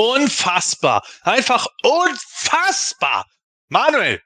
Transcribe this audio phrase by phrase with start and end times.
[0.00, 1.02] Unfassbar.
[1.24, 3.26] Einfach unfassbar.
[3.68, 4.22] Manuel.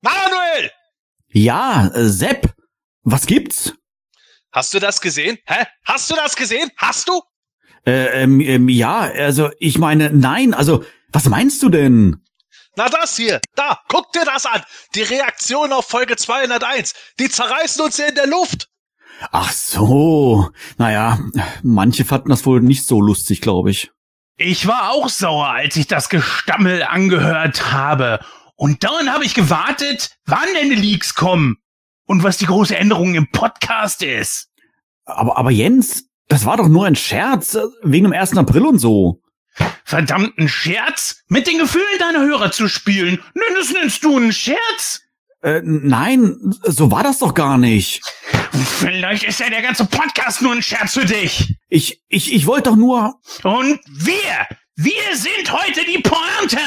[0.00, 0.70] Manuel!
[1.28, 2.54] Ja, äh, Sepp.
[3.02, 3.74] Was gibt's?
[4.50, 5.36] Hast du das gesehen?
[5.44, 5.66] Hä?
[5.84, 6.70] Hast du das gesehen?
[6.78, 7.20] Hast du?
[7.84, 12.24] Äh, ähm, ähm, ja, also ich meine, nein, also was meinst du denn?
[12.76, 14.62] Na das hier, da, guck dir das an.
[14.94, 16.94] Die Reaktion auf Folge 201.
[17.18, 18.68] Die zerreißen uns hier in der Luft.
[19.32, 21.18] Ach so, naja,
[21.62, 23.90] manche fanden das wohl nicht so lustig, glaube ich.
[24.42, 28.20] Ich war auch sauer, als ich das Gestammel angehört habe.
[28.56, 31.58] Und dann habe ich gewartet, wann denn die Leaks kommen
[32.06, 34.48] und was die große Änderung im Podcast ist.
[35.04, 38.38] Aber, aber Jens, das war doch nur ein Scherz, äh, wegen dem 1.
[38.38, 39.20] April und so.
[39.84, 41.22] Verdammten Scherz?
[41.28, 43.22] Mit den Gefühlen deiner Hörer zu spielen?
[43.34, 45.02] Nenn das nennst du einen Scherz?
[45.42, 48.00] Äh, nein, so war das doch gar nicht.
[48.64, 51.56] Vielleicht ist ja der ganze Podcast nur ein Scherz für dich.
[51.68, 53.14] Ich, ich, ich wollte doch nur.
[53.42, 54.46] Und wir,
[54.76, 56.58] wir sind heute die Pointe,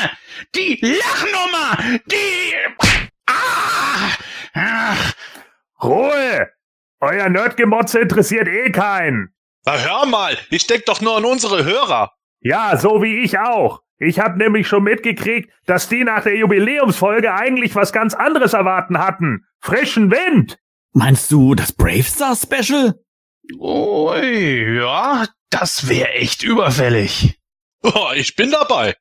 [0.55, 2.77] die Lachnummer, die...
[3.25, 4.09] Ah!
[4.53, 5.13] Ach.
[5.81, 6.49] Ruhe!
[6.99, 9.33] Euer Nerdgemotze interessiert eh keinen.
[9.65, 12.11] Na hör mal, ich denk doch nur an unsere Hörer.
[12.39, 13.81] Ja, so wie ich auch.
[13.97, 18.99] Ich hab nämlich schon mitgekriegt, dass die nach der Jubiläumsfolge eigentlich was ganz anderes erwarten
[18.99, 19.45] hatten.
[19.59, 20.57] Frischen Wind!
[20.93, 22.93] Meinst du das Brave Star Special?
[23.59, 27.39] Ui, ja, das wäre echt überfällig.
[27.81, 28.95] Oh, ich bin dabei.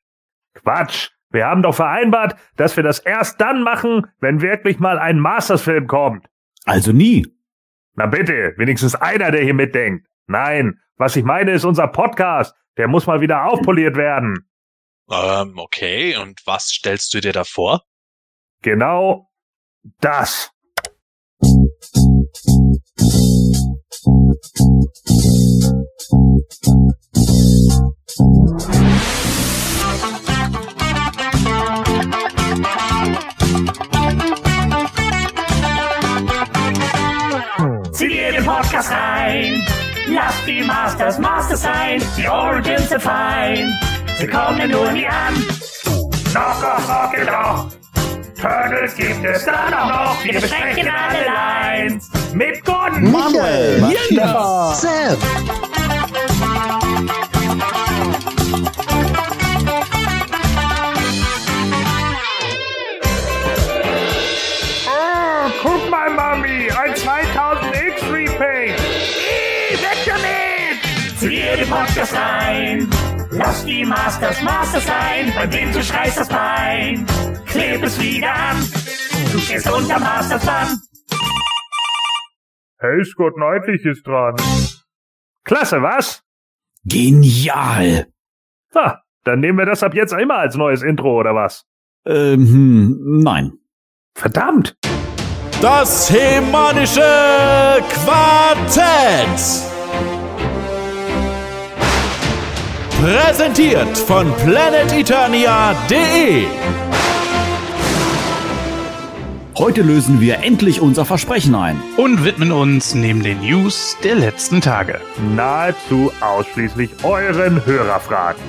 [0.55, 1.09] Quatsch.
[1.29, 5.87] Wir haben doch vereinbart, dass wir das erst dann machen, wenn wirklich mal ein Masters-Film
[5.87, 6.27] kommt.
[6.65, 7.25] Also nie.
[7.95, 10.07] Na bitte, wenigstens einer, der hier mitdenkt.
[10.27, 12.55] Nein, was ich meine, ist unser Podcast.
[12.77, 14.49] Der muss mal wieder aufpoliert werden.
[15.09, 17.83] Ähm, okay, und was stellst du dir da vor?
[18.61, 19.31] Genau
[19.99, 20.52] das.
[41.03, 42.01] Masters Masters sein.
[42.17, 43.73] Die Origins sind fein.
[44.19, 45.33] Sie kommen nur nie an.
[46.31, 47.92] Knock off, rock it doch.
[48.43, 50.21] Turtles gibt es auch noch.
[50.25, 52.09] Wir besprechen alle Lines.
[52.33, 53.09] Mit Gordon.
[53.09, 55.17] Manuel, Matthias, Sepp.
[64.87, 68.77] Oh, guck mal, Mami, ein 2000X Repaint.
[68.77, 71.17] Ih, Weg damit!
[71.17, 72.92] Zieh dir den Podcast rein.
[73.35, 75.33] Lass die Masters Masters sein.
[75.35, 77.05] Bei wem du schreist das Bein.
[77.47, 78.57] Kleb es wieder an.
[79.31, 80.79] Du stehst unter Masters Band.
[82.79, 84.35] Hey, Scott Neidlich ist dran.
[85.45, 86.21] Klasse, was?
[86.83, 88.07] Genial.
[88.75, 91.65] Ha, dann nehmen wir das ab jetzt immer als neues Intro, oder was?
[92.05, 93.53] Ähm, hm, nein.
[94.15, 94.75] Verdammt!
[95.61, 97.01] Das hemanische
[97.89, 99.72] Quartett.
[103.03, 106.45] Präsentiert von planeteternia.de.
[109.57, 111.83] Heute lösen wir endlich unser Versprechen ein.
[111.97, 115.01] Und widmen uns neben den News der letzten Tage.
[115.35, 118.41] Nahezu ausschließlich euren Hörerfragen.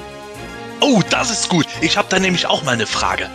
[0.81, 1.67] Oh, das ist gut.
[1.81, 3.27] Ich habe da nämlich auch mal eine Frage.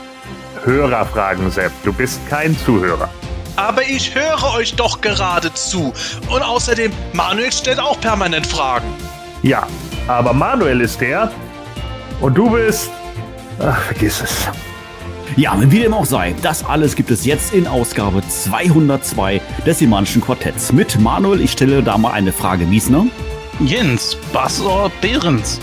[0.64, 3.10] Hörerfragen, Sepp, du bist kein Zuhörer.
[3.58, 5.92] Aber ich höre euch doch gerade zu.
[6.30, 8.88] Und außerdem, Manuel stellt auch permanent Fragen.
[9.42, 9.68] Ja,
[10.08, 11.32] aber Manuel ist der
[12.22, 12.92] und du bist...
[13.60, 14.48] Ach, vergiss es.
[15.36, 20.22] Ja, wie dem auch sei, das alles gibt es jetzt in Ausgabe 202 des Simanischen
[20.22, 20.74] Quartetts.
[20.74, 23.06] Mit Manuel, ich stelle da mal eine Frage, Wiesner.
[23.60, 25.60] Jens, Bassor, Behrens.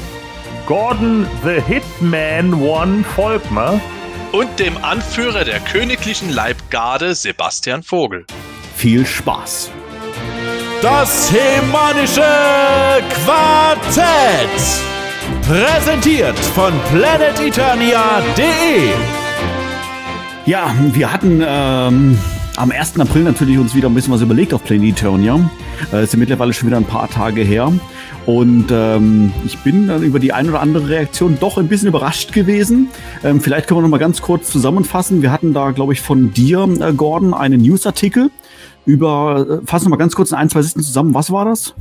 [0.66, 3.80] Gordon the Hitman One Volkmer.
[4.32, 8.26] Und dem Anführer der königlichen Leibgarde, Sebastian Vogel.
[8.76, 9.70] Viel Spaß.
[10.82, 12.22] Das hemanische
[13.24, 14.50] Quartett.
[15.42, 18.90] Präsentiert von planeteternia.de.
[20.44, 22.18] Ja, wir hatten ähm,
[22.56, 23.00] am 1.
[23.00, 25.50] April natürlich uns wieder ein bisschen was überlegt auf Planeturnia.
[25.92, 27.72] Äh, ist ja mittlerweile schon wieder ein paar Tage her.
[28.26, 32.32] Und ähm, ich bin dann über die ein oder andere Reaktion doch ein bisschen überrascht
[32.32, 32.88] gewesen.
[33.22, 35.22] Ähm, vielleicht können wir noch mal ganz kurz zusammenfassen.
[35.22, 38.30] Wir hatten da, glaube ich, von dir, äh, Gordon, einen Newsartikel
[38.86, 41.14] über, äh, fassen wir mal ganz kurz in ein, zwei Sätzen zusammen.
[41.14, 41.74] Was war das?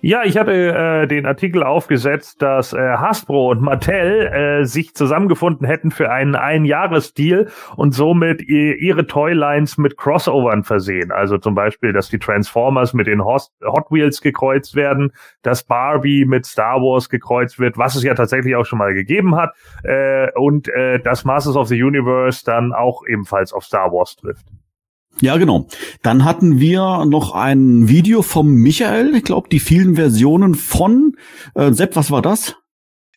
[0.00, 5.66] Ja, ich hatte äh, den Artikel aufgesetzt, dass äh, Hasbro und Mattel äh, sich zusammengefunden
[5.66, 11.10] hätten für einen Einjahresdeal und somit ihre Toylines mit Crossovern versehen.
[11.10, 13.50] Also zum Beispiel, dass die Transformers mit den Hot
[13.90, 15.10] Wheels gekreuzt werden,
[15.42, 19.34] dass Barbie mit Star Wars gekreuzt wird, was es ja tatsächlich auch schon mal gegeben
[19.34, 24.14] hat, äh, und äh, dass Masters of the Universe dann auch ebenfalls auf Star Wars
[24.14, 24.46] trifft.
[25.20, 25.66] Ja, genau.
[26.02, 31.16] Dann hatten wir noch ein Video vom Michael, ich glaube, die vielen Versionen von
[31.54, 32.54] äh, Sepp, was war das?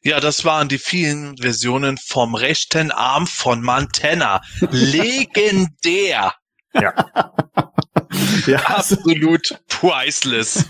[0.03, 4.41] Ja, das waren die vielen Versionen vom rechten Arm von Montana.
[4.71, 6.33] Legendär.
[6.73, 6.93] Ja.
[8.47, 8.59] ja.
[8.65, 10.65] Absolut priceless.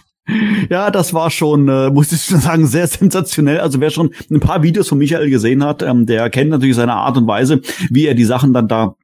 [0.69, 3.59] Ja, das war schon, äh, muss ich schon sagen, sehr sensationell.
[3.59, 6.93] Also wer schon ein paar Videos von Michael gesehen hat, ähm, der kennt natürlich seine
[6.93, 8.95] Art und Weise, wie er die Sachen dann da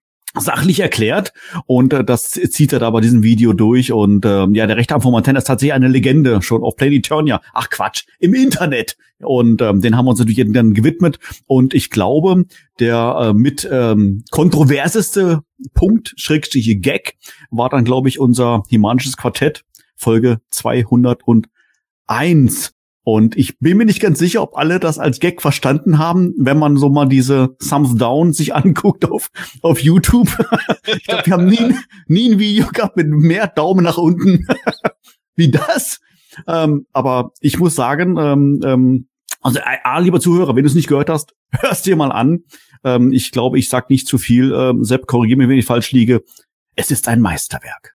[0.41, 1.33] sachlich erklärt.
[1.65, 3.91] Und äh, das zieht er da bei diesem Video durch.
[3.91, 7.41] Und äh, ja, der rechte Arm von Montana ist tatsächlich eine Legende schon auf Planeturnia.
[7.53, 8.97] Ach Quatsch, im Internet.
[9.19, 11.19] Und ähm, den haben wir uns natürlich dann gewidmet.
[11.45, 12.45] Und ich glaube,
[12.79, 15.41] der äh, mit ähm, kontroverseste
[15.73, 17.15] Punkt, Schrägstriche Gag,
[17.49, 19.63] war dann glaube ich unser Himanisches Quartett
[19.95, 22.76] Folge 201
[23.07, 26.59] und ich bin mir nicht ganz sicher, ob alle das als Gag verstanden haben, wenn
[26.59, 29.29] man so mal diese Thumbs Down sich anguckt auf,
[29.61, 30.27] auf YouTube.
[30.85, 31.73] ich glaube, wir haben nie,
[32.07, 34.45] nie ein Video gehabt mit mehr Daumen nach unten
[35.35, 36.01] wie das.
[36.47, 39.07] Ähm, aber ich muss sagen, ähm, ähm,
[39.39, 42.43] also A, lieber Zuhörer, wenn du es nicht gehört hast, hörst dir mal an.
[42.83, 44.51] Ähm, ich glaube, ich sag nicht zu viel.
[44.53, 46.25] Ähm, Sepp, korrigiere mich, wenn ich falsch liege.
[46.75, 47.95] Es ist ein Meisterwerk.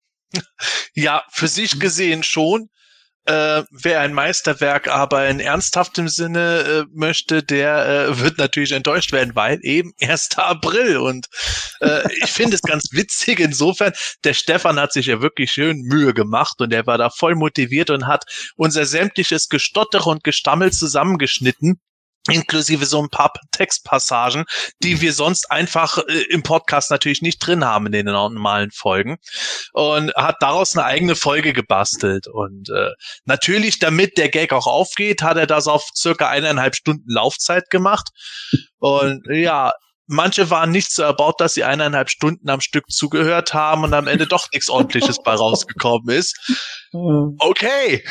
[0.95, 2.69] Ja, für sich gesehen schon
[3.27, 9.13] äh, wer ein Meisterwerk aber in ernsthaftem Sinne äh, möchte, der äh, wird natürlich enttäuscht
[9.13, 10.31] werden, weil eben 1.
[10.37, 10.97] April.
[10.97, 11.27] Und
[11.81, 13.93] äh, ich finde es ganz witzig insofern,
[14.25, 17.91] der Stefan hat sich ja wirklich schön Mühe gemacht und er war da voll motiviert
[17.91, 18.25] und hat
[18.57, 21.81] unser sämtliches Gestotter und Gestammel zusammengeschnitten
[22.29, 24.45] inklusive so ein paar Textpassagen,
[24.83, 29.17] die wir sonst einfach äh, im Podcast natürlich nicht drin haben in den normalen Folgen.
[29.73, 32.27] Und hat daraus eine eigene Folge gebastelt.
[32.27, 32.91] Und äh,
[33.25, 38.09] natürlich, damit der Gag auch aufgeht, hat er das auf circa eineinhalb Stunden Laufzeit gemacht.
[38.79, 39.73] Und ja,
[40.07, 44.09] manche waren nicht so erbaut, dass sie eineinhalb Stunden am Stück zugehört haben und am
[44.09, 46.37] Ende doch nichts ordentliches bei rausgekommen ist.
[46.93, 48.03] Okay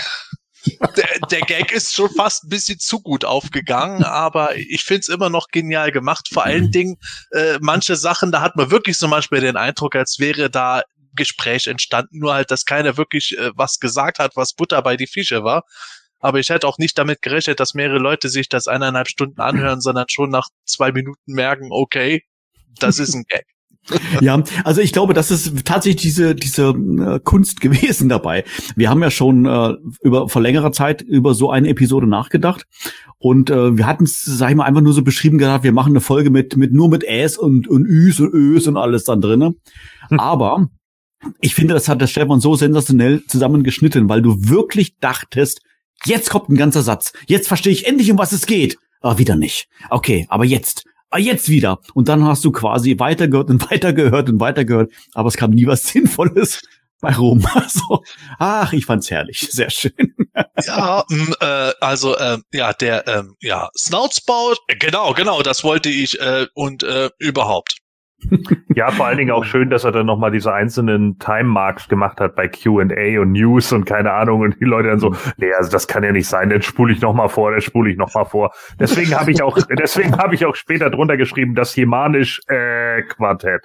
[0.97, 5.09] der, der Gag ist schon fast ein bisschen zu gut aufgegangen, aber ich finde es
[5.09, 6.29] immer noch genial gemacht.
[6.31, 6.71] Vor allen mhm.
[6.71, 6.97] Dingen,
[7.31, 10.83] äh, manche Sachen, da hat man wirklich zum Beispiel den Eindruck, als wäre da
[11.15, 15.07] Gespräch entstanden, nur halt, dass keiner wirklich äh, was gesagt hat, was Butter bei die
[15.07, 15.63] Fische war.
[16.19, 19.79] Aber ich hätte auch nicht damit gerechnet, dass mehrere Leute sich das eineinhalb Stunden anhören,
[19.81, 22.23] sondern schon nach zwei Minuten merken, okay,
[22.79, 23.45] das ist ein Gag.
[24.21, 28.44] ja, also ich glaube, das ist tatsächlich diese diese äh, Kunst gewesen dabei.
[28.75, 32.65] Wir haben ja schon äh, über vor längerer Zeit über so eine Episode nachgedacht
[33.18, 35.91] und äh, wir hatten es, sag ich mal, einfach nur so beschrieben gehabt, wir machen
[35.91, 39.21] eine Folge mit mit nur mit Äs und und Üs und Ös und alles dann
[39.21, 39.56] drinne.
[40.09, 40.19] Hm.
[40.19, 40.69] Aber
[41.42, 45.62] ich finde, das hat der Stefan so sensationell zusammengeschnitten, weil du wirklich dachtest,
[46.06, 47.13] jetzt kommt ein ganzer Satz.
[47.27, 48.77] Jetzt verstehe ich endlich, um was es geht.
[49.01, 49.68] Aber wieder nicht.
[49.89, 51.79] Okay, aber jetzt ah, jetzt wieder.
[51.94, 55.83] Und dann hast du quasi weitergehört und weitergehört und weitergehört, aber es kam nie was
[55.88, 56.61] Sinnvolles
[57.01, 57.45] bei rum.
[57.53, 58.03] Also,
[58.39, 60.15] ach, ich fand's herrlich, sehr schön.
[60.65, 66.19] ja, m, äh, also äh, ja, der ähm, ja Snoutspout, genau, genau, das wollte ich
[66.19, 67.77] äh, und äh, überhaupt.
[68.75, 72.19] Ja, vor allen Dingen auch schön, dass er dann nochmal diese einzelnen Time Marks gemacht
[72.19, 75.71] hat bei Q&A und News und keine Ahnung und die Leute dann so, nee, also
[75.71, 78.54] das kann ja nicht sein, dann spule ich nochmal vor, dann spule ich nochmal vor.
[78.80, 83.64] Deswegen habe ich auch, deswegen habe ich auch später drunter geschrieben, das Hemanisch äh, Quartett.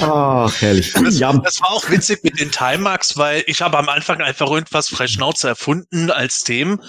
[0.00, 0.92] Ach, herrlich.
[0.92, 1.32] Das, ja.
[1.32, 4.88] das war auch witzig mit den Time Marks, weil ich habe am Anfang einfach irgendwas
[4.88, 6.80] Freischnauze erfunden als Themen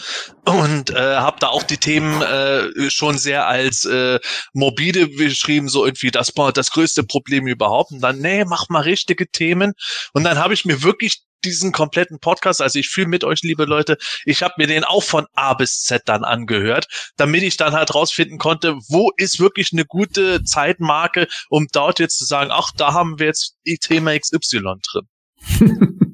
[0.45, 4.19] und äh, habe da auch die Themen äh, schon sehr als äh,
[4.53, 7.91] morbide beschrieben, so irgendwie das war das größte Problem überhaupt.
[7.91, 9.73] Und dann, nee, mach mal richtige Themen.
[10.13, 13.65] Und dann habe ich mir wirklich diesen kompletten Podcast, also ich fühle mit euch, liebe
[13.65, 17.73] Leute, ich habe mir den auch von A bis Z dann angehört, damit ich dann
[17.73, 22.71] halt rausfinden konnte, wo ist wirklich eine gute Zeitmarke, um dort jetzt zu sagen, ach,
[22.75, 25.99] da haben wir jetzt Thema XY drin.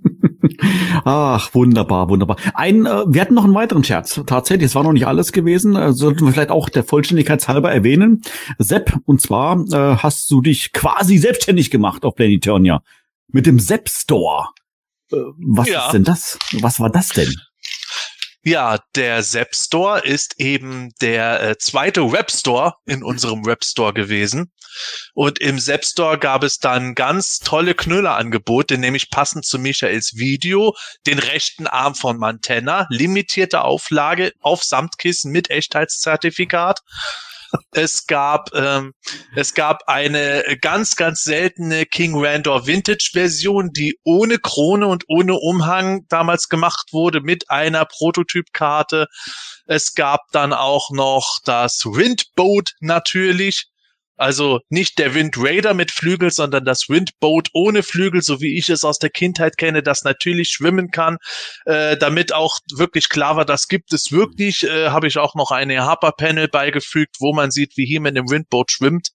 [1.05, 2.37] Ach, wunderbar, wunderbar.
[2.53, 4.19] Ein, äh, wir hatten noch einen weiteren Scherz.
[4.25, 5.75] Tatsächlich, es war noch nicht alles gewesen.
[5.75, 8.21] Äh, sollten wir vielleicht auch der Vollständigkeit halber erwähnen.
[8.57, 12.83] Sepp, und zwar äh, hast du dich quasi selbstständig gemacht auf Planetonia
[13.27, 14.49] mit dem Sepp Store.
[15.11, 15.85] Äh, was ja.
[15.85, 16.39] ist denn das?
[16.59, 17.33] Was war das denn?
[18.43, 23.93] Ja, der Zap Store ist eben der äh, zweite Web Store in unserem Web Store
[23.93, 24.51] gewesen.
[25.13, 30.75] Und im Zap Store gab es dann ganz tolle Knüllerangebote, nämlich passend zu Michaels Video,
[31.05, 36.81] den rechten Arm von Mantenna, limitierte Auflage auf Samtkissen mit Echtheitszertifikat
[37.71, 38.93] es gab, ähm,
[39.35, 45.35] es gab eine ganz, ganz seltene King Randor Vintage Version, die ohne Krone und ohne
[45.35, 49.07] Umhang damals gemacht wurde mit einer Prototypkarte.
[49.65, 53.67] Es gab dann auch noch das Windboat natürlich.
[54.21, 58.69] Also nicht der Wind Raider mit Flügel, sondern das Windboat ohne Flügel, so wie ich
[58.69, 61.17] es aus der Kindheit kenne, das natürlich schwimmen kann.
[61.65, 65.49] Äh, damit auch wirklich klar war, das gibt es wirklich, äh, habe ich auch noch
[65.49, 69.09] eine Harper-Panel beigefügt, wo man sieht, wie He-Man im Windboat schwimmt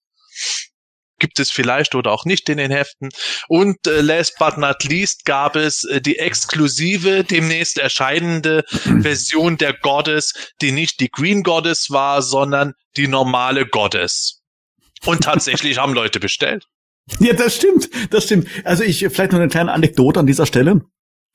[1.18, 3.08] gibt es vielleicht oder auch nicht in den Heften.
[3.48, 9.72] Und äh, last but not least gab es äh, die exklusive, demnächst erscheinende Version der
[9.72, 14.35] Goddess, die nicht die Green Goddess war, sondern die normale Goddess.
[15.06, 16.66] Und tatsächlich haben Leute bestellt.
[17.20, 18.48] Ja, das stimmt, das stimmt.
[18.64, 20.82] Also ich vielleicht noch eine kleine Anekdote an dieser Stelle.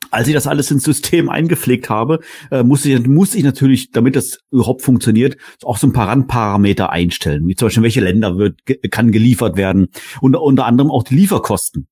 [0.09, 2.19] Als ich das alles ins System eingepflegt habe,
[2.51, 6.89] äh, musste, ich, musste ich natürlich, damit das überhaupt funktioniert, auch so ein paar Randparameter
[6.89, 8.59] einstellen, wie zum Beispiel, welche Länder wird,
[8.91, 9.87] kann geliefert werden
[10.19, 11.87] und unter anderem auch die Lieferkosten.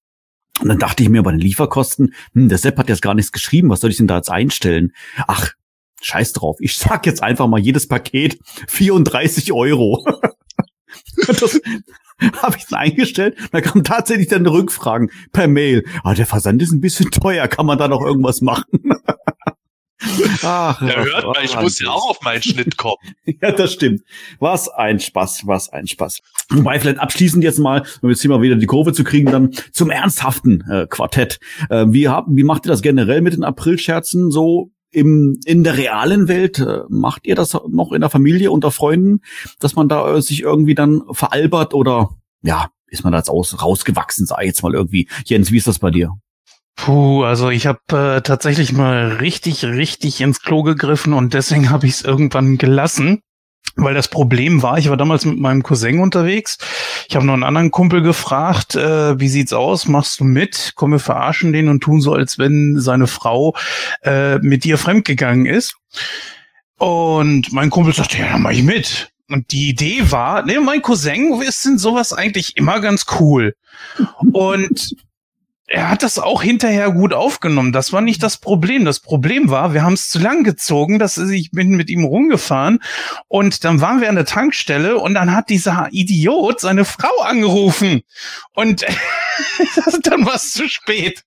[0.60, 3.32] Und dann dachte ich mir bei den Lieferkosten, hm, der Sepp hat jetzt gar nichts
[3.32, 4.92] geschrieben, was soll ich denn da jetzt einstellen?
[5.28, 5.52] Ach,
[6.02, 10.04] scheiß drauf, ich sag jetzt einfach mal jedes Paket 34 Euro.
[11.28, 11.60] Das
[12.42, 13.38] habe ich es eingestellt.
[13.52, 15.86] Da kam tatsächlich dann Rückfragen per Mail.
[16.04, 17.48] Ah, der Versand ist ein bisschen teuer.
[17.48, 18.66] Kann man da noch irgendwas machen?
[20.44, 22.96] Ach, ja, hört mal, ich muss ja auch auf meinen Schnitt kommen.
[23.42, 24.02] ja, das stimmt.
[24.40, 26.20] Was ein Spaß, was ein Spaß.
[26.52, 29.52] Wobei vielleicht abschließend jetzt mal, um jetzt hier mal wieder die Kurve zu kriegen, dann
[29.74, 31.40] zum ernsthaften äh, Quartett.
[31.70, 34.72] Äh, wie, hab, wie macht ihr das generell mit den Aprilscherzen so?
[34.92, 39.22] Im, in der realen Welt, äh, macht ihr das noch in der Familie unter Freunden,
[39.60, 42.10] dass man da äh, sich irgendwie dann veralbert oder
[42.42, 45.08] ja, ist man da jetzt aus, rausgewachsen, sag ich jetzt mal irgendwie.
[45.26, 46.14] Jens, wie ist das bei dir?
[46.76, 51.88] Puh, also ich habe äh, tatsächlich mal richtig, richtig ins Klo gegriffen und deswegen habe
[51.88, 53.22] ich es irgendwann gelassen.
[53.84, 56.58] Weil das Problem war, ich war damals mit meinem Cousin unterwegs.
[57.08, 59.88] Ich habe noch einen anderen Kumpel gefragt, äh, wie sieht's aus?
[59.88, 60.74] Machst du mit?
[60.76, 63.56] Komm, wir verarschen den und tun so, als wenn seine Frau
[64.04, 65.76] äh, mit dir fremdgegangen ist.
[66.78, 69.12] Und mein Kumpel sagte, ja, dann mach ich mit.
[69.30, 73.56] Und die Idee war, ne, mein Cousin ist in sowas eigentlich immer ganz cool.
[74.34, 74.96] Und
[75.70, 77.72] er hat das auch hinterher gut aufgenommen.
[77.72, 78.86] Das war nicht das Problem.
[78.86, 82.80] Das Problem war, wir haben es zu lang gezogen, dass ich bin mit ihm rumgefahren
[83.28, 88.02] und dann waren wir an der Tankstelle und dann hat dieser Idiot seine Frau angerufen
[88.54, 88.84] und
[90.04, 91.24] dann war es zu spät.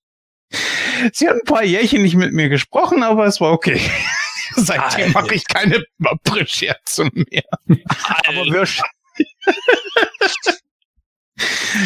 [1.12, 3.80] Sie hat ein paar Jährchen nicht mit mir gesprochen, aber es war okay.
[4.56, 7.44] Seitdem mache ich keine April-Scherze mehr.
[8.26, 8.66] aber wir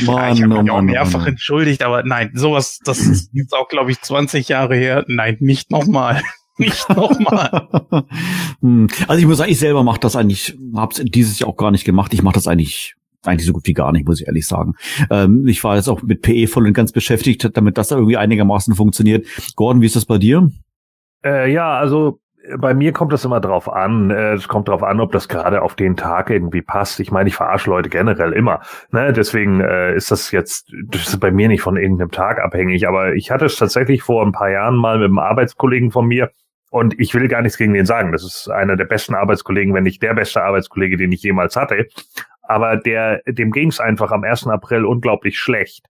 [0.05, 1.29] Mann, ich habe mich auch mehrfach Mann.
[1.29, 5.05] entschuldigt, aber nein, sowas, das ist jetzt auch, glaube ich, 20 Jahre her.
[5.09, 6.23] Nein, nicht nochmal.
[6.59, 7.69] Nicht nochmal.
[8.63, 8.87] Hm.
[9.07, 11.85] also ich muss sagen, ich selber mache das eigentlich, hab's dieses Jahr auch gar nicht
[11.85, 12.15] gemacht.
[12.15, 12.95] Ich mache das eigentlich
[13.27, 14.75] eigentlich so gut wie gar nicht, muss ich ehrlich sagen.
[15.11, 18.75] Ähm, ich war jetzt auch mit PE voll und ganz beschäftigt, damit das irgendwie einigermaßen
[18.75, 19.27] funktioniert.
[19.55, 20.51] Gordon, wie ist das bei dir?
[21.25, 22.21] Äh, ja, also
[22.59, 24.11] bei mir kommt das immer drauf an.
[24.11, 27.01] Äh, es kommt drauf an, ob das gerade auf den Tag irgendwie passt.
[27.01, 28.61] Ich meine, ich verarsche Leute generell immer.
[28.91, 29.13] Ne?
[29.13, 32.87] Deswegen äh, ist das jetzt das ist bei mir nicht von irgendeinem Tag abhängig.
[32.89, 36.31] Aber ich hatte es tatsächlich vor ein paar Jahren mal mit einem Arbeitskollegen von mir.
[36.71, 38.13] Und ich will gar nichts gegen den sagen.
[38.13, 41.87] Das ist einer der besten Arbeitskollegen, wenn nicht der beste Arbeitskollege, den ich jemals hatte.
[42.43, 44.47] Aber der, dem ging es einfach am 1.
[44.49, 45.87] April unglaublich schlecht.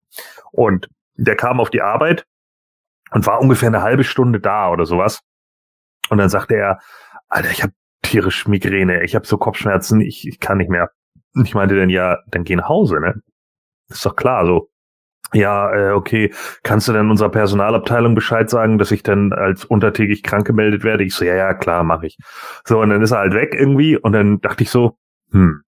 [0.53, 2.25] Und der kam auf die Arbeit
[3.11, 5.21] und war ungefähr eine halbe Stunde da oder sowas.
[6.11, 6.79] Und dann sagte er,
[7.29, 7.73] Alter, ich habe
[8.03, 10.91] tierisch Migräne, ich habe so Kopfschmerzen, ich, ich kann nicht mehr.
[11.43, 13.15] Ich meinte dann, ja, dann geh nach Hause, ne?
[13.89, 14.69] Ist doch klar, so.
[15.33, 16.33] Ja, äh, okay,
[16.63, 21.05] kannst du denn unserer Personalabteilung Bescheid sagen, dass ich dann als untertägig krank gemeldet werde?
[21.05, 22.17] Ich so, ja, ja, klar, mache ich.
[22.65, 24.97] So, und dann ist er halt weg irgendwie und dann dachte ich so,
[25.33, 25.63] hm,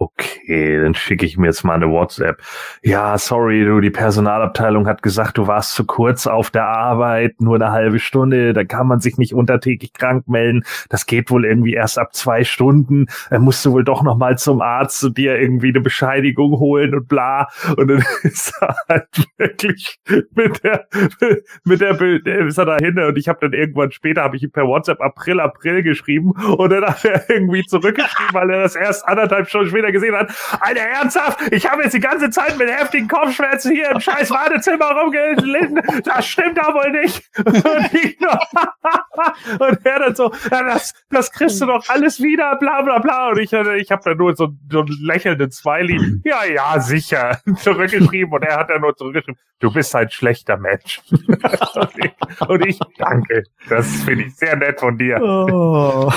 [0.00, 2.40] Okay, dann schicke ich mir jetzt mal eine WhatsApp.
[2.84, 7.56] Ja, sorry, du, die Personalabteilung hat gesagt, du warst zu kurz auf der Arbeit, nur
[7.56, 10.62] eine halbe Stunde, da kann man sich nicht untertägig krank melden.
[10.88, 13.06] Das geht wohl irgendwie erst ab zwei Stunden.
[13.30, 16.94] Dann musst du wohl doch noch mal zum Arzt und dir irgendwie eine Bescheidigung holen
[16.94, 17.48] und bla.
[17.76, 20.86] Und dann ist er halt wirklich mit der,
[21.64, 24.68] mit der, ist er dahinter und ich habe dann irgendwann später, habe ich ihm per
[24.68, 29.48] WhatsApp April, April geschrieben und dann hat er irgendwie zurückgeschrieben, weil er das erst anderthalb
[29.48, 30.32] Stunden später wieder gesehen hat.
[30.60, 34.90] Alter, ernsthaft, ich habe jetzt die ganze Zeit mit heftigen Kopfschmerzen hier im scheiß Wartezimmer
[34.92, 35.80] rumgelitten.
[36.04, 37.28] Das stimmt da wohl nicht.
[37.38, 37.64] Und,
[39.60, 43.30] und er dann so, ja, das, das kriegst du doch alles wieder, bla bla bla.
[43.30, 46.20] Und ich, ich habe da nur so, so einen lächelnden Smiley.
[46.24, 47.40] Ja, ja, sicher.
[47.56, 48.32] Zurückgeschrieben.
[48.32, 51.00] Und er hat dann nur zurückgeschrieben, du bist ein schlechter Mensch.
[51.10, 53.44] und, ich, und ich danke.
[53.68, 55.20] Das finde ich sehr nett von dir.
[55.20, 56.12] Oh.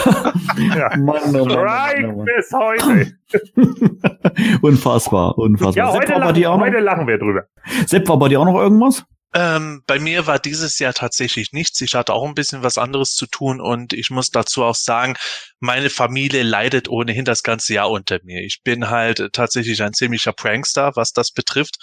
[0.75, 0.95] Ja.
[0.97, 2.25] Mann, oh Mann, Right Mann, oh Mann.
[2.25, 3.20] bis heute.
[4.61, 5.85] Unfassbar, unfassbar.
[5.85, 7.43] Ja, Sepp, heute war bei lachen, dir auch noch, heute lachen wir drüber.
[7.85, 9.03] Sepp, war bei dir auch noch irgendwas?
[9.33, 11.79] Ähm, bei mir war dieses Jahr tatsächlich nichts.
[11.81, 15.15] Ich hatte auch ein bisschen was anderes zu tun und ich muss dazu auch sagen,
[15.61, 18.41] meine Familie leidet ohnehin das ganze Jahr unter mir.
[18.41, 21.75] Ich bin halt tatsächlich ein ziemlicher Prankster, was das betrifft.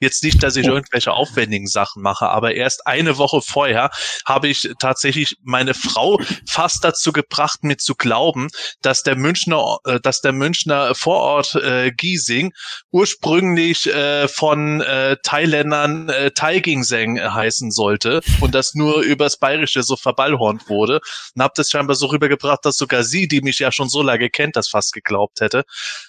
[0.00, 3.90] Jetzt nicht, dass ich irgendwelche aufwendigen Sachen mache, aber erst eine Woche vorher
[4.24, 8.48] habe ich tatsächlich meine Frau fast dazu gebracht, mir zu glauben,
[8.80, 12.52] dass der Münchner, äh, dass der Münchner Vorort äh, Giesing
[12.90, 19.96] ursprünglich äh, von äh, Thailändern äh, Taigingseng heißen sollte und das nur übers Bayerische so
[19.96, 21.00] verballhornt wurde
[21.34, 24.30] und habe das scheinbar so rübergebracht, dass sogar sie, die mich ja schon so lange
[24.30, 25.64] kennt, das fast geglaubt hätte.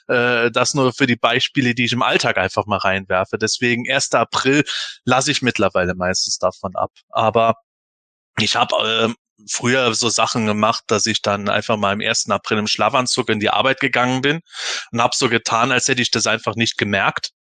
[0.07, 3.37] Äh, das nur für die Beispiele, die ich im Alltag einfach mal reinwerfe.
[3.37, 4.13] Deswegen 1.
[4.13, 4.63] April
[5.05, 6.91] lasse ich mittlerweile meistens davon ab.
[7.09, 7.55] Aber
[8.39, 9.15] ich habe ähm,
[9.49, 12.29] früher so Sachen gemacht, dass ich dann einfach mal am 1.
[12.29, 14.41] April im Schlafanzug in die Arbeit gegangen bin
[14.91, 17.31] und habe so getan, als hätte ich das einfach nicht gemerkt,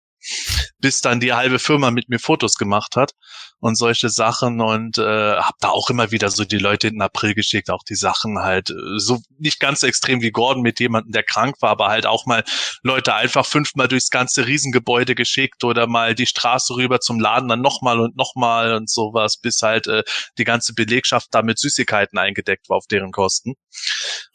[0.79, 3.13] bis dann die halbe Firma mit mir Fotos gemacht hat
[3.59, 7.03] und solche Sachen und äh, habe da auch immer wieder so die Leute in den
[7.03, 10.79] April geschickt, auch die Sachen halt äh, so nicht ganz so extrem wie Gordon mit
[10.81, 12.45] jemandem, der krank war, aber halt auch mal
[12.83, 17.63] Leute einfach fünfmal durchs ganze Riesengebäude geschickt oder mal die Straße rüber zum Laden, dann
[17.63, 20.03] nochmal und nochmal und sowas, bis halt äh,
[20.39, 23.55] die ganze Belegschaft da mit Süßigkeiten eingedeckt war auf deren Kosten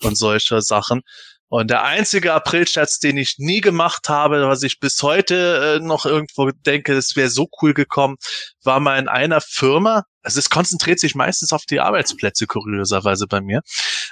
[0.02, 1.02] und solche Sachen.
[1.52, 6.06] Und der einzige Aprilscherz, den ich nie gemacht habe, was ich bis heute äh, noch
[6.06, 8.16] irgendwo denke, es wäre so cool gekommen,
[8.64, 10.06] war mal in einer Firma.
[10.22, 13.64] Also es konzentriert sich meistens auf die Arbeitsplätze, kurioserweise bei mir.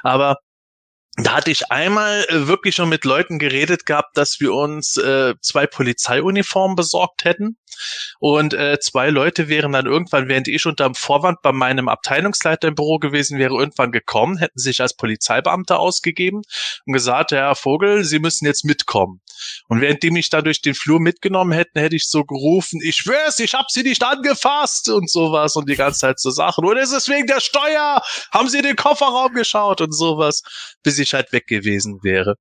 [0.04, 0.36] Aber
[1.16, 5.34] da hatte ich einmal äh, wirklich schon mit Leuten geredet gehabt, dass wir uns äh,
[5.42, 7.58] zwei Polizeiuniformen besorgt hätten.
[8.20, 12.68] Und äh, zwei Leute wären dann irgendwann, während ich unter dem Vorwand bei meinem Abteilungsleiter
[12.68, 16.42] im Büro gewesen wäre, irgendwann gekommen, hätten sich als Polizeibeamter ausgegeben
[16.86, 19.22] und gesagt, Herr Vogel, Sie müssen jetzt mitkommen.
[19.68, 22.98] Und während die mich da durch den Flur mitgenommen hätten, hätte ich so gerufen, ich
[22.98, 26.66] schwör's, ich hab sie nicht angefasst und sowas und die ganze Zeit so Sachen.
[26.78, 28.02] Ist es wegen der Steuer?
[28.32, 30.44] Haben Sie den Kofferraum geschaut und sowas,
[30.84, 32.36] bis ich halt weg gewesen wäre.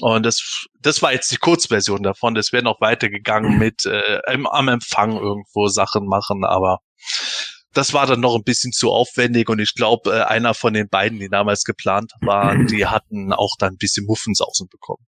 [0.00, 2.34] Und das, das war jetzt die Kurzversion davon.
[2.34, 6.78] Das wäre noch weitergegangen mit äh, im, am Empfang irgendwo Sachen machen, aber
[7.72, 10.88] das war dann noch ein bisschen zu aufwendig und ich glaube, äh, einer von den
[10.88, 15.04] beiden, die damals geplant waren, die hatten auch dann ein bisschen Muffensausen bekommen.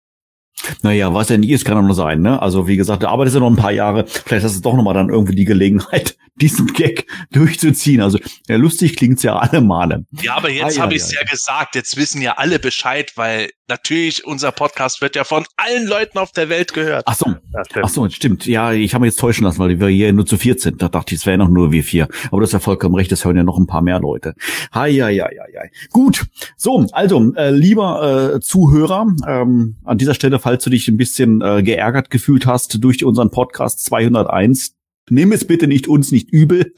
[0.81, 2.41] Naja, was ja nie ist, kann doch nur sein, ne?
[2.41, 4.93] Also wie gesagt, du arbeitest ja noch ein paar Jahre, vielleicht hast du doch nochmal
[4.93, 8.01] dann irgendwie die Gelegenheit, diesen Gag durchzuziehen.
[8.01, 10.05] Also ja, lustig klingt's ja alle Male.
[10.21, 11.75] Ja, aber jetzt Ah, ja, habe ich es ja, ja, gesagt.
[11.75, 16.31] Jetzt wissen ja alle Bescheid, weil natürlich unser Podcast wird ja von allen Leuten auf
[16.31, 17.03] der Welt gehört.
[17.07, 17.33] Ach so,
[17.81, 18.45] ach so, stimmt.
[18.45, 20.81] Ja, ich habe mich jetzt täuschen lassen, weil wir hier nur zu viert sind.
[20.81, 22.07] Da dachte ich, es wären noch nur wir vier.
[22.31, 24.35] Aber das ist ja vollkommen recht, das hören ja noch ein paar mehr Leute.
[24.71, 25.61] Hi, ja, ja, ja, ja.
[25.91, 26.25] Gut,
[26.57, 31.41] so, also, äh, lieber äh, Zuhörer, ähm, an dieser Stelle, falls du dich ein bisschen
[31.41, 34.75] äh, geärgert gefühlt hast durch unseren Podcast 201,
[35.09, 36.73] Nimm es bitte nicht uns nicht übel.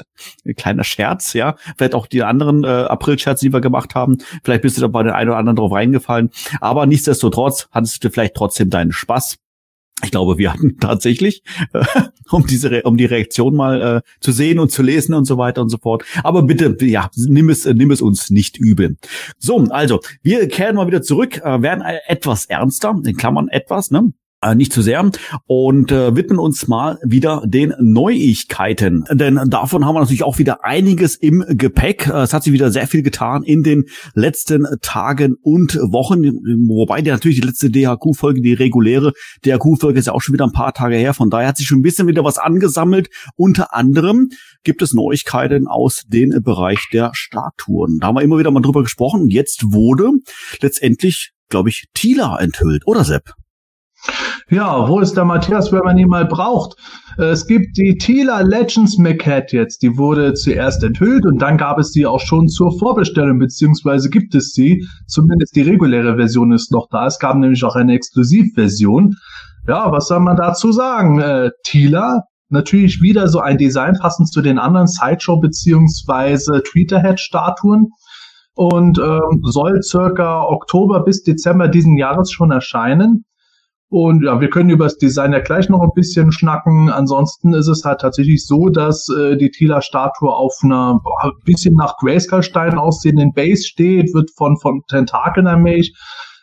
[0.45, 1.55] Ein kleiner Scherz, ja.
[1.77, 4.17] Vielleicht auch die anderen äh, April-Scherze, die wir gemacht haben.
[4.43, 6.29] Vielleicht bist du da bei den einen oder anderen drauf reingefallen.
[6.59, 9.37] Aber nichtsdestotrotz hattest du vielleicht trotzdem deinen Spaß.
[10.03, 11.83] Ich glaube, wir hatten tatsächlich, äh,
[12.29, 15.61] um diese, um die Reaktion mal äh, zu sehen und zu lesen und so weiter
[15.61, 16.03] und so fort.
[16.23, 18.97] Aber bitte, ja, nimm es, nimm es uns nicht übel.
[19.37, 24.13] So, also, wir kehren mal wieder zurück, äh, werden etwas ernster, in Klammern etwas, ne?
[24.39, 25.09] Äh, nicht zu sehr
[25.47, 29.03] und äh, widmen uns mal wieder den Neuigkeiten.
[29.11, 32.05] Denn davon haben wir natürlich auch wieder einiges im Gepäck.
[32.05, 36.23] Äh, Es hat sich wieder sehr viel getan in den letzten Tagen und Wochen,
[36.67, 40.51] wobei der natürlich die letzte DHQ-Folge, die reguläre DHQ-Folge ist ja auch schon wieder ein
[40.51, 41.15] paar Tage her.
[41.15, 43.09] Von daher hat sich schon ein bisschen wieder was angesammelt.
[43.37, 44.29] Unter anderem
[44.63, 47.97] gibt es Neuigkeiten aus dem Bereich der Statuen.
[47.99, 49.29] Da haben wir immer wieder mal drüber gesprochen.
[49.29, 50.11] Jetzt wurde
[50.61, 53.33] letztendlich, glaube ich, Tila enthüllt, oder Sepp?
[54.49, 56.75] Ja, wo ist der Matthias, wenn man ihn mal braucht?
[57.17, 59.81] Es gibt die Tila Legends Maquette jetzt.
[59.81, 64.35] Die wurde zuerst enthüllt und dann gab es die auch schon zur Vorbestellung, beziehungsweise gibt
[64.35, 64.87] es sie.
[65.07, 67.07] Zumindest die reguläre Version ist noch da.
[67.07, 69.15] Es gab nämlich auch eine Exklusivversion.
[69.67, 71.19] Ja, was soll man dazu sagen?
[71.19, 77.87] Äh, Tila, natürlich wieder so ein Design passend zu den anderen Sideshow beziehungsweise Tweeterhead-Statuen
[78.53, 83.25] und ähm, soll circa Oktober bis Dezember diesen Jahres schon erscheinen.
[83.89, 86.89] Und ja, wir können über das Design ja gleich noch ein bisschen schnacken.
[86.89, 91.95] Ansonsten ist es halt tatsächlich so, dass äh, die Tila-Statue auf einer boah, bisschen nach
[91.97, 95.95] Grayskull-Stein aussehenden Base steht, wird von, von Tentakeln allmählich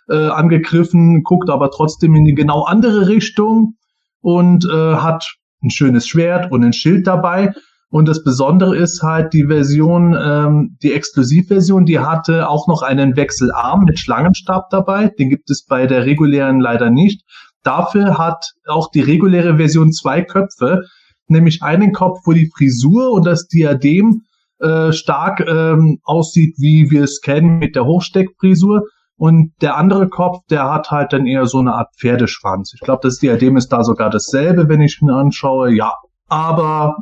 [0.08, 3.74] äh, angegriffen, guckt aber trotzdem in die genau andere Richtung
[4.20, 5.26] und äh, hat
[5.62, 7.52] ein schönes Schwert und ein Schild dabei.
[7.94, 13.14] Und das Besondere ist halt die Version, ähm, die Exklusivversion, die hatte auch noch einen
[13.14, 15.12] Wechselarm mit Schlangenstab dabei.
[15.16, 17.22] Den gibt es bei der regulären leider nicht.
[17.62, 20.80] Dafür hat auch die reguläre Version zwei Köpfe,
[21.28, 24.22] nämlich einen Kopf, wo die Frisur und das Diadem
[24.58, 28.88] äh, stark ähm, aussieht, wie wir es kennen mit der Hochsteckfrisur.
[29.16, 32.72] Und der andere Kopf, der hat halt dann eher so eine Art Pferdeschwanz.
[32.74, 35.72] Ich glaube, das Diadem ist da sogar dasselbe, wenn ich ihn anschaue.
[35.72, 35.92] Ja,
[36.26, 36.96] aber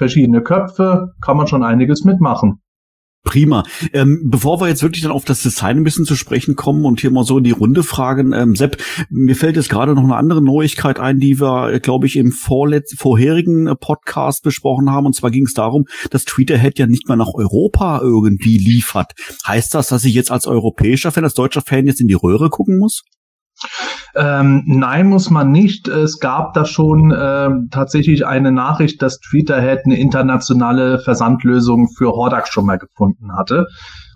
[0.00, 2.60] verschiedene Köpfe kann man schon einiges mitmachen.
[3.22, 3.64] Prima.
[3.92, 7.00] Ähm, bevor wir jetzt wirklich dann auf das Design ein bisschen zu sprechen kommen und
[7.00, 8.78] hier mal so in die Runde fragen, ähm, Sepp,
[9.10, 12.32] mir fällt jetzt gerade noch eine andere Neuigkeit ein, die wir, äh, glaube ich, im
[12.32, 15.04] vorletz vorherigen äh, Podcast besprochen haben.
[15.04, 19.12] Und zwar ging es darum, dass Tweeterhead ja nicht mehr nach Europa irgendwie liefert.
[19.46, 22.48] Heißt das, dass ich jetzt als europäischer Fan, als deutscher Fan jetzt in die Röhre
[22.48, 23.02] gucken muss?
[24.14, 25.88] Ähm, nein, muss man nicht.
[25.88, 32.48] Es gab da schon äh, tatsächlich eine Nachricht, dass Tweeterhead eine internationale Versandlösung für Hordak
[32.48, 33.66] schon mal gefunden hatte.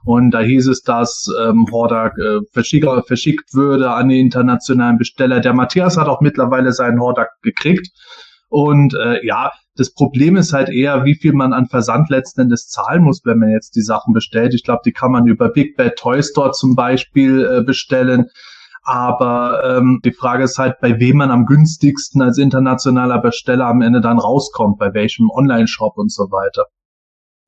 [0.04, 5.40] Und da hieß es, dass ähm, Hordak äh, verschickt, verschickt würde an die internationalen Besteller.
[5.40, 7.88] Der Matthias hat auch mittlerweile seinen Hordak gekriegt.
[8.48, 12.68] Und äh, ja, das Problem ist halt eher, wie viel man an Versand letzten Endes
[12.68, 14.54] zahlen muss, wenn man jetzt die Sachen bestellt.
[14.54, 18.26] Ich glaube, die kann man über Big Bad Toy Store zum Beispiel äh, bestellen.
[18.85, 23.81] Aber ähm, die Frage ist halt, bei wem man am günstigsten als internationaler Besteller am
[23.81, 26.64] Ende dann rauskommt, bei welchem Online-Shop und so weiter.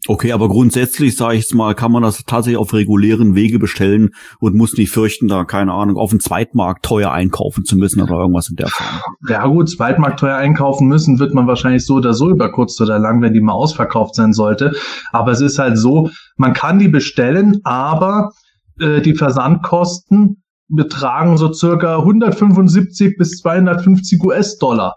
[0.08, 4.54] Okay, aber grundsätzlich, sage ich mal, kann man das tatsächlich auf regulären Wege bestellen und
[4.54, 8.48] muss nicht fürchten, da, keine Ahnung, auf dem Zweitmarkt teuer einkaufen zu müssen oder irgendwas
[8.48, 9.00] in der Form.
[9.28, 12.98] Ja gut, Zweitmarkt teuer einkaufen müssen wird man wahrscheinlich so oder so über kurz oder
[12.98, 14.76] lang, wenn die mal ausverkauft sein sollte.
[15.10, 18.30] Aber es ist halt so, man kann die bestellen, aber
[18.78, 24.96] äh, die Versandkosten betragen so circa 175 bis 250 US-Dollar.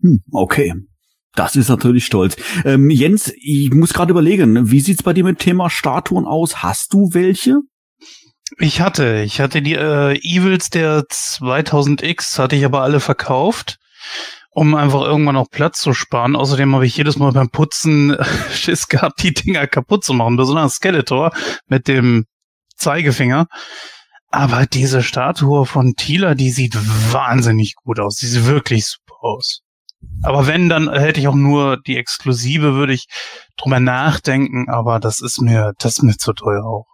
[0.00, 0.74] Hm, okay.
[1.34, 2.36] Das ist natürlich stolz.
[2.64, 6.62] Ähm, Jens, ich muss gerade überlegen, wie sieht's bei dir mit Thema Statuen aus?
[6.62, 7.60] Hast du welche?
[8.58, 13.78] Ich hatte, ich hatte die äh, Evils der 2000X, hatte ich aber alle verkauft,
[14.50, 16.36] um einfach irgendwann auch Platz zu sparen.
[16.36, 18.14] Außerdem habe ich jedes Mal beim Putzen
[18.52, 21.32] Schiss gehabt, die Dinger kaputt zu machen, besonders Skeletor
[21.66, 22.26] mit dem
[22.76, 23.46] Zeigefinger.
[24.32, 26.74] Aber diese Statue von Tila, die sieht
[27.12, 28.16] wahnsinnig gut aus.
[28.16, 29.60] Die sieht wirklich super aus.
[30.22, 33.06] Aber wenn, dann hätte ich auch nur die Exklusive, würde ich
[33.56, 36.86] drüber nachdenken, aber das ist mir, das ist mir zu teuer auch.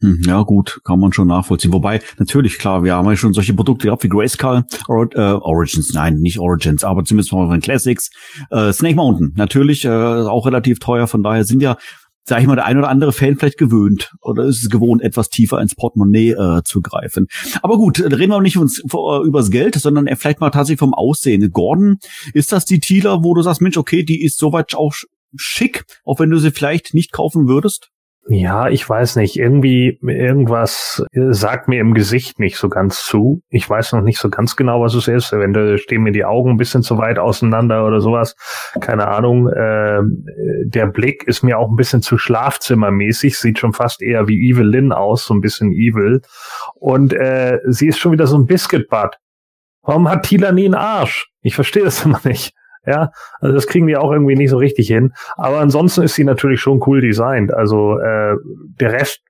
[0.00, 1.72] Hm, ja, gut, kann man schon nachvollziehen.
[1.72, 5.92] Wobei, natürlich, klar, wir haben ja schon solche Produkte gehabt wie Grayskull, Or äh, Origins,
[5.92, 8.10] nein, nicht Origins, aber zumindest von Classics.
[8.50, 11.76] Äh, Snake Mountain, natürlich, äh, auch relativ teuer, von daher sind ja
[12.24, 15.28] sag ich mal, der ein oder andere Fan vielleicht gewöhnt oder ist es gewohnt, etwas
[15.28, 17.26] tiefer ins Portemonnaie äh, zu greifen.
[17.62, 21.50] Aber gut, reden wir nicht uns, äh, übers Geld, sondern vielleicht mal tatsächlich vom Aussehen.
[21.50, 21.98] Gordon,
[22.32, 24.94] ist das die Thieler, wo du sagst, Mensch, okay, die ist soweit auch
[25.34, 27.90] schick, auch wenn du sie vielleicht nicht kaufen würdest?
[28.28, 29.36] Ja, ich weiß nicht.
[29.36, 33.42] Irgendwie, irgendwas sagt mir im Gesicht nicht so ganz zu.
[33.48, 35.32] Ich weiß noch nicht so ganz genau, was es ist.
[35.32, 38.36] Eventuell stehen mir die Augen ein bisschen zu weit auseinander oder sowas.
[38.80, 39.48] Keine Ahnung.
[39.48, 40.02] Äh,
[40.64, 43.36] der Blick ist mir auch ein bisschen zu schlafzimmermäßig.
[43.36, 46.22] Sieht schon fast eher wie Evelyn aus, so ein bisschen evil.
[46.74, 49.16] Und äh, sie ist schon wieder so ein Biscuitbutt.
[49.82, 51.28] Warum hat Tila nie einen Arsch?
[51.42, 52.54] Ich verstehe das immer nicht.
[52.84, 55.12] Ja, also das kriegen die auch irgendwie nicht so richtig hin.
[55.36, 57.54] Aber ansonsten ist sie natürlich schon cool designt.
[57.54, 58.34] Also äh,
[58.80, 59.20] der Rest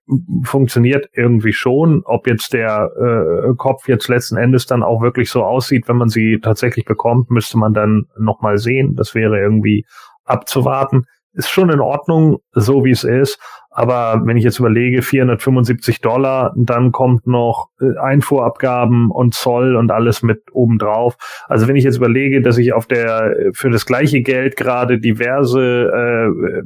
[0.44, 2.02] funktioniert irgendwie schon.
[2.04, 6.08] Ob jetzt der äh, Kopf jetzt letzten Endes dann auch wirklich so aussieht, wenn man
[6.08, 8.94] sie tatsächlich bekommt, müsste man dann nochmal sehen.
[8.96, 9.84] Das wäre irgendwie
[10.24, 11.04] abzuwarten.
[11.34, 13.38] Ist schon in Ordnung, so wie es ist.
[13.70, 19.90] Aber wenn ich jetzt überlege, 475 Dollar, dann kommt noch äh, Einfuhrabgaben und Zoll und
[19.90, 21.16] alles mit obendrauf.
[21.48, 25.90] Also wenn ich jetzt überlege, dass ich auf der für das gleiche Geld gerade diverse
[25.90, 26.62] äh,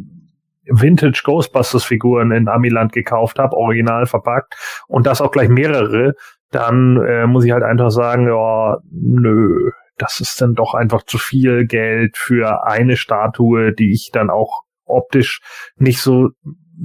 [0.69, 4.57] Vintage Ghostbusters Figuren in Amiland gekauft habe, original verpackt
[4.89, 6.15] und das auch gleich mehrere,
[6.51, 11.19] dann äh, muss ich halt einfach sagen, ja, nö, das ist dann doch einfach zu
[11.19, 15.41] viel Geld für eine Statue, die ich dann auch optisch
[15.77, 16.31] nicht so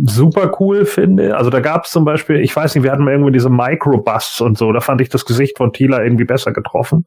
[0.06, 1.36] super cool finde.
[1.36, 4.40] Also da gab es zum Beispiel, ich weiß nicht, wir hatten mal irgendwie diese Microbusts
[4.40, 7.04] und so, da fand ich das Gesicht von Tila irgendwie besser getroffen.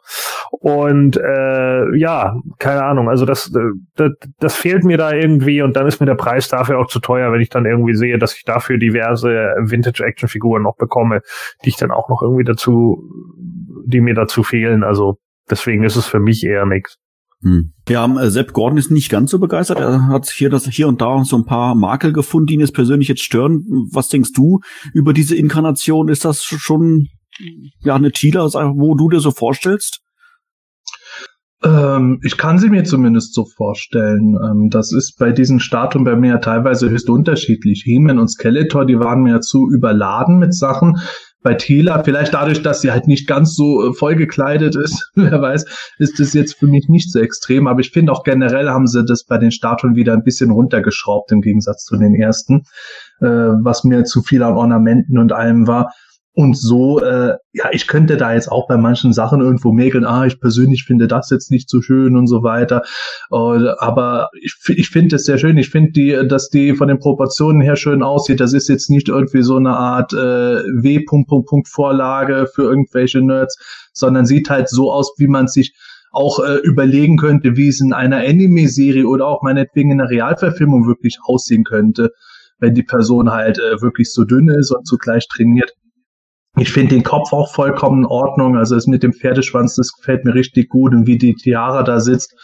[0.51, 3.51] Und äh, ja, keine Ahnung, also das,
[3.97, 7.01] das, das fehlt mir da irgendwie und dann ist mir der Preis dafür auch zu
[7.01, 11.23] teuer, wenn ich dann irgendwie sehe, dass ich dafür diverse Vintage-Action-Figuren noch bekomme,
[11.64, 13.03] die ich dann auch noch irgendwie dazu
[13.87, 14.83] die mir dazu fehlen.
[14.83, 15.19] Also
[15.50, 16.98] deswegen ist es für mich eher nichts.
[17.42, 17.74] Hm.
[17.88, 19.78] Ja, äh, Sepp Gordon ist nicht ganz so begeistert.
[19.78, 22.74] Er hat hier das hier und da so ein paar Makel gefunden, die ihn jetzt
[22.74, 23.64] persönlich jetzt stören.
[23.92, 24.61] Was denkst du
[24.94, 26.09] über diese Inkarnation?
[26.09, 27.09] Ist das schon
[27.80, 28.44] ja eine Tila,
[28.76, 30.00] wo du dir so vorstellst?
[31.64, 34.37] Ähm, ich kann sie mir zumindest so vorstellen.
[34.42, 37.83] Ähm, das ist bei diesen Statuen bei mir ja teilweise höchst unterschiedlich.
[37.85, 40.98] He-Man und Skeletor, die waren mir zu überladen mit Sachen.
[41.44, 45.42] Bei Tila, vielleicht dadurch, dass sie halt nicht ganz so äh, voll gekleidet ist, wer
[45.42, 45.66] weiß,
[45.98, 47.68] ist es jetzt für mich nicht so extrem.
[47.68, 51.30] Aber ich finde auch generell haben sie das bei den Statuen wieder ein bisschen runtergeschraubt
[51.33, 52.64] im Gegensatz zu den ersten,
[53.20, 55.92] äh, was mir zu viel an Ornamenten und allem war.
[56.37, 60.27] Und so, äh, ja, ich könnte da jetzt auch bei manchen Sachen irgendwo mäkeln, ah,
[60.27, 62.83] ich persönlich finde das jetzt nicht so schön und so weiter.
[63.31, 65.57] Uh, aber ich, ich finde es sehr schön.
[65.59, 68.40] Ich finde die, dass die von den Proportionen her schön aussieht.
[68.40, 73.57] Das ist jetzt nicht irgendwie so eine Art äh, W-Punkt-Punkt-Vorlage für irgendwelche Nerds,
[73.92, 75.73] sondern sieht halt so aus, wie man sich
[76.11, 80.88] auch äh, überlegen könnte, wie es in einer Anime-Serie oder auch meinetwegen in einer Realverfilmung
[80.88, 82.11] wirklich aussehen könnte,
[82.59, 85.73] wenn die Person halt äh, wirklich so dünn ist und zugleich trainiert.
[86.57, 88.57] Ich finde den Kopf auch vollkommen in Ordnung.
[88.57, 91.99] Also es mit dem Pferdeschwanz, das gefällt mir richtig gut und wie die Tiara da
[91.99, 92.35] sitzt.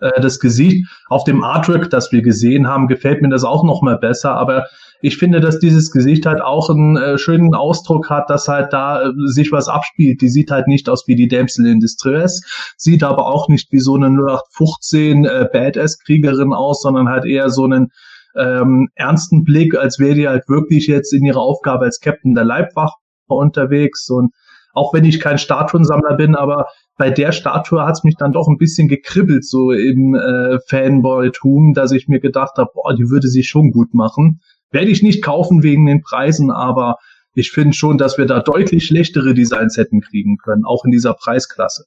[0.00, 3.80] Äh, das Gesicht auf dem Artwork, das wir gesehen haben, gefällt mir das auch noch
[3.80, 4.34] mal besser.
[4.34, 4.66] Aber
[5.00, 9.02] ich finde, dass dieses Gesicht halt auch einen äh, schönen Ausdruck hat, dass halt da
[9.02, 10.20] äh, sich was abspielt.
[10.20, 12.42] Die sieht halt nicht aus wie die Damsel in Distress,
[12.76, 17.64] sieht aber auch nicht wie so eine 0815 äh, Badass-Kriegerin aus, sondern halt eher so
[17.64, 17.88] einen
[18.36, 22.44] ähm, ernsten Blick, als wäre die halt wirklich jetzt in ihrer Aufgabe als Captain der
[22.44, 22.94] Leibwache
[23.26, 24.32] unterwegs und
[24.74, 26.66] auch wenn ich kein Statuensammler bin, aber
[26.98, 31.74] bei der Statue hat es mich dann doch ein bisschen gekribbelt, so im äh, Fanboy-Tum,
[31.74, 34.40] dass ich mir gedacht habe, boah, die würde sich schon gut machen.
[34.70, 36.96] Werde ich nicht kaufen wegen den Preisen, aber
[37.34, 41.14] ich finde schon, dass wir da deutlich schlechtere Designs hätten kriegen können, auch in dieser
[41.14, 41.84] Preisklasse.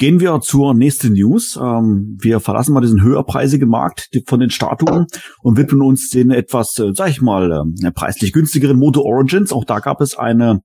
[0.00, 1.58] Gehen wir zur nächsten News.
[1.62, 5.04] Ähm, wir verlassen mal diesen höherpreisigen Markt von den Statuen
[5.42, 9.52] und widmen uns den etwas, äh, sag ich mal, äh, preislich günstigeren Moto Origins.
[9.52, 10.62] Auch da gab es eine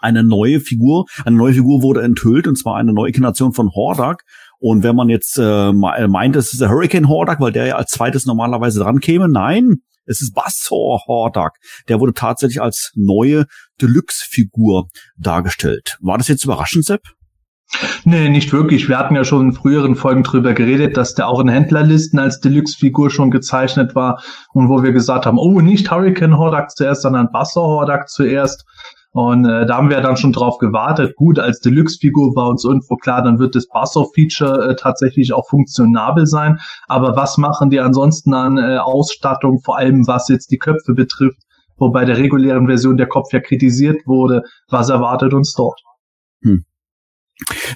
[0.00, 1.04] eine neue Figur.
[1.24, 4.24] Eine neue Figur wurde enthüllt und zwar eine neue Inkarnation von Hordak.
[4.58, 7.92] Und wenn man jetzt äh, meint, es ist der Hurricane Hordak, weil der ja als
[7.92, 11.52] zweites normalerweise dran käme, nein, es ist Bassor Hordak.
[11.86, 13.46] Der wurde tatsächlich als neue
[13.80, 15.98] Deluxe-Figur dargestellt.
[16.00, 17.02] War das jetzt überraschend, Sepp?
[18.04, 18.88] Nee, nicht wirklich.
[18.88, 22.40] Wir hatten ja schon in früheren Folgen drüber geredet, dass der auch in Händlerlisten als
[22.40, 27.30] Deluxe-Figur schon gezeichnet war und wo wir gesagt haben, oh, nicht Hurricane Hordak zuerst, sondern
[27.32, 28.66] Bassor Hordak zuerst.
[29.14, 31.16] Und äh, da haben wir dann schon drauf gewartet.
[31.16, 36.26] Gut, als Deluxe-Figur war uns irgendwo klar, dann wird das Basso-Feature äh, tatsächlich auch funktionabel
[36.26, 36.58] sein.
[36.88, 41.42] Aber was machen die ansonsten an äh, Ausstattung, vor allem was jetzt die Köpfe betrifft,
[41.76, 45.78] wo bei der regulären Version der Kopf ja kritisiert wurde, was erwartet uns dort?
[46.42, 46.64] Hm.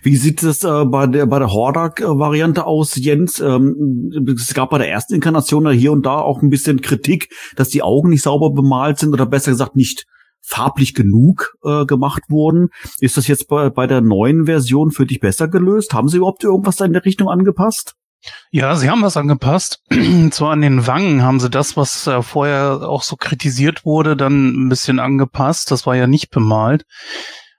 [0.03, 3.41] Wie sieht es äh, bei der bei der Hordak-Variante aus, Jens?
[3.41, 7.69] Ähm, es gab bei der ersten Inkarnation hier und da auch ein bisschen Kritik, dass
[7.69, 10.07] die Augen nicht sauber bemalt sind oder besser gesagt nicht
[10.47, 12.69] farblich genug äh, gemacht wurden.
[13.01, 15.93] Ist das jetzt bei, bei der neuen Version für dich besser gelöst?
[15.93, 17.95] Haben sie überhaupt irgendwas da in der Richtung angepasst?
[18.51, 19.83] Ja, sie haben was angepasst.
[20.31, 24.67] Zwar an den Wangen haben sie das, was äh, vorher auch so kritisiert wurde, dann
[24.67, 25.71] ein bisschen angepasst.
[25.71, 26.85] Das war ja nicht bemalt.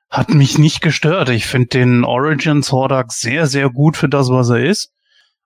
[0.10, 1.30] Hat mich nicht gestört.
[1.30, 4.92] Ich finde den Origins Hordak sehr, sehr gut für das, was er ist.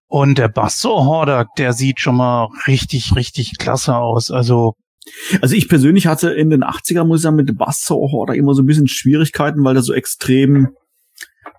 [0.08, 4.30] Und der Basso Hordak, der sieht schon mal richtig, richtig klasse aus.
[4.30, 4.76] Also
[5.42, 8.66] also ich persönlich hatte in den 80ern, muss ich sagen, mit Bass-Horror immer so ein
[8.66, 10.70] bisschen Schwierigkeiten, weil der so extrem,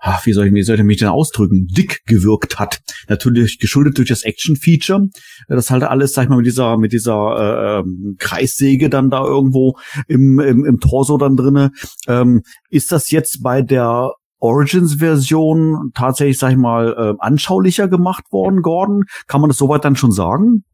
[0.03, 2.81] ach, wie soll ich, wie soll ich mich denn ausdrücken, dick gewirkt hat.
[3.09, 5.09] Natürlich geschuldet durch das Action-Feature.
[5.49, 9.79] Das halt alles, sag ich mal, mit dieser, mit dieser äh, Kreissäge dann da irgendwo
[10.09, 11.71] im, im, im Torso dann drinne.
[12.09, 14.11] Ähm, ist das jetzt bei der
[14.41, 19.05] Origins-Version tatsächlich, sag ich mal, äh, anschaulicher gemacht worden, Gordon?
[19.29, 20.65] Kann man das soweit dann schon sagen?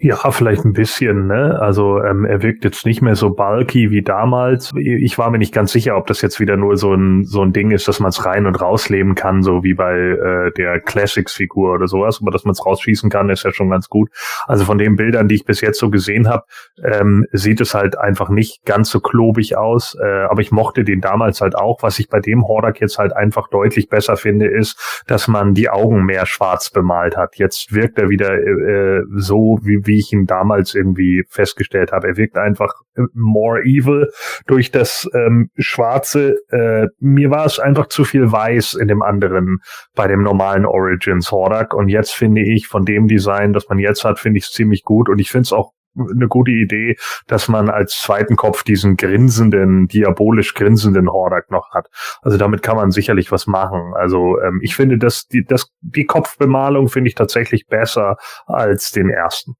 [0.00, 1.58] Ja, vielleicht ein bisschen, ne?
[1.60, 4.72] Also ähm, er wirkt jetzt nicht mehr so bulky wie damals.
[4.76, 7.52] Ich war mir nicht ganz sicher, ob das jetzt wieder nur so ein so ein
[7.52, 11.72] Ding ist, dass man es rein und rausleben kann, so wie bei äh, der Classics-Figur
[11.74, 12.20] oder sowas.
[12.22, 14.08] Aber dass man es rausschießen kann, ist ja schon ganz gut.
[14.46, 16.44] Also von den Bildern, die ich bis jetzt so gesehen habe,
[16.80, 19.96] ähm, sieht es halt einfach nicht ganz so klobig aus.
[20.00, 21.82] Äh, aber ich mochte den damals halt auch.
[21.82, 25.70] Was ich bei dem Hordak jetzt halt einfach deutlich besser finde, ist, dass man die
[25.70, 27.34] Augen mehr schwarz bemalt hat.
[27.34, 32.06] Jetzt wirkt er wieder äh, so wie wie ich ihn damals irgendwie festgestellt habe.
[32.06, 32.72] Er wirkt einfach
[33.12, 34.08] more evil
[34.46, 36.36] durch das ähm, Schwarze.
[36.50, 39.58] Äh, mir war es einfach zu viel Weiß in dem anderen,
[39.96, 41.74] bei dem normalen Origins Hordak.
[41.74, 44.84] Und jetzt finde ich von dem Design, das man jetzt hat, finde ich es ziemlich
[44.84, 45.08] gut.
[45.08, 46.96] Und ich finde es auch eine gute Idee,
[47.26, 51.88] dass man als zweiten Kopf diesen grinsenden, diabolisch grinsenden Hordak noch hat.
[52.22, 53.94] Also damit kann man sicherlich was machen.
[53.94, 59.10] Also ähm, ich finde, dass die, das, die Kopfbemalung finde ich tatsächlich besser als den
[59.10, 59.54] ersten.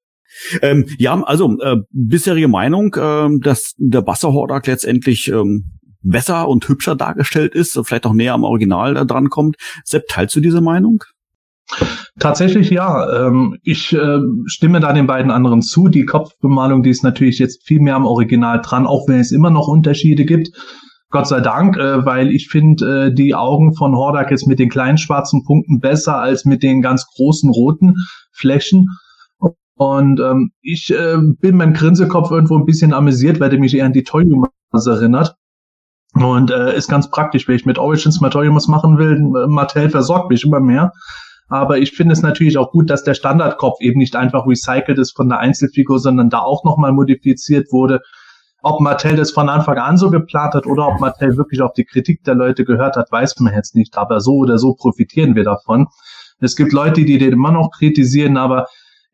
[0.62, 5.64] Ähm, ja, also äh, bisherige Meinung, äh, dass der Wasserhordak letztendlich ähm,
[6.02, 9.56] besser und hübscher dargestellt ist, vielleicht auch näher am Original da dran kommt.
[9.84, 11.02] Sepp, teilst du diese Meinung?
[12.18, 13.26] Tatsächlich ja.
[13.26, 15.88] Ähm, ich äh, stimme da den beiden anderen zu.
[15.88, 19.50] Die Kopfbemalung, die ist natürlich jetzt viel mehr am Original dran, auch wenn es immer
[19.50, 20.48] noch Unterschiede gibt.
[21.10, 24.68] Gott sei Dank, äh, weil ich finde äh, die Augen von Hordak jetzt mit den
[24.68, 27.94] kleinen schwarzen Punkten besser als mit den ganz großen roten
[28.32, 28.88] Flächen.
[29.78, 33.86] Und ähm, ich äh, bin beim Grinsekopf irgendwo ein bisschen amüsiert, weil der mich eher
[33.86, 34.50] an die Toyumas
[34.86, 35.36] erinnert.
[36.14, 39.20] Und äh, ist ganz praktisch, wenn ich mit Origins mal Toyumas machen will.
[39.46, 40.92] Mattel versorgt mich immer mehr.
[41.48, 45.16] Aber ich finde es natürlich auch gut, dass der Standardkopf eben nicht einfach recycelt ist
[45.16, 48.00] von der Einzelfigur, sondern da auch nochmal modifiziert wurde.
[48.62, 51.84] Ob Mattel das von Anfang an so geplant hat oder ob Mattel wirklich auf die
[51.84, 53.96] Kritik der Leute gehört hat, weiß man jetzt nicht.
[53.96, 55.86] Aber so oder so profitieren wir davon.
[56.40, 58.66] Es gibt Leute, die den immer noch kritisieren, aber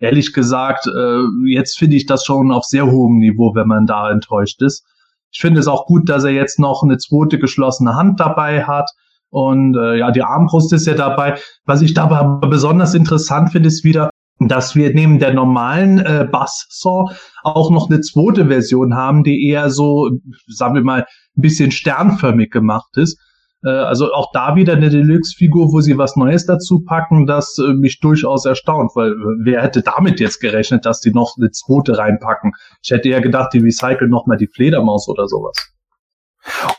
[0.04, 4.10] ehrlich gesagt, äh, jetzt finde ich das schon auf sehr hohem Niveau, wenn man da
[4.10, 4.84] enttäuscht ist.
[5.32, 8.90] Ich finde es auch gut, dass er jetzt noch eine zweite geschlossene Hand dabei hat.
[9.30, 11.38] Und äh, ja, die Armbrust ist ja dabei.
[11.64, 17.10] Was ich dabei besonders interessant finde, ist wieder, dass wir neben der normalen äh, Basssaw
[17.42, 20.10] auch noch eine zweite Version haben, die eher so,
[20.46, 21.00] sagen wir mal,
[21.36, 23.18] ein bisschen sternförmig gemacht ist.
[23.64, 27.72] Äh, also auch da wieder eine Deluxe-Figur, wo sie was Neues dazu packen, das äh,
[27.72, 31.96] mich durchaus erstaunt, weil äh, wer hätte damit jetzt gerechnet, dass die noch eine zweite
[31.96, 32.52] reinpacken?
[32.82, 35.73] Ich hätte eher gedacht, die recyceln noch mal die Fledermaus oder sowas.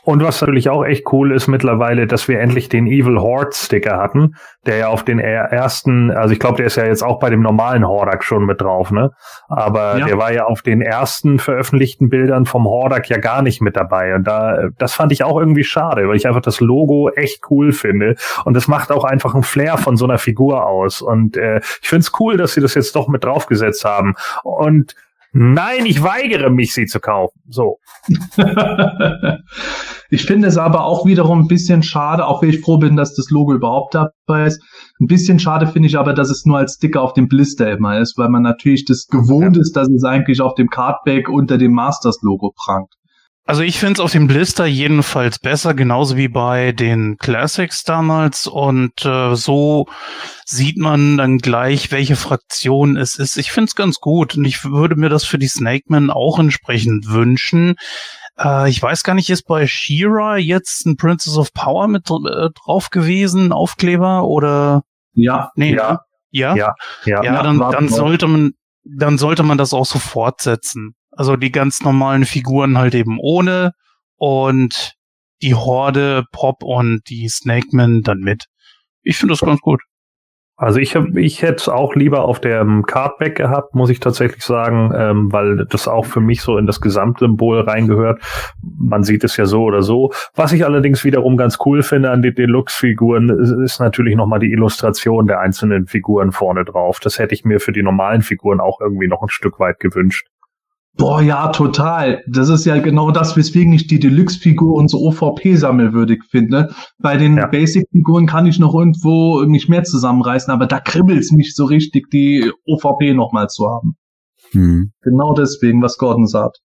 [0.02, 3.96] Und was natürlich auch echt cool ist mittlerweile, dass wir endlich den Evil Horde Sticker
[3.96, 7.30] hatten, der ja auf den ersten, also ich glaube, der ist ja jetzt auch bei
[7.30, 9.10] dem normalen Hordak schon mit drauf, ne?
[9.48, 10.06] Aber ja.
[10.06, 14.14] der war ja auf den ersten veröffentlichten Bildern vom Hordak ja gar nicht mit dabei.
[14.14, 17.72] Und da, das fand ich auch irgendwie schade, weil ich einfach das Logo echt cool
[17.72, 18.14] finde.
[18.44, 21.02] Und das macht auch einfach ein Flair von so einer Figur aus.
[21.02, 24.14] Und äh, ich finde es cool, dass sie das jetzt doch mit draufgesetzt haben.
[24.42, 24.94] Und
[25.38, 27.38] Nein, ich weigere mich, sie zu kaufen.
[27.50, 27.76] So.
[30.08, 33.14] ich finde es aber auch wiederum ein bisschen schade, auch wenn ich froh bin, dass
[33.14, 34.62] das Logo überhaupt dabei ist.
[34.98, 37.98] Ein bisschen schade finde ich aber, dass es nur als Sticker auf dem Blister immer
[37.98, 41.72] ist, weil man natürlich das gewohnt ist, dass es eigentlich auf dem Cardback unter dem
[41.72, 42.94] Masters-Logo prangt.
[43.48, 48.48] Also ich finde es auf dem Blister jedenfalls besser, genauso wie bei den Classics damals.
[48.48, 49.86] Und äh, so
[50.44, 53.36] sieht man dann gleich, welche Fraktion es ist.
[53.36, 57.08] Ich finde es ganz gut und ich würde mir das für die Snakeman auch entsprechend
[57.08, 57.76] wünschen.
[58.36, 62.50] Äh, ich weiß gar nicht, ist bei Shira jetzt ein Princess of Power mit äh,
[62.64, 64.82] drauf gewesen, Aufkleber oder?
[65.14, 65.52] Ja.
[65.54, 66.00] Nee, ja.
[66.32, 66.56] Ja?
[66.56, 67.22] Ja, ja.
[67.22, 68.54] ja dann, dann sollte man,
[68.84, 70.96] dann sollte man das auch so fortsetzen.
[71.16, 73.72] Also die ganz normalen Figuren halt eben ohne
[74.16, 74.94] und
[75.42, 78.44] die Horde, Pop und die Snakeman dann mit.
[79.02, 79.80] Ich finde das ganz gut.
[80.58, 84.42] Also ich hab, ich hätte es auch lieber auf dem Cardback gehabt, muss ich tatsächlich
[84.42, 88.22] sagen, ähm, weil das auch für mich so in das Gesamtsymbol reingehört.
[88.62, 90.12] Man sieht es ja so oder so.
[90.34, 93.28] Was ich allerdings wiederum ganz cool finde an den Deluxe-Figuren,
[93.64, 97.00] ist natürlich nochmal die Illustration der einzelnen Figuren vorne drauf.
[97.00, 100.26] Das hätte ich mir für die normalen Figuren auch irgendwie noch ein Stück weit gewünscht.
[100.96, 102.22] Boah, ja, total.
[102.26, 106.74] Das ist ja genau das, weswegen ich die Deluxe-Figur so OVP-sammelwürdig finde.
[106.98, 107.46] Bei den ja.
[107.46, 112.10] Basic-Figuren kann ich noch irgendwo nicht mehr zusammenreißen, aber da kribbelt es mich so richtig,
[112.10, 113.96] die OVP nochmal zu haben.
[114.52, 114.92] Hm.
[115.02, 116.60] Genau deswegen, was Gordon sagt.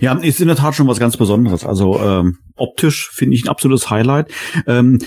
[0.00, 1.64] Ja, ist in der Tat schon was ganz Besonderes.
[1.64, 4.30] Also ähm, optisch finde ich ein absolutes Highlight.
[4.66, 5.00] Ähm,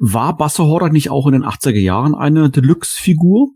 [0.00, 3.48] war Basse Hordak nicht auch in den 80er Jahren eine Deluxe-Figur?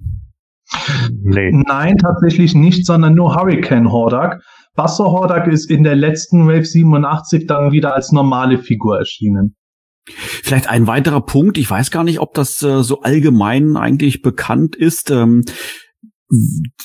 [1.10, 1.50] Nee.
[1.52, 4.42] Nein, tatsächlich nicht, sondern nur Hurricane Hordak.
[4.74, 9.56] Wasser Hordak ist in der letzten Wave 87 dann wieder als normale Figur erschienen.
[10.06, 14.76] Vielleicht ein weiterer Punkt, ich weiß gar nicht, ob das äh, so allgemein eigentlich bekannt
[14.76, 15.10] ist.
[15.10, 15.44] Ähm,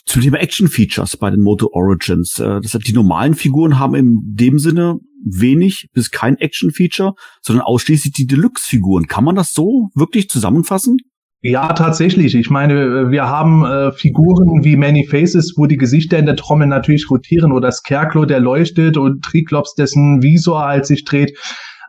[0.05, 2.39] zum Thema Action Features bei den Moto Origins.
[2.39, 7.13] Äh, das heißt, die normalen Figuren haben in dem Sinne wenig bis kein Action Feature,
[7.41, 9.07] sondern ausschließlich die Deluxe Figuren.
[9.07, 10.97] Kann man das so wirklich zusammenfassen?
[11.45, 12.35] Ja, tatsächlich.
[12.35, 16.67] Ich meine, wir haben äh, Figuren wie Many Faces, wo die Gesichter in der Trommel
[16.67, 21.37] natürlich rotieren oder Scarecrow, der leuchtet und Triklops, dessen Visor halt sich dreht.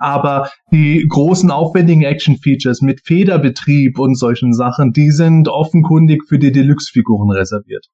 [0.00, 6.50] Aber die großen aufwendigen Action-Features mit Federbetrieb und solchen Sachen, die sind offenkundig für die
[6.50, 7.86] Deluxe-Figuren reserviert.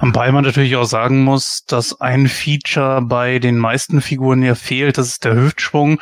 [0.00, 4.98] Wobei man natürlich auch sagen muss, dass ein Feature bei den meisten Figuren ja fehlt,
[4.98, 6.00] das ist der Hüftschwung,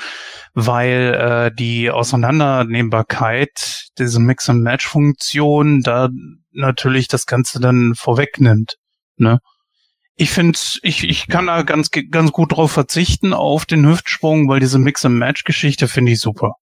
[0.54, 6.08] weil äh, die Auseinandernehmbarkeit, diese Mix-and-Match-Funktion, da
[6.52, 8.76] natürlich das Ganze dann vorwegnimmt.
[9.16, 9.38] Ne?
[10.14, 14.60] Ich finde, ich, ich kann da ganz, ganz gut drauf verzichten auf den Hüftsprung, weil
[14.60, 16.52] diese Mix-and-Match-Geschichte finde ich super.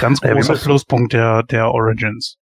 [0.00, 2.36] Ganz großer Pluspunkt der, der Origins.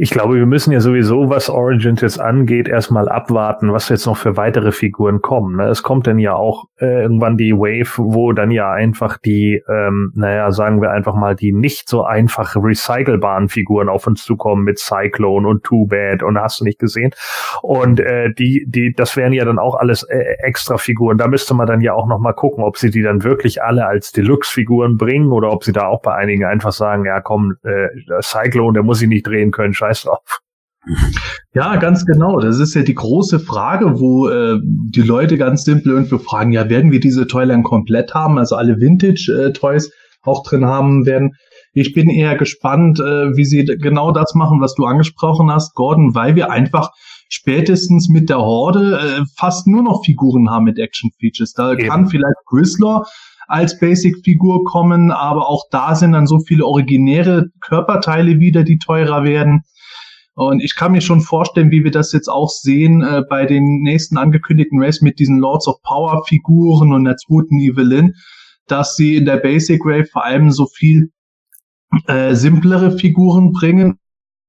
[0.00, 4.16] Ich glaube, wir müssen ja sowieso, was Origins jetzt angeht, erstmal abwarten, was jetzt noch
[4.16, 5.56] für weitere Figuren kommen.
[5.56, 5.64] Ne?
[5.64, 10.12] Es kommt dann ja auch äh, irgendwann die Wave, wo dann ja einfach die, ähm,
[10.14, 14.78] naja, sagen wir einfach mal, die nicht so einfach recycelbaren Figuren auf uns zukommen mit
[14.78, 17.10] Cyclone und Too Bad und hast du nicht gesehen.
[17.62, 21.18] Und äh, die, die, das wären ja dann auch alles äh, extra Figuren.
[21.18, 23.88] Da müsste man dann ja auch noch mal gucken, ob sie die dann wirklich alle
[23.88, 27.88] als Deluxe-Figuren bringen oder ob sie da auch bei einigen einfach sagen, ja komm, äh,
[28.22, 30.40] Cyclone, der muss sich nicht drehen können, scheiß drauf.
[31.54, 32.38] Ja, ganz genau.
[32.40, 36.68] Das ist ja die große Frage, wo äh, die Leute ganz simpel irgendwie fragen, ja,
[36.70, 39.90] werden wir diese Toyline komplett haben, also alle Vintage-Toys
[40.22, 41.32] auch drin haben werden?
[41.74, 46.14] Ich bin eher gespannt, äh, wie sie genau das machen, was du angesprochen hast, Gordon,
[46.14, 46.90] weil wir einfach
[47.28, 51.52] spätestens mit der Horde äh, fast nur noch Figuren haben mit Action-Features.
[51.52, 51.88] Da Eben.
[51.88, 53.04] kann vielleicht Grizzler
[53.46, 59.24] als Basic-Figur kommen, aber auch da sind dann so viele originäre Körperteile wieder, die teurer
[59.24, 59.62] werden.
[60.38, 63.80] Und ich kann mir schon vorstellen, wie wir das jetzt auch sehen äh, bei den
[63.82, 68.14] nächsten angekündigten Race mit diesen Lords of Power Figuren und der zweiten Evelyn,
[68.68, 71.10] dass sie in der Basic Wave vor allem so viel
[72.06, 73.98] äh, simplere Figuren bringen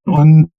[0.05, 0.51] und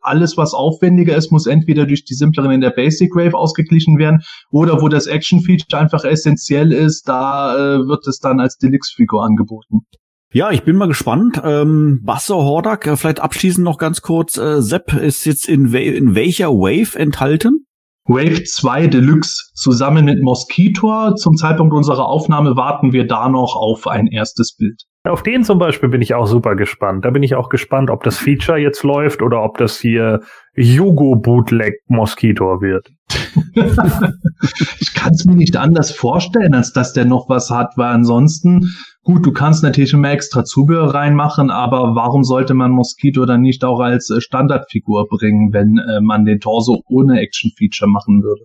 [0.00, 4.22] alles, was aufwendiger ist, muss entweder durch die simpleren in der Basic Wave ausgeglichen werden
[4.50, 9.22] oder wo das Action Feature einfach essentiell ist, da äh, wird es dann als Deluxe-Figur
[9.22, 9.82] angeboten.
[10.30, 11.40] Ja, ich bin mal gespannt.
[11.42, 14.36] Ähm, Basso Hordak, äh, vielleicht abschließend noch ganz kurz.
[14.36, 17.64] Äh, Sepp ist jetzt in, wel in welcher Wave enthalten?
[18.04, 21.14] Wave 2 Deluxe zusammen mit Mosquitor.
[21.16, 24.82] Zum Zeitpunkt unserer Aufnahme warten wir da noch auf ein erstes Bild.
[25.04, 27.04] Auf den zum Beispiel bin ich auch super gespannt.
[27.04, 30.20] Da bin ich auch gespannt, ob das Feature jetzt läuft oder ob das hier
[30.58, 32.88] Yugo Bootleg Mosquito wird.
[34.80, 38.68] ich kann es mir nicht anders vorstellen, als dass der noch was hat, weil ansonsten,
[39.02, 43.64] gut, du kannst natürlich immer extra Zubehör reinmachen, aber warum sollte man Mosquito dann nicht
[43.64, 48.42] auch als äh, Standardfigur bringen, wenn äh, man den Torso ohne Action-Feature machen würde?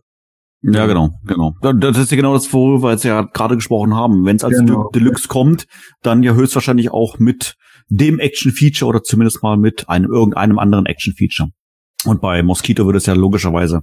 [0.62, 1.54] Ja, genau, genau.
[1.62, 4.24] Da- Das ist ja genau das, worüber wir jetzt ja gerade gesprochen haben.
[4.26, 4.90] Wenn es als Genau.
[4.94, 5.66] De Deluxe kommt,
[6.04, 7.56] dann ja höchstwahrscheinlich auch mit
[7.90, 11.50] dem Action-Feature oder zumindest mal mit einem irgendeinem anderen Action-Feature.
[12.06, 13.82] Und bei Mosquito würde es ja logischerweise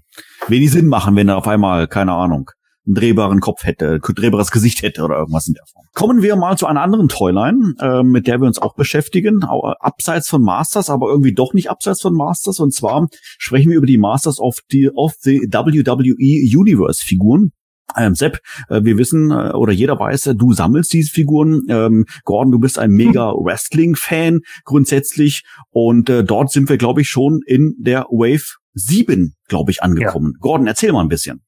[0.49, 2.51] wenig Sinn machen, wenn er auf einmal, keine Ahnung,
[2.87, 5.85] einen drehbaren Kopf hätte, ein drehbares Gesicht hätte oder irgendwas in der Form.
[5.95, 9.73] Kommen wir mal zu einer anderen Toyline, äh, mit der wir uns auch beschäftigen, au-
[9.81, 12.59] abseits von Masters, aber irgendwie doch nicht abseits von Masters.
[12.59, 13.07] Und zwar
[13.39, 17.53] sprechen wir über die Masters of the, of the WWE Universe Figuren.
[17.97, 18.39] Ähm, Sepp,
[18.69, 21.63] äh, wir wissen äh, oder jeder weiß, äh, du sammelst diese Figuren.
[21.69, 27.09] Ähm, Gordon, du bist ein mega Wrestling-Fan grundsätzlich und äh, dort sind wir, glaube ich,
[27.09, 30.35] schon in der Wave 7, glaube ich, angekommen.
[30.41, 31.43] Gordon, erzähl mal ein bisschen.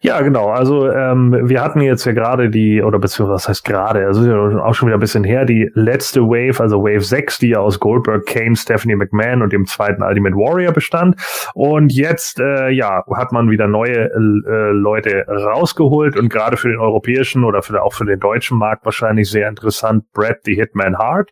[0.00, 0.48] Ja, genau.
[0.48, 4.20] Also ähm, wir hatten jetzt ja gerade die, oder beziehungsweise was heißt gerade, also
[4.60, 7.78] auch schon wieder ein bisschen her, die letzte Wave, also Wave 6, die ja aus
[7.78, 11.16] Goldberg, Kane, Stephanie McMahon und dem zweiten Ultimate Warrior bestand.
[11.54, 16.78] Und jetzt, äh, ja, hat man wieder neue äh, Leute rausgeholt und gerade für den
[16.78, 21.30] europäischen oder für, auch für den deutschen Markt wahrscheinlich sehr interessant, Brad the Hitman Hart.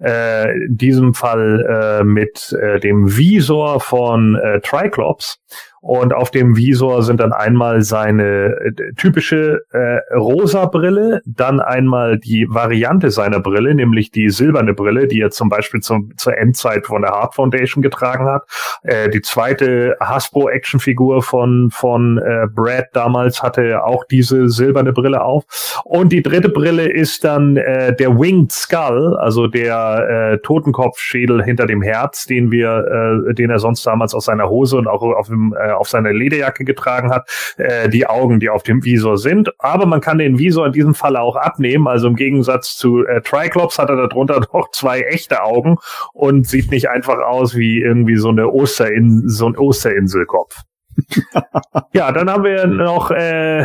[0.00, 5.38] Äh, in diesem Fall äh, mit äh, dem Visor von äh, Triclops.
[5.82, 12.20] Und auf dem Visor sind dann einmal seine äh, typische äh, rosa Brille, dann einmal
[12.20, 16.86] die Variante seiner Brille, nämlich die silberne Brille, die er zum Beispiel zum, zur Endzeit
[16.86, 18.44] von der Hart Foundation getragen hat.
[18.84, 25.20] Äh, die zweite Hasbro Actionfigur von von äh, Brad damals hatte auch diese silberne Brille
[25.20, 25.82] auf.
[25.84, 31.66] Und die dritte Brille ist dann äh, der Winged Skull, also der äh, Totenkopfschädel hinter
[31.66, 35.26] dem Herz, den wir, äh, den er sonst damals aus seiner Hose und auch auf
[35.26, 39.52] dem äh, auf seiner Lederjacke getragen hat, äh, die Augen, die auf dem Visor sind.
[39.58, 41.88] Aber man kann den Visor in diesem Falle auch abnehmen.
[41.88, 45.76] Also im Gegensatz zu äh, Triclops hat er darunter noch zwei echte Augen
[46.12, 50.62] und sieht nicht einfach aus wie irgendwie so eine Osterin so ein Osterinselkopf.
[51.92, 53.64] ja, dann haben wir noch äh,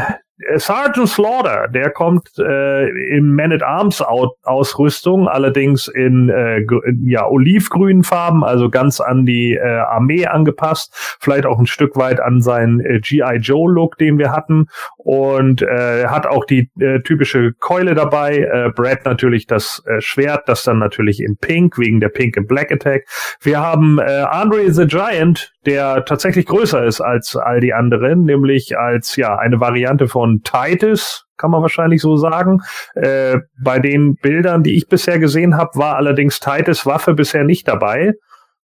[0.58, 6.66] Sergeant Slaughter, der kommt äh, in Man at Arms Ausrüstung, allerdings in äh,
[7.04, 12.20] ja olivgrünen Farben, also ganz an die äh, Armee angepasst, vielleicht auch ein Stück weit
[12.20, 14.68] an seinen äh, GI Joe Look, den wir hatten
[14.98, 18.38] und äh, hat auch die äh, typische Keule dabei.
[18.38, 22.48] Äh, Brad natürlich das äh, Schwert, das dann natürlich in Pink wegen der Pink and
[22.48, 23.06] Black Attack.
[23.42, 28.78] Wir haben äh, Andre the Giant, der tatsächlich größer ist als all die anderen, nämlich
[28.78, 32.60] als ja eine Variante von Titus, kann man wahrscheinlich so sagen.
[32.96, 37.68] Äh, bei den Bildern, die ich bisher gesehen habe, war allerdings Titus Waffe bisher nicht
[37.68, 38.14] dabei.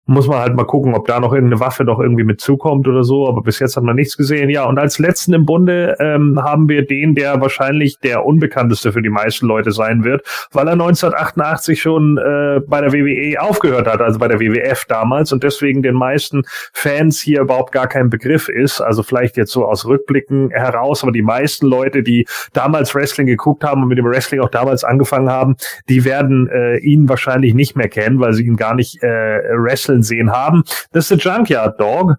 [0.07, 3.05] Muss man halt mal gucken, ob da noch irgendeine Waffe noch irgendwie mit zukommt oder
[3.05, 3.27] so.
[3.27, 4.51] Aber bis jetzt hat man nichts gesehen.
[4.51, 9.01] Ja, und als letzten im Bunde ähm, haben wir den, der wahrscheinlich der unbekannteste für
[9.01, 14.01] die meisten Leute sein wird, weil er 1988 schon äh, bei der WWE aufgehört hat,
[14.01, 16.43] also bei der WWF damals und deswegen den meisten
[16.73, 18.81] Fans hier überhaupt gar kein Begriff ist.
[18.81, 23.65] Also vielleicht jetzt so aus Rückblicken heraus, aber die meisten Leute, die damals Wrestling geguckt
[23.65, 25.57] haben und mit dem Wrestling auch damals angefangen haben,
[25.89, 29.94] die werden äh, ihn wahrscheinlich nicht mehr kennen, weil sie ihn gar nicht äh, wrestlen
[30.03, 30.65] sehen haben.
[30.93, 32.17] Das ist der Junkyard Dog.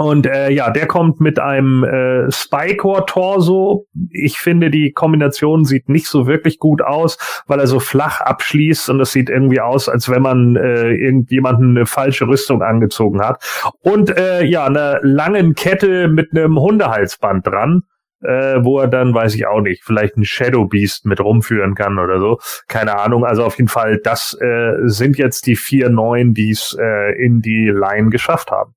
[0.00, 3.86] Und äh, ja, der kommt mit einem äh, Spycore-Torso.
[4.10, 8.88] Ich finde, die Kombination sieht nicht so wirklich gut aus, weil er so flach abschließt
[8.88, 13.44] und das sieht irgendwie aus, als wenn man äh, irgendjemanden eine falsche Rüstung angezogen hat.
[13.82, 17.82] Und äh, ja, eine langen Kette mit einem Hundehalsband dran.
[18.22, 21.98] Äh, wo er dann, weiß ich auch nicht, vielleicht ein Shadow Beast mit rumführen kann
[21.98, 22.38] oder so.
[22.68, 23.24] Keine Ahnung.
[23.24, 27.40] Also auf jeden Fall, das äh, sind jetzt die vier neuen, die es äh, in
[27.40, 28.74] die Line geschafft haben.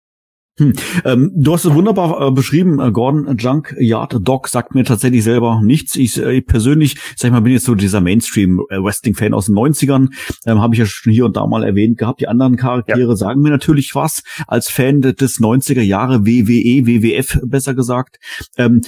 [0.60, 0.74] Hm.
[1.04, 5.24] Ähm, du hast es wunderbar äh, beschrieben, äh, Gordon Junk Yard Dog sagt mir tatsächlich
[5.24, 5.96] selber nichts.
[5.96, 10.10] Ich äh, persönlich, sag ich mal, bin jetzt so dieser Mainstream-Wrestling-Fan aus den 90ern.
[10.46, 12.22] Ähm, Habe ich ja schon hier und da mal erwähnt gehabt.
[12.22, 13.16] Die anderen Charaktere ja.
[13.16, 14.22] sagen mir natürlich was.
[14.48, 18.18] Als Fan des 90er Jahre WWE, WWF besser gesagt.
[18.56, 18.82] Ähm,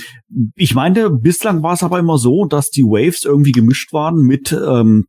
[0.53, 4.51] ich meinte, bislang war es aber immer so, dass die Waves irgendwie gemischt waren mit
[4.51, 5.05] ähm,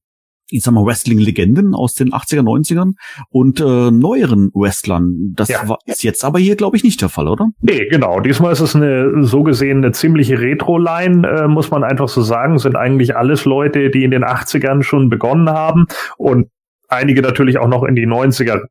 [0.49, 2.93] ich sag mal, Wrestling-Legenden aus den 80er, 90ern
[3.31, 5.33] und äh, neueren Wrestlern.
[5.35, 5.69] Das ja.
[5.69, 7.49] war, ist jetzt aber hier, glaube ich, nicht der Fall, oder?
[7.61, 8.21] Nee, genau.
[8.21, 12.59] Diesmal ist es eine so gesehen eine ziemliche Retro-Line, äh, muss man einfach so sagen.
[12.59, 15.87] Sind eigentlich alles Leute, die in den 80ern schon begonnen haben
[16.17, 16.49] und
[16.89, 18.63] einige natürlich auch noch in die 90er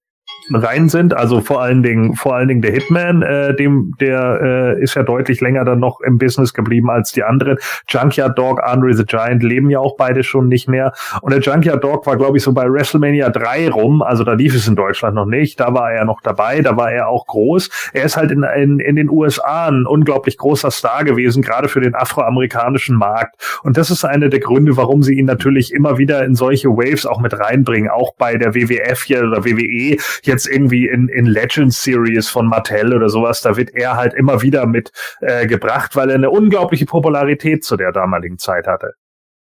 [0.54, 1.14] rein sind.
[1.14, 5.04] Also vor allen Dingen, vor allen Dingen der Hitman, äh, dem, der äh, ist ja
[5.04, 7.58] deutlich länger dann noch im Business geblieben als die anderen.
[7.88, 10.94] Junkyard Dog, Andre the Giant leben ja auch beide schon nicht mehr.
[11.22, 14.02] Und der Junkyard Dog war, glaube ich, so bei WrestleMania 3 rum.
[14.02, 15.60] Also da lief es in Deutschland noch nicht.
[15.60, 17.92] Da war er noch dabei, da war er auch groß.
[17.94, 21.82] Er ist halt in, in, in den USA ein unglaublich großer Star gewesen, gerade für
[21.82, 23.36] den afroamerikanischen Markt.
[23.64, 27.06] Und das ist einer der Gründe, warum sie ihn natürlich immer wieder in solche Waves
[27.06, 27.90] auch mit reinbringen.
[27.90, 29.98] Auch bei der WWF hier oder WWE
[30.36, 34.42] jetzt irgendwie in, in Legends Series von Mattel oder sowas, da wird er halt immer
[34.42, 38.92] wieder mit äh, gebracht, weil er eine unglaubliche Popularität zu der damaligen Zeit hatte.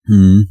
[0.05, 0.49] Hm.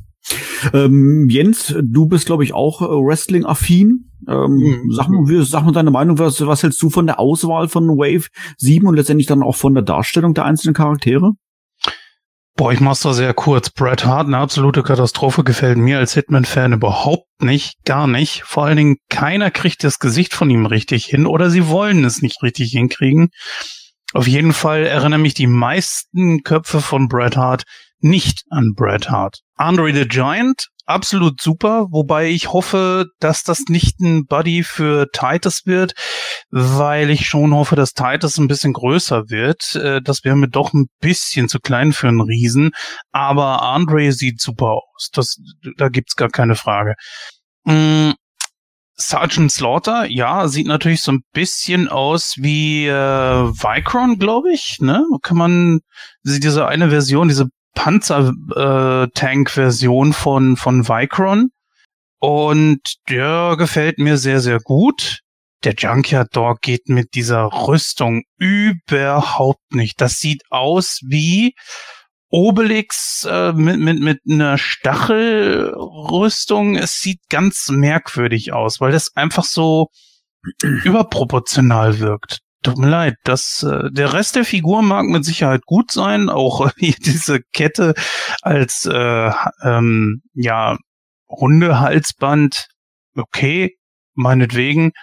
[0.73, 4.11] Ähm, Jens, du bist, glaube ich, auch äh, Wrestling-affin.
[4.28, 4.91] Ähm, mhm.
[4.91, 8.28] sag, mal, sag mal deine Meinung, was, was hältst du von der Auswahl von Wave
[8.57, 11.34] 7 und letztendlich dann auch von der Darstellung der einzelnen Charaktere?
[12.58, 13.70] Boah, ich mach's da sehr kurz.
[13.70, 18.43] Bret Hart, eine absolute Katastrophe, gefällt mir als Hitman-Fan überhaupt nicht, gar nicht.
[18.43, 22.22] Vor allen Dingen, keiner kriegt das Gesicht von ihm richtig hin oder sie wollen es
[22.22, 23.28] nicht richtig hinkriegen.
[24.14, 27.64] Auf jeden Fall erinnern mich die meisten Köpfe von Bret Hart
[27.99, 29.41] nicht an Bret Hart.
[29.56, 35.65] Andre the Giant absolut super, wobei ich hoffe, dass das nicht ein Buddy für Titus
[35.65, 35.93] wird,
[36.51, 39.75] weil ich schon hoffe, dass Titus ein bisschen größer wird.
[39.75, 42.71] Äh, das wäre mir doch ein bisschen zu klein für einen Riesen,
[43.11, 45.09] aber Andre sieht super aus.
[45.11, 45.38] Das,
[45.77, 46.95] da gibt's gar keine Frage.
[47.63, 48.11] Mm.
[48.97, 54.77] Sergeant Slaughter, ja, sieht natürlich so ein bisschen aus wie äh, Vicron, glaube ich.
[54.79, 55.03] Ne?
[55.21, 55.79] Kann man
[56.23, 61.51] diese eine Version, diese Panzer-Tank-Version von, von Vicron.
[62.19, 65.19] Und der gefällt mir sehr, sehr gut.
[65.63, 70.01] Der Junkyard Dog geht mit dieser Rüstung überhaupt nicht.
[70.01, 71.53] Das sieht aus wie
[72.30, 76.76] Obelix äh, mit, mit, mit einer Stachelrüstung.
[76.76, 79.89] Es sieht ganz merkwürdig aus, weil das einfach so
[80.84, 82.39] überproportional wirkt.
[82.66, 86.72] Tut mir leid, das, äh, der Rest der Figur mag mit Sicherheit gut sein, auch
[86.80, 87.93] diese Kette
[88.41, 90.76] als äh, ähm, ja
[91.30, 92.68] Hundehalsband,
[93.16, 93.78] okay,
[94.16, 94.93] meinetwegen,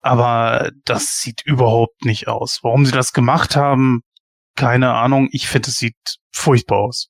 [0.00, 2.58] aber das sieht überhaupt nicht aus.
[2.62, 4.00] Warum sie das gemacht haben,
[4.56, 5.28] keine Ahnung.
[5.30, 5.94] Ich finde, es sieht
[6.32, 7.06] furchtbar aus.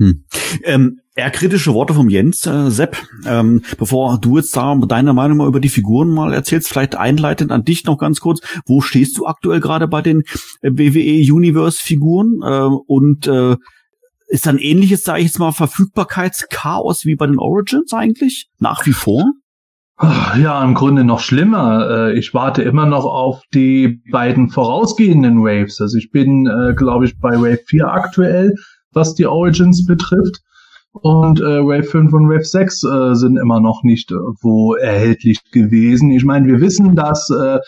[0.00, 0.26] Hm.
[0.64, 2.96] Ähm, eher kritische Worte vom Jens, äh, Sepp.
[3.24, 7.50] Ähm, bevor du jetzt da deine Meinung mal über die Figuren mal erzählst, vielleicht einleitend
[7.50, 8.40] an dich noch ganz kurz.
[8.66, 10.22] Wo stehst du aktuell gerade bei den
[10.62, 12.40] WWE Universe Figuren?
[12.42, 13.56] Äh, und äh,
[14.28, 18.48] ist dann ähnliches, sage ich jetzt mal, Verfügbarkeitschaos wie bei den Origins eigentlich?
[18.58, 19.24] Nach wie vor?
[19.98, 21.88] Ja, im Grunde noch schlimmer.
[22.08, 25.80] Äh, ich warte immer noch auf die beiden vorausgehenden Waves.
[25.80, 28.54] Also ich bin, äh, glaube ich, bei Wave 4 aktuell
[28.96, 30.40] was die Origins betrifft.
[31.02, 36.10] Und äh, Wave 5 und Wave 6 äh, sind immer noch nicht irgendwo erhältlich gewesen.
[36.10, 37.58] Ich meine, wir wissen, dass äh,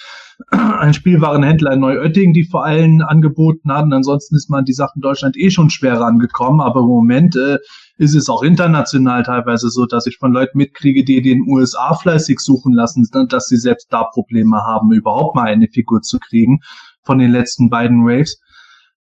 [0.50, 3.84] ein Spielwarenhändler in Neuötting die vor allem angeboten hat.
[3.84, 6.60] Und ansonsten ist man die Sachen in Deutschland eh schon schwer rangekommen.
[6.60, 7.58] Aber im Moment äh,
[7.98, 12.38] ist es auch international teilweise so, dass ich von Leuten mitkriege, die den USA fleißig
[12.40, 16.60] suchen lassen, dass sie selbst da Probleme haben, überhaupt mal eine Figur zu kriegen
[17.02, 18.40] von den letzten beiden Waves.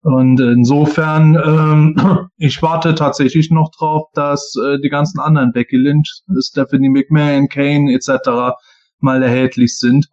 [0.03, 6.22] Und insofern, ähm, ich warte tatsächlich noch drauf, dass äh, die ganzen anderen Becky Lynch,
[6.38, 8.57] Stephanie McMahon, Kane etc.
[9.01, 10.09] mal erhältlich sind.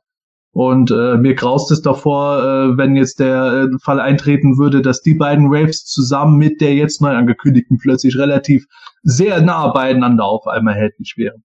[0.51, 5.01] Und äh, mir graust es davor, äh, wenn jetzt der äh, Fall eintreten würde, dass
[5.01, 8.65] die beiden Waves zusammen mit der jetzt neu angekündigten plötzlich relativ
[9.01, 11.43] sehr nah beieinander auf einmal erhältlich wären.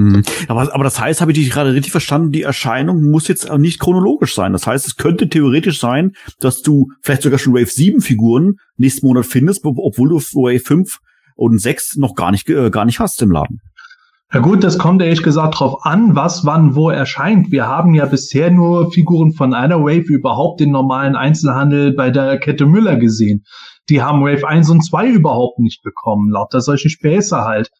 [0.00, 0.22] Hm.
[0.48, 3.78] Aber, aber das heißt, habe ich dich gerade richtig verstanden, die Erscheinung muss jetzt nicht
[3.78, 4.54] chronologisch sein.
[4.54, 9.06] Das heißt, es könnte theoretisch sein, dass du vielleicht sogar schon Wave 7 Figuren nächsten
[9.06, 11.00] Monat findest, obwohl du Wave 5
[11.36, 13.60] und 6 noch gar nicht, äh, gar nicht hast im Laden.
[14.32, 17.50] Ja gut, das kommt ehrlich gesagt drauf an, was wann wo erscheint.
[17.50, 22.38] Wir haben ja bisher nur Figuren von einer Wave überhaupt den normalen Einzelhandel bei der
[22.38, 23.44] Kette Müller gesehen.
[23.90, 27.70] Die haben Wave 1 und 2 überhaupt nicht bekommen, lauter solche Späße halt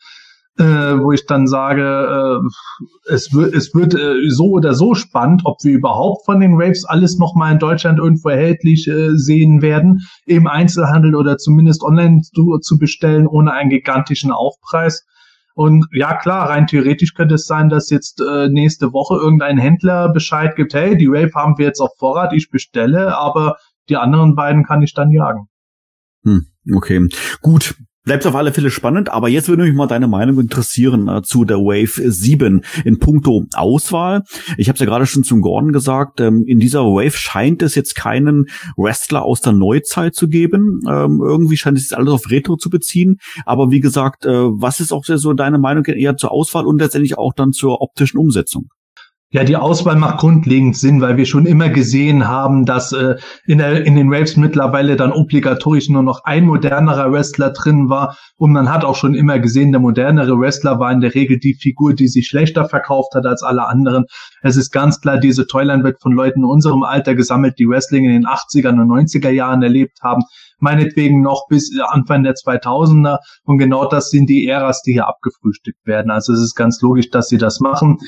[0.59, 5.43] äh, wo ich dann sage, äh, es wird, es wird äh, so oder so spannend,
[5.45, 10.01] ob wir überhaupt von den Waves alles nochmal in Deutschland irgendwo erhältlich äh, sehen werden,
[10.27, 15.07] im Einzelhandel oder zumindest online zu, zu bestellen, ohne einen gigantischen Aufpreis.
[15.55, 20.13] Und ja, klar, rein theoretisch könnte es sein, dass jetzt äh, nächste Woche irgendein Händler
[20.13, 23.57] Bescheid gibt, hey, die Wave haben wir jetzt auf Vorrat, ich bestelle, aber
[23.89, 25.49] die anderen beiden kann ich dann jagen.
[26.25, 27.09] Hm, okay,
[27.41, 27.75] gut.
[28.03, 31.45] Bleibt auf alle Fälle spannend, aber jetzt würde mich mal deine Meinung interessieren äh, zu
[31.45, 34.23] der Wave 7 in puncto Auswahl.
[34.57, 37.75] Ich habe es ja gerade schon zum Gordon gesagt, ähm, in dieser Wave scheint es
[37.75, 38.47] jetzt keinen
[38.79, 40.81] Wrestler aus der Neuzeit zu geben.
[40.89, 43.19] Ähm, irgendwie scheint es alles auf Retro zu beziehen.
[43.45, 47.19] Aber wie gesagt, äh, was ist auch so deine Meinung eher zur Auswahl und letztendlich
[47.19, 48.71] auch dann zur optischen Umsetzung?
[49.33, 53.15] Ja, die Auswahl macht grundlegend Sinn, weil wir schon immer gesehen haben, dass äh,
[53.47, 58.17] in, der, in den Waves mittlerweile dann obligatorisch nur noch ein modernerer Wrestler drin war.
[58.39, 61.55] Und man hat auch schon immer gesehen, der modernere Wrestler war in der Regel die
[61.55, 64.07] Figur, die sich schlechter verkauft hat als alle anderen.
[64.43, 68.07] Es ist ganz klar, diese Toyline wird von Leuten in unserem Alter gesammelt, die Wrestling
[68.07, 70.25] in den 80er und 90er Jahren erlebt haben
[70.61, 73.19] meinetwegen noch bis Anfang der 2000er.
[73.45, 76.11] Und genau das sind die Äras, die hier abgefrühstückt werden.
[76.11, 77.99] Also es ist ganz logisch, dass sie das machen.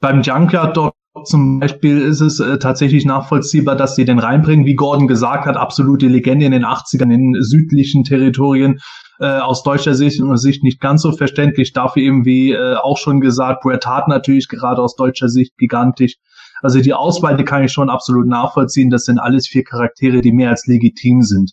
[0.00, 0.94] Beim Junkyard dort
[1.24, 4.64] zum Beispiel ist es äh, tatsächlich nachvollziehbar, dass sie den reinbringen.
[4.64, 8.80] Wie Gordon gesagt hat, absolute Legende in den 80ern in südlichen Territorien.
[9.20, 11.72] Äh, aus deutscher Sicht, Sicht nicht ganz so verständlich.
[11.74, 16.16] Dafür eben, wie äh, auch schon gesagt, Bret Hart natürlich gerade aus deutscher Sicht gigantisch.
[16.62, 18.88] Also die Auswahl, die kann ich schon absolut nachvollziehen.
[18.88, 21.52] Das sind alles vier Charaktere, die mehr als legitim sind.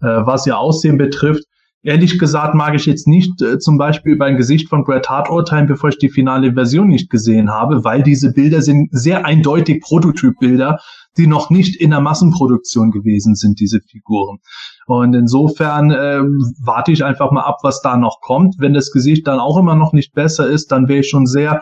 [0.00, 1.44] Äh, was ihr Aussehen betrifft,
[1.82, 5.30] ehrlich gesagt mag ich jetzt nicht äh, zum Beispiel über ein Gesicht von Bret Hart
[5.30, 9.82] urteilen, bevor ich die finale Version nicht gesehen habe, weil diese Bilder sind sehr eindeutig
[9.82, 10.78] Prototypbilder,
[11.16, 14.38] die noch nicht in der Massenproduktion gewesen sind, diese Figuren.
[14.86, 16.20] Und insofern äh,
[16.62, 18.56] warte ich einfach mal ab, was da noch kommt.
[18.58, 21.60] Wenn das Gesicht dann auch immer noch nicht besser ist, dann wäre ich schon sehr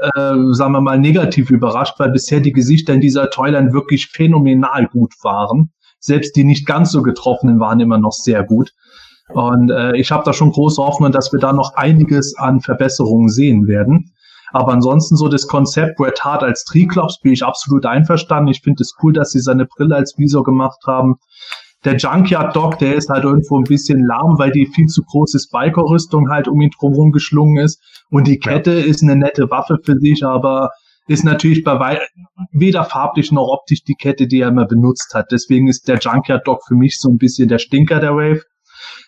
[0.00, 4.86] äh, sagen wir mal, negativ überrascht, weil bisher die Gesichter in dieser Toyline wirklich phänomenal
[4.86, 8.72] gut waren selbst die nicht ganz so getroffenen waren immer noch sehr gut.
[9.28, 13.28] Und äh, ich habe da schon große Hoffnung, dass wir da noch einiges an Verbesserungen
[13.28, 14.12] sehen werden.
[14.52, 18.48] Aber ansonsten so das Konzept Bret Hart als Triklops bin ich absolut einverstanden.
[18.48, 21.16] Ich finde es cool, dass sie seine Brille als Visor gemacht haben.
[21.84, 25.38] Der Junkyard Dog, der ist halt irgendwo ein bisschen lahm, weil die viel zu große
[25.38, 27.80] Spiker-Rüstung halt um ihn drumherum geschlungen ist.
[28.10, 28.86] Und die Kette ja.
[28.86, 30.70] ist eine nette Waffe für sich, aber
[31.08, 32.00] ist natürlich bei
[32.52, 35.32] weder farblich noch optisch die Kette, die er immer benutzt hat.
[35.32, 38.42] Deswegen ist der Junkyard Dog für mich so ein bisschen der Stinker der Wave.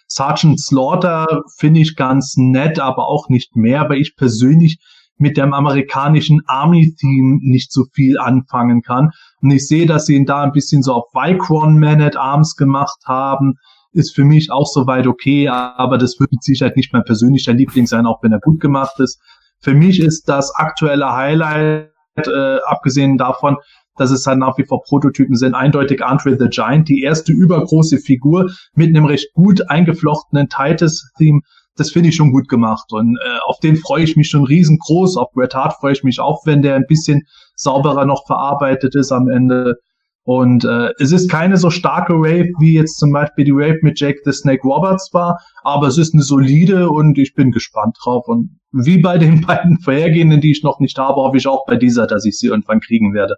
[0.09, 4.79] Sergeant Slaughter finde ich ganz nett, aber auch nicht mehr, weil ich persönlich
[5.19, 9.11] mit dem amerikanischen Army-Theme nicht so viel anfangen kann.
[9.43, 12.57] Und ich sehe, dass sie ihn da ein bisschen so auf Vicron Man at Arms
[12.57, 13.55] gemacht haben.
[13.93, 17.87] Ist für mich auch soweit okay, aber das wird mit Sicherheit nicht mein persönlicher Liebling
[17.87, 19.21] sein, auch wenn er gut gemacht ist.
[19.61, 23.57] Für mich ist das aktuelle Highlight, äh, abgesehen davon,
[23.97, 27.99] dass es halt nach wie vor Prototypen sind, eindeutig Andre the Giant, die erste übergroße
[27.99, 31.41] Figur mit einem recht gut eingeflochtenen Titus-Theme.
[31.77, 35.17] Das finde ich schon gut gemacht und äh, auf den freue ich mich schon riesengroß.
[35.17, 37.23] Auf Bret Hart freue ich mich auch, wenn der ein bisschen
[37.55, 39.77] sauberer noch verarbeitet ist am Ende.
[40.25, 43.99] Und äh, es ist keine so starke Wave, wie jetzt zum Beispiel die Wave mit
[43.99, 48.29] Jake the Snake Roberts war, aber es ist eine solide und ich bin gespannt drauf.
[48.29, 51.77] Und wie bei den beiden vorhergehenden, die ich noch nicht habe, hoffe ich auch bei
[51.77, 53.37] dieser, dass ich sie irgendwann kriegen werde.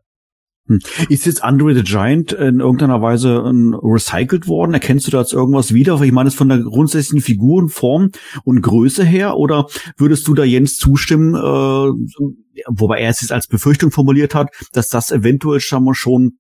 [0.67, 0.79] Hm.
[1.09, 4.75] Ist jetzt Andre the Giant in irgendeiner Weise ähm, recycelt worden?
[4.75, 6.01] Erkennst du da jetzt irgendwas wieder?
[6.03, 8.11] Ich meine, es von der grundsätzlichen Figurenform
[8.45, 9.37] und Größe her?
[9.37, 9.67] Oder
[9.97, 12.29] würdest du da Jens zustimmen, äh,
[12.69, 16.39] wobei er es jetzt als Befürchtung formuliert hat, dass das eventuell schon mal schon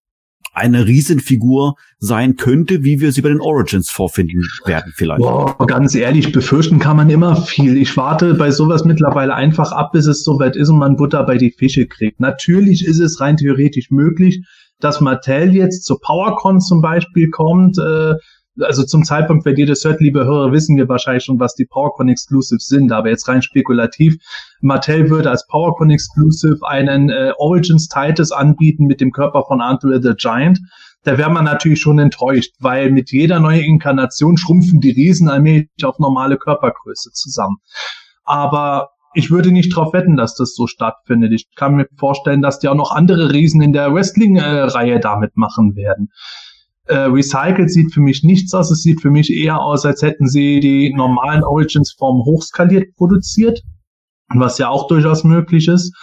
[0.53, 5.21] eine Riesenfigur sein könnte, wie wir sie bei den Origins vorfinden werden vielleicht.
[5.21, 7.77] Boah, ganz ehrlich, befürchten kann man immer viel.
[7.77, 11.39] Ich warte bei sowas mittlerweile einfach ab, bis es soweit ist und man Butter bei
[11.39, 12.21] die Fische kriegt.
[12.21, 14.45] Natürlich ist es rein theoretisch möglich,
[14.79, 18.15] dass Mattel jetzt zur PowerCon zum Beispiel kommt, äh,
[18.61, 21.65] also zum Zeitpunkt, wenn ihr das hört, liebe Hörer, wissen wir wahrscheinlich schon, was die
[21.65, 24.17] PowerCon Exclusives sind, aber jetzt rein spekulativ.
[24.61, 30.03] Mattel würde als PowerCon Exclusive einen äh, Origins Titus anbieten mit dem Körper von Andre
[30.03, 30.61] the Giant.
[31.05, 35.69] Da wäre man natürlich schon enttäuscht, weil mit jeder neuen Inkarnation schrumpfen die Riesen allmählich
[35.85, 37.57] auf normale Körpergröße zusammen.
[38.25, 41.33] Aber ich würde nicht darauf wetten, dass das so stattfindet.
[41.33, 45.75] Ich kann mir vorstellen, dass die auch noch andere Riesen in der Wrestling-Reihe damit machen
[45.75, 46.11] werden.
[46.87, 48.71] Äh, recycelt sieht für mich nichts aus.
[48.71, 53.61] Es sieht für mich eher aus, als hätten sie die normalen Origins-Formen hochskaliert produziert,
[54.35, 55.95] was ja auch durchaus möglich ist.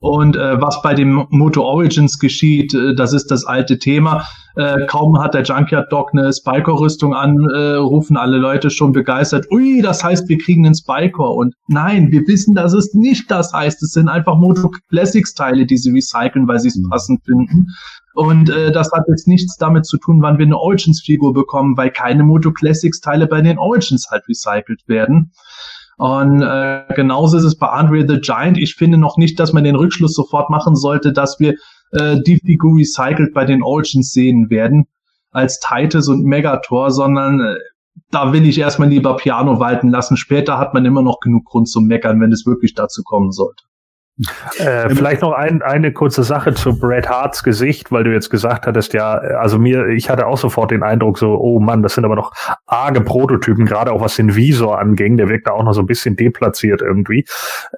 [0.00, 4.26] Und äh, was bei dem Moto Origins geschieht, äh, das ist das alte Thema.
[4.56, 9.46] Äh, kaum hat der Junkyard Dog eine Spiker-Rüstung an, äh, rufen alle Leute schon begeistert,
[9.50, 11.30] ui, das heißt, wir kriegen einen Spiker.
[11.30, 13.82] Und nein, wir wissen, dass es nicht das heißt.
[13.82, 16.90] Es sind einfach Moto Classics-Teile, die sie recyceln, weil sie es mhm.
[16.90, 17.68] passend finden.
[18.14, 21.90] Und äh, das hat jetzt nichts damit zu tun, wann wir eine Origins-Figur bekommen, weil
[21.90, 25.32] keine Moto Classics-Teile bei den Origins halt recycelt werden.
[25.96, 28.58] Und äh, genauso ist es bei Andre the Giant.
[28.58, 31.54] Ich finde noch nicht, dass man den Rückschluss sofort machen sollte, dass wir
[31.92, 34.86] äh, die Figur recycelt bei den Origins sehen werden
[35.30, 37.56] als Titus und Megator, sondern äh,
[38.10, 40.16] da will ich erstmal lieber Piano walten lassen.
[40.16, 43.64] Später hat man immer noch genug Grund zum Meckern, wenn es wirklich dazu kommen sollte.
[44.58, 48.66] Äh, vielleicht noch ein, eine kurze Sache zu Bret Harts Gesicht, weil du jetzt gesagt
[48.66, 52.04] hattest, ja, also mir, ich hatte auch sofort den Eindruck so, oh Mann, das sind
[52.04, 52.32] aber noch
[52.66, 55.86] arge Prototypen, gerade auch was den Visor anging, der wirkt da auch noch so ein
[55.86, 57.24] bisschen deplatziert irgendwie.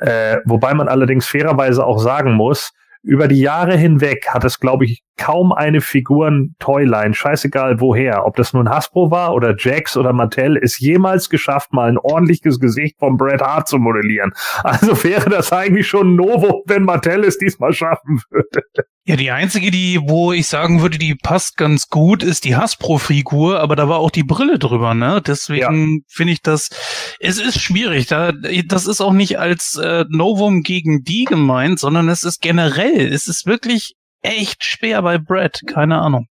[0.01, 2.72] Äh, wobei man allerdings fairerweise auch sagen muss,
[3.03, 8.52] über die Jahre hinweg hat es, glaube ich, kaum eine Figuren-Toyline, scheißegal woher, ob das
[8.52, 13.16] nun Hasbro war oder Jax oder Mattel, ist jemals geschafft, mal ein ordentliches Gesicht von
[13.16, 14.32] Bret Hart zu modellieren.
[14.62, 18.62] Also wäre das eigentlich schon Novo, wenn Mattel es diesmal schaffen würde.
[19.08, 23.60] Ja, die einzige, die, wo ich sagen würde, die passt ganz gut, ist die Hasbro-Figur,
[23.60, 25.22] aber da war auch die Brille drüber, ne?
[25.24, 26.00] Deswegen ja.
[26.08, 26.70] finde ich das,
[27.20, 28.08] es ist schwierig.
[28.08, 28.32] Da,
[28.66, 33.28] das ist auch nicht als äh, Novum gegen die gemeint, sondern es ist generell, es
[33.28, 33.94] ist wirklich
[34.27, 36.27] echt schwer bei Brad, keine Ahnung.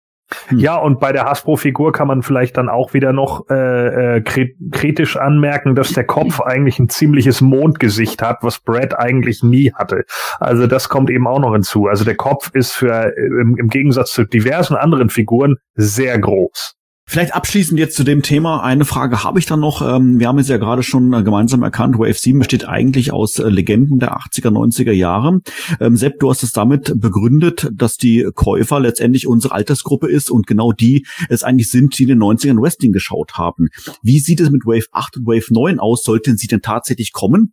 [0.49, 0.59] Hm.
[0.59, 5.17] Ja, und bei der Hasbro-Figur kann man vielleicht dann auch wieder noch äh, äh, kritisch
[5.17, 10.05] anmerken, dass der Kopf eigentlich ein ziemliches Mondgesicht hat, was Brad eigentlich nie hatte.
[10.41, 11.87] Also das kommt eben auch noch hinzu.
[11.87, 16.77] Also der Kopf ist für äh, im, im Gegensatz zu diversen anderen Figuren sehr groß.
[17.13, 18.63] Vielleicht abschließend jetzt zu dem Thema.
[18.63, 19.83] Eine Frage habe ich dann noch.
[19.87, 21.99] Ähm, wir haben es ja gerade schon äh, gemeinsam erkannt.
[21.99, 25.41] Wave 7 besteht eigentlich aus äh, Legenden der 80er, 90er Jahre.
[25.79, 30.47] Ähm, Sepp, du hast es damit begründet, dass die Käufer letztendlich unsere Altersgruppe ist und
[30.47, 33.69] genau die es eigentlich sind, die in den 90ern Wrestling geschaut haben.
[34.03, 36.05] Wie sieht es mit Wave 8 und Wave 9 aus?
[36.05, 37.53] Sollten sie denn tatsächlich kommen?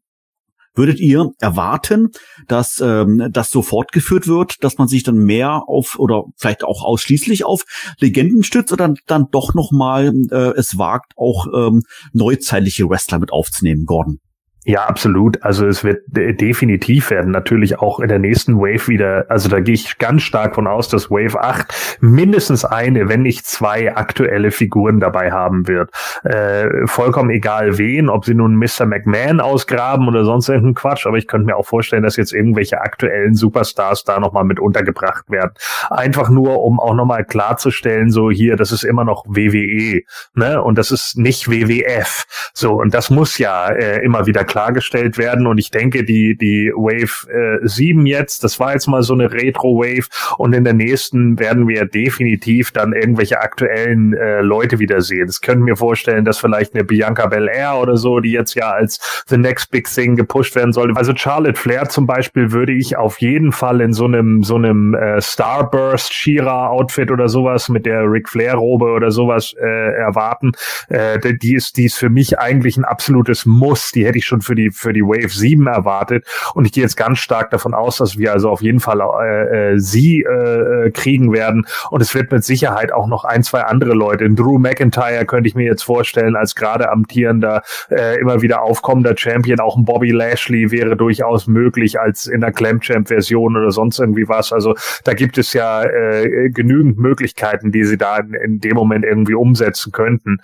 [0.79, 2.07] Würdet ihr erwarten,
[2.47, 6.85] dass ähm, das so fortgeführt wird, dass man sich dann mehr auf oder vielleicht auch
[6.85, 7.65] ausschließlich auf
[7.99, 13.33] Legenden stützt oder dann doch noch mal äh, es wagt, auch ähm, neuzeitliche Wrestler mit
[13.33, 14.21] aufzunehmen, Gordon?
[14.65, 15.41] Ja, absolut.
[15.41, 17.31] Also es wird definitiv werden.
[17.31, 19.25] Natürlich auch in der nächsten Wave wieder.
[19.29, 23.45] Also da gehe ich ganz stark von aus, dass Wave 8 mindestens eine, wenn nicht
[23.45, 25.91] zwei aktuelle Figuren dabei haben wird.
[26.23, 28.85] Äh, vollkommen egal wen, ob sie nun Mr.
[28.85, 31.07] McMahon ausgraben oder sonst irgendeinen Quatsch.
[31.07, 35.29] Aber ich könnte mir auch vorstellen, dass jetzt irgendwelche aktuellen Superstars da nochmal mit untergebracht
[35.29, 35.51] werden.
[35.89, 40.01] Einfach nur, um auch nochmal klarzustellen, so hier, das ist immer noch WWE.
[40.33, 40.61] Ne?
[40.61, 42.25] Und das ist nicht WWF.
[42.53, 45.47] So, und das muss ja äh, immer wieder klargestellt werden.
[45.47, 49.31] Und ich denke, die, die Wave äh, 7 jetzt, das war jetzt mal so eine
[49.31, 55.27] Retro-Wave und in der nächsten werden wir definitiv dann irgendwelche aktuellen äh, Leute wiedersehen.
[55.27, 59.23] Das können wir vorstellen, dass vielleicht eine Bianca Belair oder so, die jetzt ja als
[59.27, 60.91] The Next Big Thing gepusht werden soll.
[60.97, 64.95] Also Charlotte Flair zum Beispiel würde ich auf jeden Fall in so einem, so einem
[64.95, 70.53] äh, Starburst Shira Outfit oder sowas mit der Ric Flair Robe oder sowas äh, erwarten.
[70.87, 73.91] Äh, die ist, die ist für mich eigentlich ein absolutes Muss.
[73.91, 76.25] Die hätte ich schon schon für die, für die Wave 7 erwartet.
[76.53, 79.73] Und ich gehe jetzt ganz stark davon aus, dass wir also auf jeden Fall äh,
[79.73, 81.65] äh, sie äh, äh, kriegen werden.
[81.89, 84.29] Und es wird mit Sicherheit auch noch ein, zwei andere Leute.
[84.29, 89.59] Drew McIntyre könnte ich mir jetzt vorstellen, als gerade amtierender, äh, immer wieder aufkommender Champion.
[89.59, 94.53] Auch ein Bobby Lashley wäre durchaus möglich als in der Clam-Champ-Version oder sonst irgendwie was.
[94.53, 99.05] Also da gibt es ja äh, genügend Möglichkeiten, die sie da in, in dem Moment
[99.05, 100.37] irgendwie umsetzen könnten.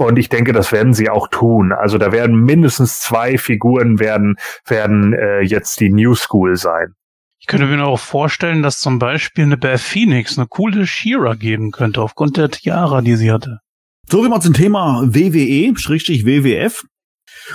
[0.00, 1.72] Und ich denke, das werden sie auch tun.
[1.72, 4.36] Also da werden mindestens zwei Figuren werden,
[4.66, 6.94] werden äh, jetzt die New School sein.
[7.38, 11.70] Ich könnte mir auch vorstellen, dass zum Beispiel eine Beth Phoenix eine coole Shira geben
[11.70, 13.58] könnte, aufgrund der Tiara, die sie hatte.
[14.08, 16.82] So viel mal zum Thema WWE, Schrägstrich WWF.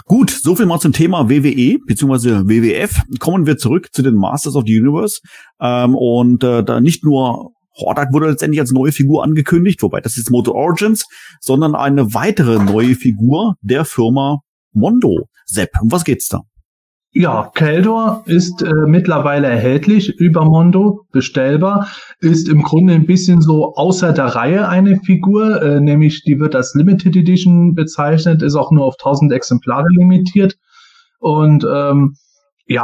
[0.06, 2.48] Gut, so viel mal zum Thema WWE bzw.
[2.48, 3.02] WWF.
[3.20, 5.20] Kommen wir zurück zu den Masters of the Universe.
[5.60, 10.17] Ähm, und äh, da nicht nur Hordak wurde letztendlich als neue Figur angekündigt, wobei das
[10.17, 11.05] ist Moto Origins,
[11.41, 14.39] sondern eine weitere neue Figur der Firma
[14.71, 15.28] Mondo.
[15.45, 16.41] Sepp, um was geht's da?
[17.17, 21.88] Ja, Keldor ist äh, mittlerweile erhältlich über Mondo, bestellbar,
[22.19, 26.55] ist im Grunde ein bisschen so außer der Reihe eine Figur, äh, nämlich die wird
[26.55, 30.57] als Limited Edition bezeichnet, ist auch nur auf 1000 Exemplare limitiert
[31.19, 32.15] und ähm,
[32.67, 32.84] ja,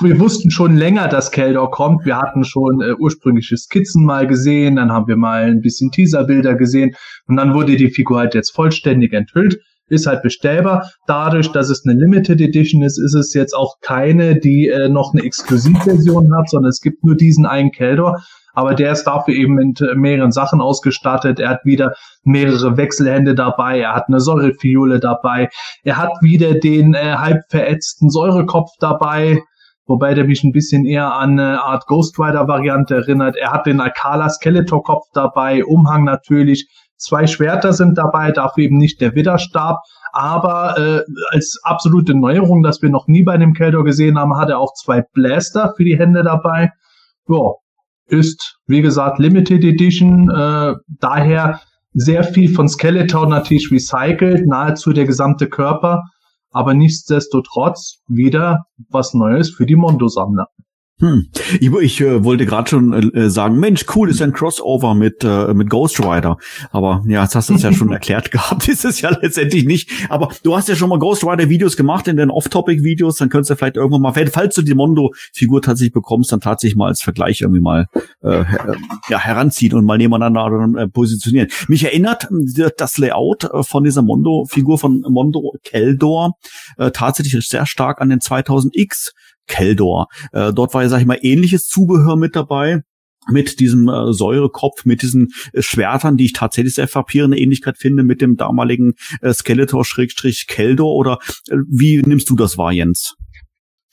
[0.00, 2.04] wir wussten schon länger, dass Keldor kommt.
[2.06, 6.54] Wir hatten schon äh, ursprüngliche Skizzen mal gesehen, dann haben wir mal ein bisschen Teaserbilder
[6.54, 6.94] gesehen
[7.26, 9.60] und dann wurde die Figur halt jetzt vollständig enthüllt.
[9.88, 10.90] Ist halt bestellbar.
[11.06, 15.12] Dadurch, dass es eine Limited Edition ist, ist es jetzt auch keine, die äh, noch
[15.12, 18.22] eine Exklusivversion hat, sondern es gibt nur diesen einen Keldor.
[18.54, 21.40] Aber der ist dafür eben mit äh, mehreren Sachen ausgestattet.
[21.40, 23.80] Er hat wieder mehrere Wechselhände dabei.
[23.80, 25.50] Er hat eine Säurefiole dabei.
[25.82, 29.42] Er hat wieder den äh, halb verätzten Säurekopf dabei
[29.86, 33.36] wobei der mich ein bisschen eher an eine Art Ghost Rider Variante erinnert.
[33.36, 38.78] Er hat den Alcala Skeletor Kopf dabei, Umhang natürlich, zwei Schwerter sind dabei, dafür eben
[38.78, 39.78] nicht der Widerstab,
[40.12, 44.50] aber äh, als absolute Neuerung, dass wir noch nie bei dem Keldor gesehen haben, hat
[44.50, 46.70] er auch zwei Blaster für die Hände dabei.
[47.28, 47.52] Ja,
[48.06, 51.60] ist wie gesagt Limited Edition, äh, daher
[51.94, 56.02] sehr viel von Skeletor natürlich recycelt, nahezu der gesamte Körper
[56.52, 60.48] aber nichtsdestotrotz wieder was Neues für die Mondo-Sammler.
[61.00, 61.26] Hm.
[61.58, 65.52] Ich, ich äh, wollte gerade schon äh, sagen, Mensch, cool ist ein Crossover mit äh,
[65.52, 66.36] mit Ghost Rider.
[66.70, 69.90] Aber ja, jetzt hast du es ja schon erklärt gehabt, ist es ja letztendlich nicht.
[70.10, 73.50] Aber du hast ja schon mal Ghost Rider Videos gemacht in den Off-Topic-Videos, dann könntest
[73.50, 77.40] du vielleicht irgendwann mal, falls du die Mondo-Figur tatsächlich bekommst, dann tatsächlich mal als Vergleich
[77.40, 77.86] irgendwie mal
[78.22, 78.44] äh,
[79.08, 81.48] ja, heranziehen und mal nebeneinander äh, positionieren.
[81.66, 86.36] Mich erinnert äh, das Layout äh, von dieser Mondo-Figur von Mondo Keldor
[86.78, 89.10] äh, tatsächlich sehr stark an den 2000X
[89.52, 90.08] Keldor.
[90.32, 92.82] Äh, dort war ja, sag ich mal, ähnliches Zubehör mit dabei
[93.28, 98.02] mit diesem äh, Säurekopf, mit diesen äh, Schwertern, die ich tatsächlich sehr frappierende Ähnlichkeit finde
[98.02, 103.14] mit dem damaligen äh, Skeletor-Keldor oder äh, wie nimmst du das wahr, Jens?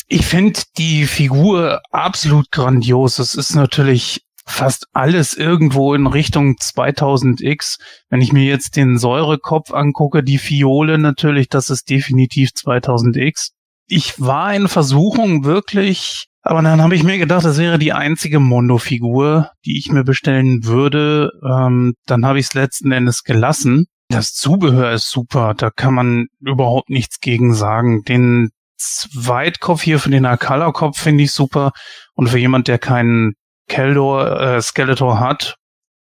[0.07, 3.19] Ich finde die Figur absolut grandios.
[3.19, 7.77] Es ist natürlich fast alles irgendwo in Richtung 2000X.
[8.09, 13.49] Wenn ich mir jetzt den Säurekopf angucke, die Fiole natürlich, das ist definitiv 2000X
[13.89, 18.39] ich war in Versuchung wirklich, aber dann habe ich mir gedacht, das wäre die einzige
[18.39, 21.31] Mondo-Figur, die ich mir bestellen würde.
[21.43, 23.87] Ähm, dann habe ich es letzten Endes gelassen.
[24.09, 28.03] Das Zubehör ist super, da kann man überhaupt nichts gegen sagen.
[28.03, 31.71] Den Zweitkopf hier für den Akala-Kopf finde ich super.
[32.13, 33.33] Und für jemand, der keinen
[33.67, 35.55] Keldor, äh, Skeletor hat,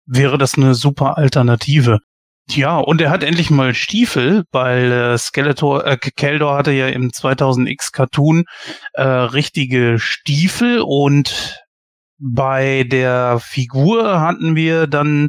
[0.07, 2.01] wäre das eine super Alternative.
[2.49, 7.11] Ja, und er hat endlich mal Stiefel, weil äh, Skeletor, äh, Keldor hatte ja im
[7.11, 8.45] 2000X Cartoon
[8.93, 11.59] äh, richtige Stiefel und
[12.19, 15.29] bei der Figur hatten wir dann,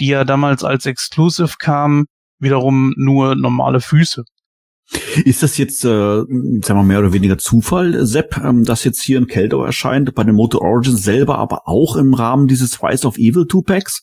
[0.00, 2.06] die ja damals als Exclusive kam,
[2.40, 4.24] wiederum nur normale Füße.
[5.24, 6.26] Ist das jetzt, äh, sagen
[6.66, 10.34] wir mehr oder weniger Zufall, Sepp, ähm, dass jetzt hier ein Keldor erscheint, bei den
[10.34, 14.02] Moto Origins selber, aber auch im Rahmen dieses Rise of Evil Two-Packs?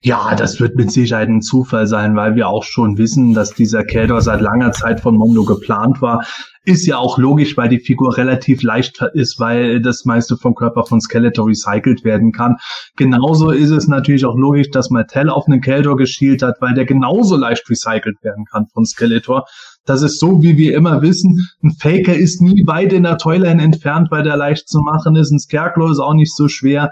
[0.00, 3.84] Ja, das wird mit Sicherheit ein Zufall sein, weil wir auch schon wissen, dass dieser
[3.84, 6.24] Keldor seit langer Zeit von Mondo geplant war.
[6.64, 10.84] Ist ja auch logisch, weil die Figur relativ leicht ist, weil das meiste vom Körper
[10.84, 12.56] von Skeletor recycelt werden kann.
[12.96, 16.84] Genauso ist es natürlich auch logisch, dass Mattel auf einen Keldor geschielt hat, weil der
[16.84, 19.46] genauso leicht recycelt werden kann von Skeletor.
[19.86, 23.62] Das ist so, wie wir immer wissen, ein Faker ist nie weit in der Toyline
[23.62, 25.30] entfernt, weil der leicht zu machen ist.
[25.30, 26.90] Ein Scarecrow ist auch nicht so schwer.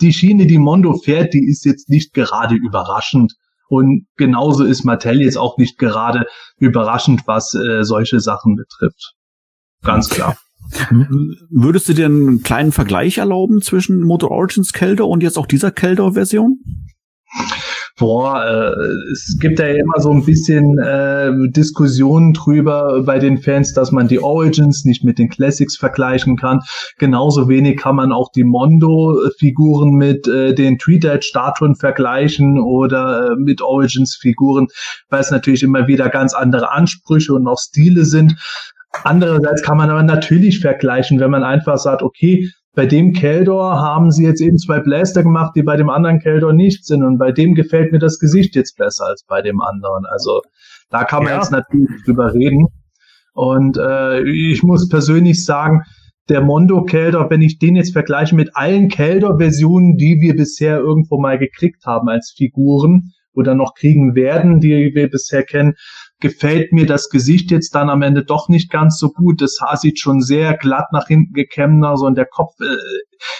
[0.00, 3.34] Die Schiene, die Mondo fährt, die ist jetzt nicht gerade überraschend.
[3.68, 6.26] Und genauso ist Mattel jetzt auch nicht gerade
[6.58, 9.14] überraschend, was äh, solche Sachen betrifft.
[9.82, 10.36] Ganz klar.
[11.50, 15.70] Würdest du dir einen kleinen Vergleich erlauben zwischen Motor Origins Kelder und jetzt auch dieser
[15.70, 16.60] Kelder-Version?
[17.98, 23.72] Boah, äh, es gibt ja immer so ein bisschen äh, Diskussionen drüber bei den Fans,
[23.72, 26.60] dass man die Origins nicht mit den Classics vergleichen kann.
[26.98, 33.62] Genauso wenig kann man auch die Mondo-Figuren mit äh, den Tweedate-Statuen vergleichen oder äh, mit
[33.62, 34.68] Origins-Figuren,
[35.08, 38.36] weil es natürlich immer wieder ganz andere Ansprüche und auch Stile sind.
[39.04, 44.10] Andererseits kann man aber natürlich vergleichen, wenn man einfach sagt, okay, bei dem Keldor haben
[44.10, 47.02] sie jetzt eben zwei Blaster gemacht, die bei dem anderen Keldor nicht sind.
[47.02, 50.04] Und bei dem gefällt mir das Gesicht jetzt besser als bei dem anderen.
[50.04, 50.42] Also
[50.90, 51.38] da kann man ja.
[51.38, 52.66] jetzt natürlich drüber reden.
[53.32, 55.84] Und äh, ich muss persönlich sagen,
[56.28, 61.18] der Mondo Keldor, wenn ich den jetzt vergleiche mit allen Keldor-Versionen, die wir bisher irgendwo
[61.18, 65.74] mal gekriegt haben als Figuren oder noch kriegen werden, die wir bisher kennen,
[66.20, 69.42] gefällt mir das Gesicht jetzt dann am Ende doch nicht ganz so gut.
[69.42, 72.76] Das Haar sieht schon sehr glatt nach hinten gekämmt aus und der Kopf, äh,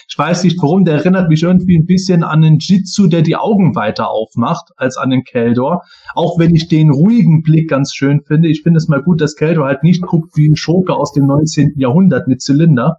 [0.09, 3.37] ich weiß nicht warum, der erinnert mich irgendwie ein bisschen an den Jitsu, der die
[3.37, 5.83] Augen weiter aufmacht, als an den Keldor.
[6.15, 8.49] Auch wenn ich den ruhigen Blick ganz schön finde.
[8.49, 11.27] Ich finde es mal gut, dass Keldor halt nicht guckt wie ein Schurke aus dem
[11.27, 11.75] 19.
[11.77, 12.99] Jahrhundert mit Zylinder.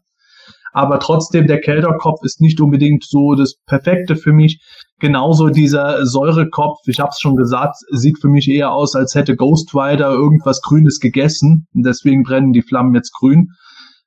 [0.73, 4.61] Aber trotzdem, der Kelderkopf ist nicht unbedingt so das Perfekte für mich.
[4.99, 9.35] Genauso dieser Säurekopf, ich habe es schon gesagt, sieht für mich eher aus, als hätte
[9.35, 11.67] Ghost Rider irgendwas Grünes gegessen.
[11.75, 13.49] Und deswegen brennen die Flammen jetzt grün.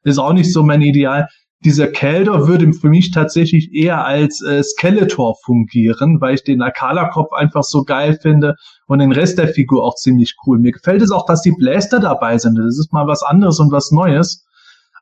[0.02, 1.28] Ist auch nicht so mein Ideal.
[1.64, 7.32] Dieser Kelder würde für mich tatsächlich eher als äh, Skeletor fungieren, weil ich den Akala-Kopf
[7.34, 8.54] einfach so geil finde
[8.86, 10.58] und den Rest der Figur auch ziemlich cool.
[10.58, 12.58] Mir gefällt es auch, dass die Blaster dabei sind.
[12.58, 14.44] Das ist mal was anderes und was Neues.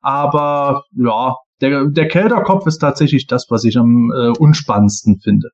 [0.02, 5.48] Aber ja, der, der Kelderkopf ist tatsächlich das, was ich am äh, unspannendsten finde.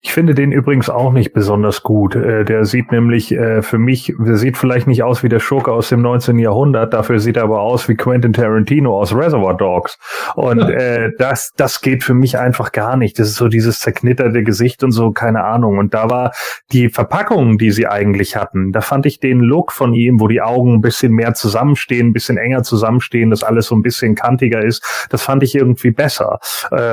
[0.00, 2.14] Ich finde den übrigens auch nicht besonders gut.
[2.14, 5.72] Äh, der sieht nämlich äh, für mich, der sieht vielleicht nicht aus wie der Schurke
[5.72, 6.38] aus dem 19.
[6.38, 9.98] Jahrhundert, dafür sieht er aber aus wie Quentin Tarantino aus Reservoir Dogs.
[10.36, 13.18] Und äh, das, das geht für mich einfach gar nicht.
[13.18, 15.78] Das ist so dieses zerknitterte Gesicht und so, keine Ahnung.
[15.78, 16.30] Und da war
[16.70, 20.40] die Verpackung, die sie eigentlich hatten, da fand ich den Look von ihm, wo die
[20.40, 24.64] Augen ein bisschen mehr zusammenstehen, ein bisschen enger zusammenstehen, dass alles so ein bisschen kantiger
[24.64, 26.38] ist, das fand ich irgendwie besser.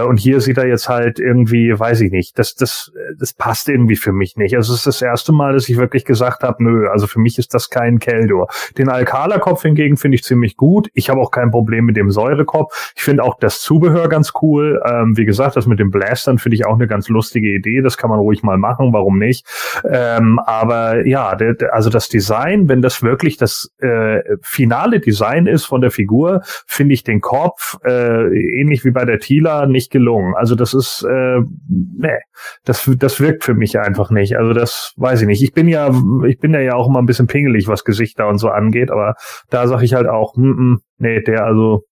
[0.07, 3.95] Und hier sieht er jetzt halt irgendwie, weiß ich nicht, das, das das passt irgendwie
[3.95, 4.55] für mich nicht.
[4.55, 7.37] Also es ist das erste Mal, dass ich wirklich gesagt habe, nö, also für mich
[7.37, 8.47] ist das kein Keldor.
[8.77, 10.89] Den Alcala-Kopf hingegen finde ich ziemlich gut.
[10.93, 12.93] Ich habe auch kein Problem mit dem Säurekopf.
[12.95, 14.81] Ich finde auch das Zubehör ganz cool.
[14.85, 17.81] Ähm, wie gesagt, das mit den Blastern finde ich auch eine ganz lustige Idee.
[17.81, 19.45] Das kann man ruhig mal machen, warum nicht?
[19.89, 21.37] Ähm, aber ja,
[21.71, 26.93] also das Design, wenn das wirklich das äh, finale Design ist von der Figur, finde
[26.93, 28.27] ich den Kopf äh,
[28.59, 30.33] ähnlich wie bei der Tila nicht gelungen.
[30.35, 32.19] Also das ist äh, nee,
[32.63, 34.37] das das wirkt für mich einfach nicht.
[34.37, 35.41] Also das weiß ich nicht.
[35.41, 35.89] Ich bin ja,
[36.27, 39.15] ich bin ja auch immer ein bisschen pingelig, was Gesichter und so angeht, aber
[39.49, 41.83] da sage ich halt auch, mm, mm, nee, der also,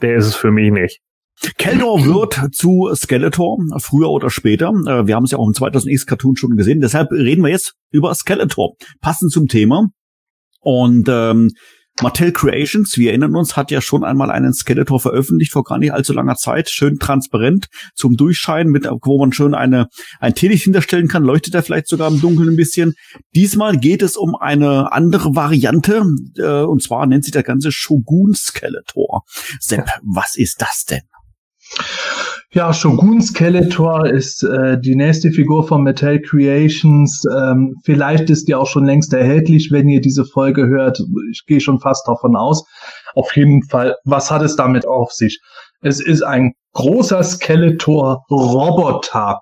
[0.00, 1.00] der ist es für mich nicht.
[1.58, 4.68] Keldor wird zu Skeletor, früher oder später.
[4.86, 6.80] Äh, wir haben es ja auch im 2000X Cartoon schon gesehen.
[6.80, 8.74] Deshalb reden wir jetzt über Skeletor.
[9.00, 9.88] Passend zum Thema.
[10.60, 11.50] Und ähm,
[12.00, 15.92] Mattel Creations, wir erinnern uns, hat ja schon einmal einen Skeletor veröffentlicht vor gar nicht
[15.92, 19.88] allzu langer Zeit, schön transparent zum Durchscheinen, mit, wo man schön eine,
[20.18, 22.94] ein Teelicht hinterstellen kann, leuchtet er vielleicht sogar im Dunkeln ein bisschen.
[23.34, 26.04] Diesmal geht es um eine andere Variante,
[26.38, 29.24] äh, und zwar nennt sich der ganze Shogun Skeletor.
[29.60, 31.02] Sepp, was ist das denn?
[32.54, 37.24] Ja, Shogun Skeletor ist äh, die nächste Figur von Mattel Creations.
[37.34, 41.02] Ähm, vielleicht ist die auch schon längst erhältlich, wenn ihr diese Folge hört.
[41.30, 42.62] Ich gehe schon fast davon aus.
[43.14, 45.40] Auf jeden Fall, was hat es damit auf sich?
[45.80, 49.40] Es ist ein großer Skeletor-Roboter.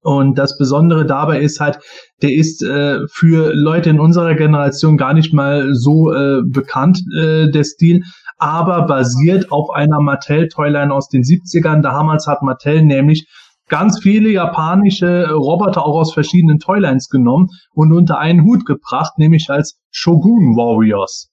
[0.00, 1.80] Und das Besondere dabei ist halt,
[2.22, 7.50] der ist äh, für Leute in unserer Generation gar nicht mal so äh, bekannt, äh,
[7.50, 8.04] der Stil
[8.38, 11.82] aber basiert auf einer Mattel-Toyline aus den 70ern.
[11.82, 13.28] Damals hat Mattel nämlich
[13.68, 19.50] ganz viele japanische Roboter auch aus verschiedenen Toylines genommen und unter einen Hut gebracht, nämlich
[19.50, 21.30] als Shogun Warriors.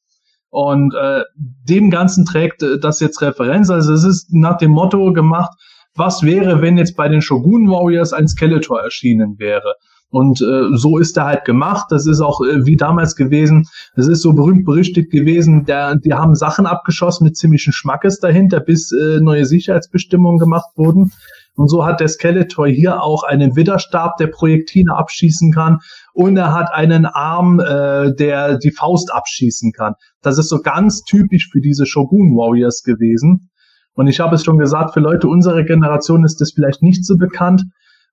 [0.49, 3.69] Und äh, dem Ganzen trägt äh, das jetzt Referenz.
[3.69, 5.51] Also es ist nach dem Motto gemacht,
[5.95, 9.75] was wäre, wenn jetzt bei den Shogun Warriors ein Skeletor erschienen wäre?
[10.09, 11.87] Und äh, so ist er halt gemacht.
[11.89, 13.67] Das ist auch äh, wie damals gewesen.
[13.95, 15.65] Das ist so berühmt berüchtigt gewesen.
[15.65, 21.11] Der, die haben Sachen abgeschossen mit ziemlichen Schmackes dahinter, bis äh, neue Sicherheitsbestimmungen gemacht wurden.
[21.55, 25.79] Und so hat der Skeletor hier auch einen Widerstab, der Projektile abschießen kann.
[26.13, 29.93] Und er hat einen Arm, äh, der die Faust abschießen kann.
[30.21, 33.49] Das ist so ganz typisch für diese Shogun Warriors gewesen.
[33.93, 37.17] Und ich habe es schon gesagt, für Leute unserer Generation ist das vielleicht nicht so
[37.17, 37.63] bekannt.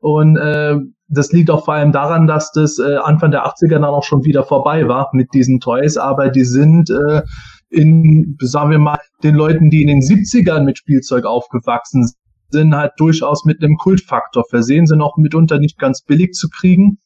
[0.00, 0.76] Und äh,
[1.12, 4.24] das liegt auch vor allem daran, dass das äh, Anfang der 80er dann auch schon
[4.24, 7.22] wieder vorbei war mit diesen Toys, aber die sind äh,
[7.68, 12.10] in, sagen wir mal, den Leuten, die in den 70ern mit Spielzeug aufgewachsen
[12.50, 16.98] sind, halt durchaus mit einem Kultfaktor versehen, sind auch mitunter nicht ganz billig zu kriegen.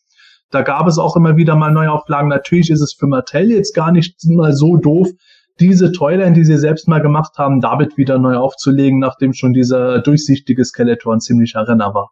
[0.51, 2.29] Da gab es auch immer wieder mal Neuauflagen.
[2.29, 5.09] Natürlich ist es für Mattel jetzt gar nicht mal so doof,
[5.59, 10.01] diese Toyline, die sie selbst mal gemacht haben, damit wieder neu aufzulegen, nachdem schon dieser
[10.01, 12.11] durchsichtige Skeletor ein ziemlicher Renner war.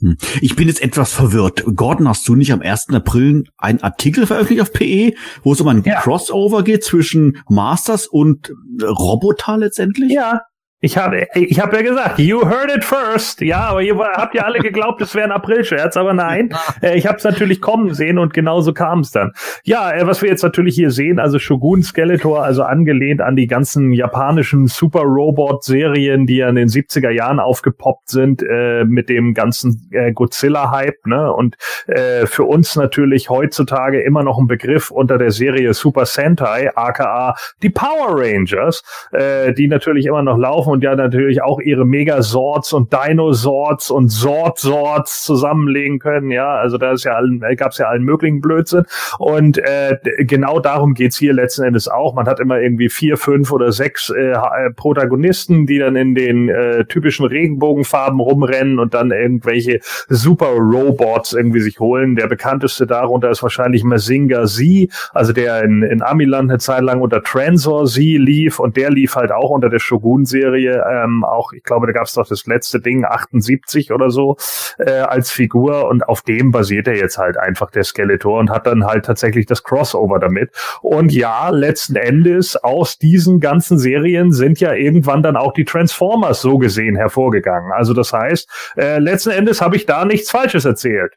[0.00, 0.16] Hm.
[0.40, 1.64] Ich bin jetzt etwas verwirrt.
[1.74, 2.88] Gordon, hast du nicht am 1.
[2.90, 6.00] April einen Artikel veröffentlicht auf PE, wo es um ein Ja.
[6.00, 10.12] Crossover geht zwischen Masters und Roboter letztendlich?
[10.12, 10.42] Ja.
[10.82, 13.42] Ich habe, ich habe ja gesagt, you heard it first.
[13.42, 16.54] Ja, aber ihr habt ja alle geglaubt, es wäre ein April-Scherz, aber nein.
[16.80, 19.32] Äh, ich habe es natürlich kommen sehen und genauso kam es dann.
[19.64, 23.46] Ja, äh, was wir jetzt natürlich hier sehen, also Shogun Skeletor, also angelehnt an die
[23.46, 29.34] ganzen japanischen Super Robot-Serien, die ja in den 70er Jahren aufgepoppt sind, äh, mit dem
[29.34, 31.30] ganzen äh, Godzilla-Hype, ne?
[31.30, 31.56] Und
[31.88, 37.34] äh, für uns natürlich heutzutage immer noch ein Begriff unter der Serie Super Sentai, aka
[37.62, 42.72] die Power Rangers, äh, die natürlich immer noch laufen und ja natürlich auch ihre Megazords
[42.72, 46.30] und Dinosaurs und Sword-Sorts zusammenlegen können.
[46.30, 48.84] Ja, also da ist ja allen, äh, gab's ja allen möglichen Blödsinn.
[49.18, 52.14] Und äh, genau darum geht's hier letzten Endes auch.
[52.14, 56.48] Man hat immer irgendwie vier, fünf oder sechs äh, äh, Protagonisten, die dann in den
[56.48, 62.16] äh, typischen Regenbogenfarben rumrennen und dann irgendwelche Super Robots irgendwie sich holen.
[62.16, 67.00] Der bekannteste darunter ist wahrscheinlich Mazinga Z, also der in, in Amiland eine Zeit lang
[67.00, 70.59] unter Transor Z lief und der lief halt auch unter der Shogun-Serie.
[70.66, 74.36] Ähm, auch, ich glaube, da gab es doch das letzte Ding, 78 oder so,
[74.78, 78.66] äh, als Figur und auf dem basiert er jetzt halt einfach der Skeletor und hat
[78.66, 80.50] dann halt tatsächlich das Crossover damit.
[80.82, 86.40] Und ja, letzten Endes aus diesen ganzen Serien sind ja irgendwann dann auch die Transformers
[86.40, 87.72] so gesehen hervorgegangen.
[87.72, 91.14] Also das heißt, äh, letzten Endes habe ich da nichts Falsches erzählt.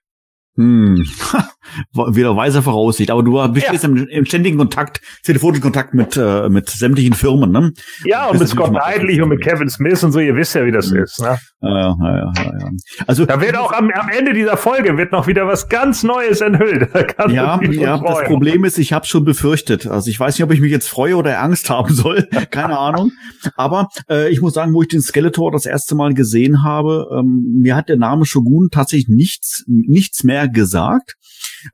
[0.55, 1.03] Hm.
[1.93, 3.11] Wieder weise Voraussicht.
[3.11, 3.73] Aber du bist Ja.
[3.73, 7.71] jetzt im, im ständigen Kontakt, telefonischen Kontakt mit, äh, mit sämtlichen Firmen, ne?
[8.05, 10.71] Ja, und mit Scott Knightley und mit Kevin Smith und so, ihr wisst ja, wie
[10.71, 10.99] das Mhm.
[11.03, 11.19] ist.
[11.21, 11.37] Ne?
[11.61, 12.69] Ja, ja, ja, ja.
[13.07, 16.41] Also, Da wird auch am, am Ende dieser Folge wird noch wieder was ganz Neues
[16.41, 16.89] enthüllt.
[16.93, 18.23] Da ja, ja, das.
[18.25, 19.87] Problem ist, ich habe schon befürchtet.
[19.87, 22.27] Also ich weiß nicht, ob ich mich jetzt freue oder Angst haben soll.
[22.51, 23.11] Keine Ahnung.
[23.55, 27.59] Aber äh, ich muss sagen, wo ich den Skeletor das erste Mal gesehen habe, ähm,
[27.61, 31.15] mir hat der Name Shogun tatsächlich nichts, nichts mehr gesagt.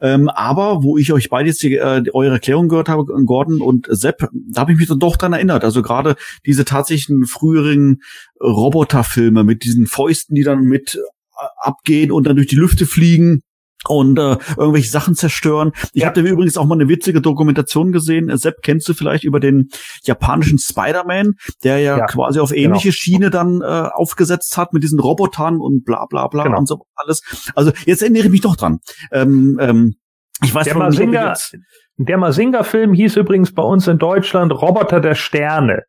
[0.01, 3.87] Ähm, aber wo ich euch beide jetzt die, äh, eure Erklärung gehört habe, Gordon und
[3.89, 5.63] Sepp, da habe ich mich dann doch dran erinnert.
[5.63, 6.15] Also gerade
[6.45, 8.01] diese tatsächlichen früheren
[8.41, 13.41] Roboterfilme mit diesen Fäusten, die dann mit äh, abgehen und dann durch die Lüfte fliegen
[13.88, 15.71] und äh, irgendwelche Sachen zerstören.
[15.93, 16.07] Ich Ja.
[16.07, 18.30] habe da übrigens auch mal eine witzige Dokumentation gesehen.
[18.30, 19.69] Äh, Sepp, kennst du vielleicht über den
[20.03, 24.99] japanischen Spider-Man, der ja, Ja, quasi auf ähnliche Schiene dann äh, aufgesetzt hat mit diesen
[24.99, 26.57] Robotern und bla bla bla Genau.
[26.59, 27.21] und so alles.
[27.55, 28.80] Also jetzt erinnere ich mich doch dran.
[29.11, 29.95] Ähm, ähm,
[30.43, 31.57] ich weiß Der nicht, Mazinga, jetzt,
[31.97, 35.84] der Mazinga-Film hieß übrigens bei uns in Deutschland Roboter der Sterne.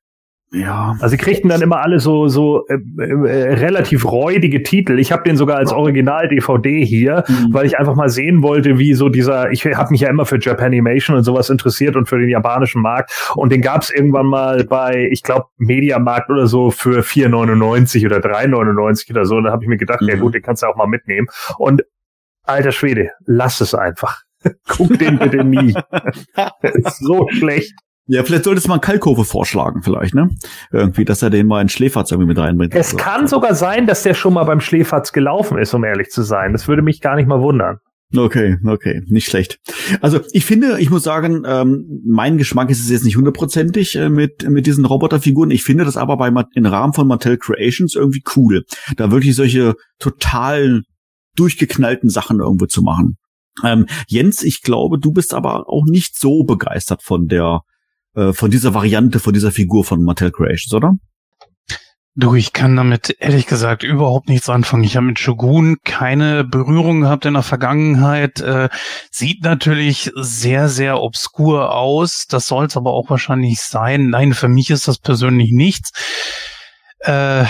[0.53, 4.99] Ja, Also sie kriegten dann immer alle so so äh, äh, relativ räudige Titel.
[4.99, 7.55] Ich habe den sogar als Original-DVD hier, Mhm.
[7.55, 9.51] weil ich einfach mal sehen wollte, wie so dieser.
[9.53, 13.13] Ich habe mich ja immer für Japanimation und sowas interessiert und für den japanischen Markt.
[13.37, 18.19] Und den gab es irgendwann mal bei, ich glaube, Mediamarkt oder so für 4,99 oder
[18.19, 19.37] 3,99 oder so.
[19.37, 20.21] Und da habe ich mir gedacht, ja Mhm.
[20.21, 21.29] gut, den kannst du auch mal mitnehmen.
[21.59, 21.83] Und
[22.43, 24.23] alter Schwede, lass es einfach.
[24.69, 25.75] Guck den bitte nie.
[26.99, 27.73] So schlecht.
[28.11, 30.31] Ja, vielleicht solltest du mal Kalkofe vorschlagen, vielleicht, ne?
[30.73, 32.75] Irgendwie, dass er den mal in Schläferz irgendwie mit reinbringt.
[32.75, 36.23] Es kann sogar sein, dass der schon mal beim Schläferz gelaufen ist, um ehrlich zu
[36.23, 36.53] sein.
[36.53, 37.79] Das würde mich gar nicht mal wundern.
[38.17, 39.61] Okay, okay, nicht schlecht.
[40.01, 44.09] Also ich finde, ich muss sagen, ähm, mein Geschmack ist es jetzt nicht hundertprozentig äh,
[44.09, 45.53] mit mit diesen Roboterfiguren.
[45.53, 48.65] Ich finde das aber bei im Rahmen von Mattel Creations irgendwie cool,
[48.97, 50.83] da wirklich solche total
[51.37, 53.17] durchgeknallten Sachen irgendwo zu machen.
[53.65, 57.61] Ähm, Jens, ich glaube, du bist aber auch nicht so begeistert von der
[58.15, 60.95] äh, von dieser Variante, von dieser Figur von Mattel Creations, oder?
[62.17, 64.83] Du, ich kann damit ehrlich gesagt überhaupt nichts anfangen.
[64.83, 68.41] Ich habe mit Shogun keine Berührung gehabt in der Vergangenheit.
[68.41, 68.69] Äh,
[69.13, 72.27] sieht natürlich sehr, sehr obskur aus.
[72.29, 74.11] Das soll es aber auch wahrscheinlich sein.
[74.11, 75.93] Nein, für mich ist das persönlich nichts.
[76.99, 77.45] Äh,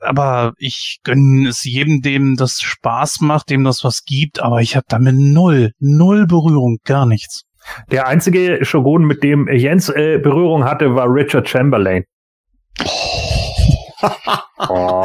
[0.00, 4.40] aber ich gönne es jedem, dem das Spaß macht, dem das was gibt.
[4.40, 7.42] Aber ich habe damit null, null Berührung, gar nichts.
[7.90, 12.04] Der einzige Shogun, mit dem Jens äh, Berührung hatte, war Richard Chamberlain.
[14.60, 15.04] Oh.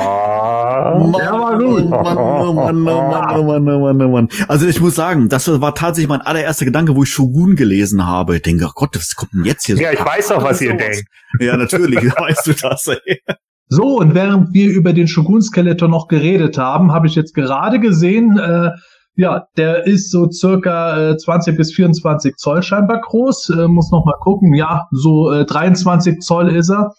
[0.85, 4.27] Oh oh oh oh oh.
[4.47, 8.37] Also ich muss sagen, das war tatsächlich mein allererster Gedanke, wo ich Shogun gelesen habe.
[8.37, 9.77] Ich denke, oh Gott, was kommt denn jetzt hier?
[9.77, 9.81] so?
[9.81, 11.05] Ja, ich weiß auch, was ihr denkt.
[11.39, 12.87] Ja, natürlich, weißt du das.
[12.87, 13.21] Ey.
[13.67, 18.37] So, und während wir über den Shogun-Skeletor noch geredet haben, habe ich jetzt gerade gesehen,
[18.37, 18.71] äh,
[19.15, 23.49] ja, der ist so circa äh, 20 bis 24 Zoll scheinbar groß.
[23.49, 24.53] Äh, muss noch mal gucken.
[24.53, 26.93] Ja, so äh, 23 Zoll ist er.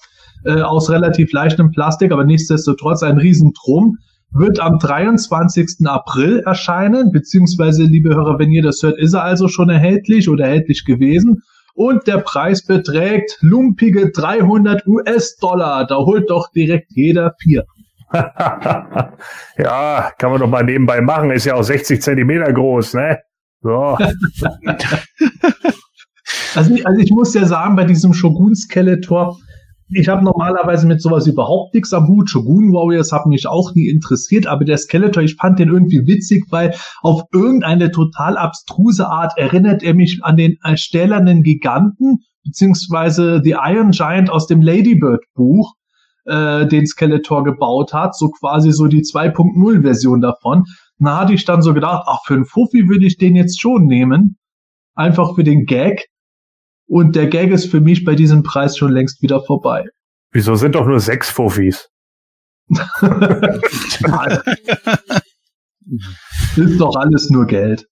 [0.44, 3.98] Äh, aus relativ leichtem Plastik, aber nichtsdestotrotz ein Riesentrum.
[4.30, 5.86] wird am 23.
[5.86, 10.44] April erscheinen, beziehungsweise, liebe Hörer, wenn ihr das hört, ist er also schon erhältlich oder
[10.44, 11.42] erhältlich gewesen.
[11.74, 15.86] Und der Preis beträgt lumpige 300 US-Dollar.
[15.86, 17.64] Da holt doch direkt jeder vier.
[19.58, 21.30] ja, kann man doch mal nebenbei machen.
[21.30, 23.18] Ist ja auch 60 Zentimeter groß, ne?
[23.60, 23.72] So.
[26.54, 29.36] also, also ich muss ja sagen, bei diesem Shogun Skeletor,
[29.88, 32.30] ich habe normalerweise mit sowas überhaupt nichts am Hut.
[32.30, 36.44] Shogun Warriors haben mich auch nie interessiert, aber der Skeletor, ich fand den irgendwie witzig,
[36.50, 43.40] weil auf irgendeine total abstruse Art erinnert er mich an den äh, stählernen Giganten, beziehungsweise
[43.42, 45.74] The Iron Giant aus dem Ladybird Buch,
[46.24, 50.64] äh, den Skeletor gebaut hat, so quasi so die 2.0 Version davon.
[50.98, 53.86] Da hatte ich dann so gedacht, ach, für einen Fuffi würde ich den jetzt schon
[53.86, 54.38] nehmen.
[54.94, 56.06] Einfach für den Gag.
[56.86, 59.84] Und der Gag ist für mich bei diesem Preis schon längst wieder vorbei.
[60.30, 61.88] Wieso sind doch nur sechs Fuffis?
[66.56, 67.86] ist doch alles nur Geld.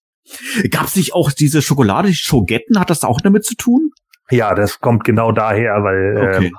[0.71, 2.79] Gab es nicht auch diese Schokolade, Schogetten?
[2.79, 3.91] Hat das auch damit zu tun?
[4.31, 6.47] Ja, das kommt genau daher, weil okay.
[6.47, 6.57] ähm,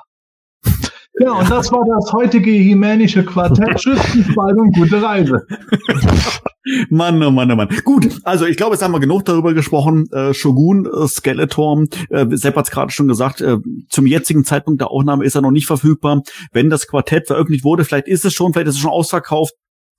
[1.20, 3.74] ja, und das war das heutige himänische Quartett.
[3.76, 4.00] Tschüss,
[4.36, 5.46] und gute Reise.
[6.90, 7.68] Mann, oh Mann, oh Mann.
[7.84, 10.06] Gut, also ich glaube, jetzt haben wir genug darüber gesprochen.
[10.12, 13.58] Äh, Shogun, äh, Skeletor, äh, Sepp hat es gerade schon gesagt, äh,
[13.90, 16.22] zum jetzigen Zeitpunkt der Aufnahme ist er noch nicht verfügbar.
[16.52, 19.54] Wenn das Quartett veröffentlicht wurde, vielleicht ist es schon, vielleicht ist es schon ausverkauft.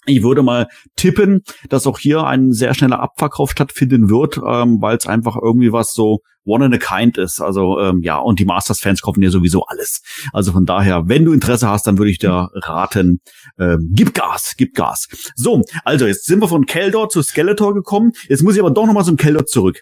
[0.06, 4.98] Ich würde mal tippen, dass auch hier ein sehr schneller Abverkauf stattfinden wird, ähm, weil
[4.98, 7.42] es einfach irgendwie was so one in a kind ist.
[7.42, 10.02] Also ähm, ja, und die Masters-Fans kaufen ja sowieso alles.
[10.32, 13.20] Also von daher, wenn du Interesse hast, dann würde ich dir raten,
[13.60, 15.08] ähm, gib Gas, gib Gas.
[15.36, 18.12] So, also jetzt sind wir von Keldor zu Skeletor gekommen.
[18.30, 19.82] Jetzt muss ich aber doch nochmal zum Keldor zurück.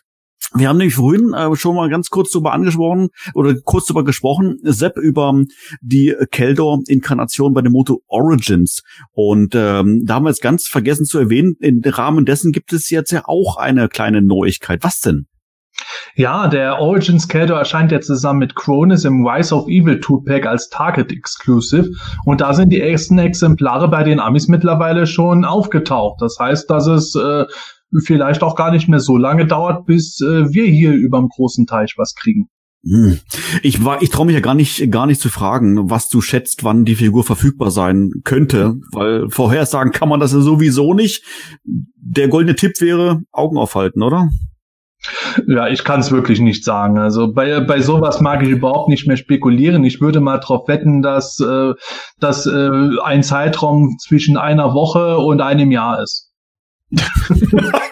[0.55, 4.59] Wir haben nämlich vorhin äh, schon mal ganz kurz darüber angesprochen oder kurz darüber gesprochen,
[4.63, 5.33] Sepp, über
[5.81, 8.83] die Keldor-Inkarnation bei dem Moto Origins.
[9.11, 12.89] Und ähm, da haben wir jetzt ganz vergessen zu erwähnen, im Rahmen dessen gibt es
[12.89, 14.83] jetzt ja auch eine kleine Neuigkeit.
[14.83, 15.27] Was denn?
[16.15, 20.69] Ja, der Origins Keldor erscheint jetzt zusammen mit Cronus im Rise of Evil Two-Pack als
[20.69, 21.89] Target Exclusive.
[22.25, 26.21] Und da sind die ersten Exemplare bei den Amis mittlerweile schon aufgetaucht.
[26.21, 27.45] Das heißt, dass es äh,
[28.03, 31.95] vielleicht auch gar nicht mehr so lange dauert, bis äh, wir hier überm großen Teich
[31.97, 32.49] was kriegen.
[32.85, 33.19] Hm.
[33.61, 36.65] Ich war, ich traue mich ja gar nicht, gar nicht zu fragen, was du schätzt,
[36.65, 41.23] wann die Figur verfügbar sein könnte, weil vorhersagen kann man das ja sowieso nicht.
[41.63, 44.27] Der goldene Tipp wäre Augen aufhalten, oder?
[45.47, 46.97] Ja, ich kann es wirklich nicht sagen.
[46.97, 49.83] Also bei, bei sowas mag ich überhaupt nicht mehr spekulieren.
[49.83, 51.73] Ich würde mal darauf wetten, dass, äh,
[52.19, 52.69] dass äh,
[53.03, 56.31] ein Zeitraum zwischen einer Woche und einem Jahr ist.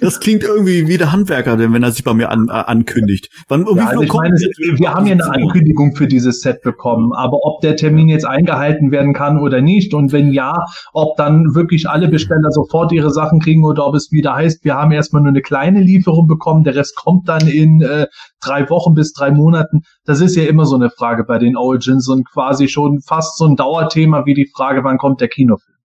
[0.00, 3.28] Das klingt irgendwie wie der Handwerker, denn wenn er sich bei mir an, äh, ankündigt.
[3.48, 7.38] Wann, ja, also ich meine, wir haben ja eine Ankündigung für dieses Set bekommen, aber
[7.42, 11.88] ob der Termin jetzt eingehalten werden kann oder nicht und wenn ja, ob dann wirklich
[11.88, 15.30] alle Besteller sofort ihre Sachen kriegen oder ob es wieder heißt, wir haben erstmal nur
[15.30, 18.06] eine kleine Lieferung bekommen, der Rest kommt dann in äh,
[18.40, 19.82] drei Wochen bis drei Monaten.
[20.04, 23.46] Das ist ja immer so eine Frage bei den Origins und quasi schon fast so
[23.46, 25.77] ein Dauerthema wie die Frage, wann kommt der Kinofilm.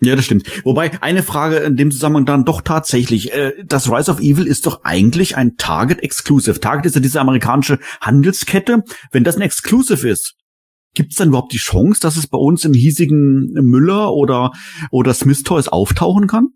[0.00, 0.46] Ja, das stimmt.
[0.64, 4.66] Wobei eine Frage in dem Zusammenhang dann doch tatsächlich, äh, das Rise of Evil ist
[4.66, 6.60] doch eigentlich ein Target Exclusive.
[6.60, 8.82] Target ist ja diese amerikanische Handelskette.
[9.10, 10.34] Wenn das ein Exclusive ist,
[10.94, 14.52] gibt es dann überhaupt die Chance, dass es bei uns im hiesigen Müller oder
[14.90, 16.48] oder Smith Toys auftauchen kann?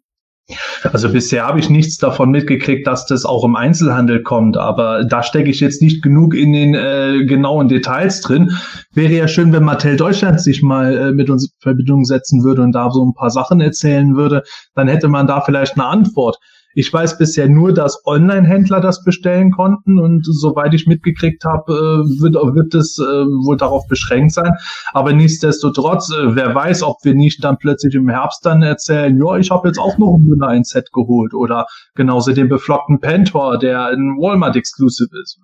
[0.93, 5.23] Also bisher habe ich nichts davon mitgekriegt, dass das auch im Einzelhandel kommt, aber da
[5.23, 8.57] stecke ich jetzt nicht genug in den äh, genauen Details drin.
[8.93, 12.63] Wäre ja schön, wenn Mattel Deutschland sich mal äh, mit uns in Verbindung setzen würde
[12.63, 14.43] und da so ein paar Sachen erzählen würde,
[14.75, 16.39] dann hätte man da vielleicht eine Antwort.
[16.75, 22.21] Ich weiß bisher nur, dass Online-Händler das bestellen konnten und soweit ich mitgekriegt habe, äh,
[22.21, 24.55] wird, wird es äh, wohl darauf beschränkt sein.
[24.93, 29.37] Aber nichtsdestotrotz, äh, wer weiß, ob wir nicht dann plötzlich im Herbst dann erzählen, ja,
[29.37, 34.17] ich habe jetzt auch noch ein Set geholt oder genauso den beflockten Pentor, der ein
[34.19, 35.41] Walmart Exclusive ist.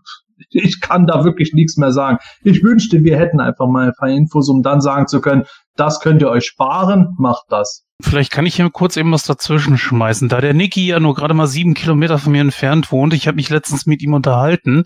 [0.50, 2.18] Ich kann da wirklich nichts mehr sagen.
[2.42, 5.44] Ich wünschte, wir hätten einfach mal ein paar Infos, um dann sagen zu können,
[5.76, 7.85] das könnt ihr euch sparen, macht das.
[8.02, 10.28] Vielleicht kann ich hier kurz eben was dazwischen schmeißen.
[10.28, 13.36] Da der Niki ja nur gerade mal sieben Kilometer von mir entfernt wohnt, ich habe
[13.36, 14.84] mich letztens mit ihm unterhalten.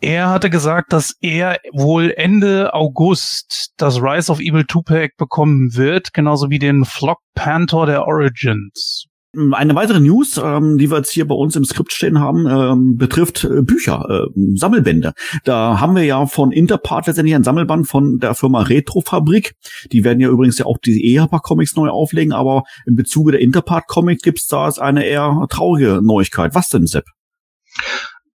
[0.00, 6.12] Er hatte gesagt, dass er wohl Ende August das Rise of Evil 2-Pack bekommen wird,
[6.12, 9.06] genauso wie den Flock Panther der Origins.
[9.52, 12.96] Eine weitere News, ähm, die wir jetzt hier bei uns im Skript stehen haben, ähm,
[12.96, 15.12] betrifft äh, Bücher, äh, Sammelbände.
[15.44, 19.54] Da haben wir ja von Interpart letztendlich ein Sammelband von der Firma Retrofabrik.
[19.92, 24.22] Die werden ja übrigens ja auch die EHPA-Comics neu auflegen, aber in Bezuge der Interpart-Comic
[24.22, 26.54] gibt's da eine eher traurige Neuigkeit.
[26.54, 27.04] Was denn, Sepp?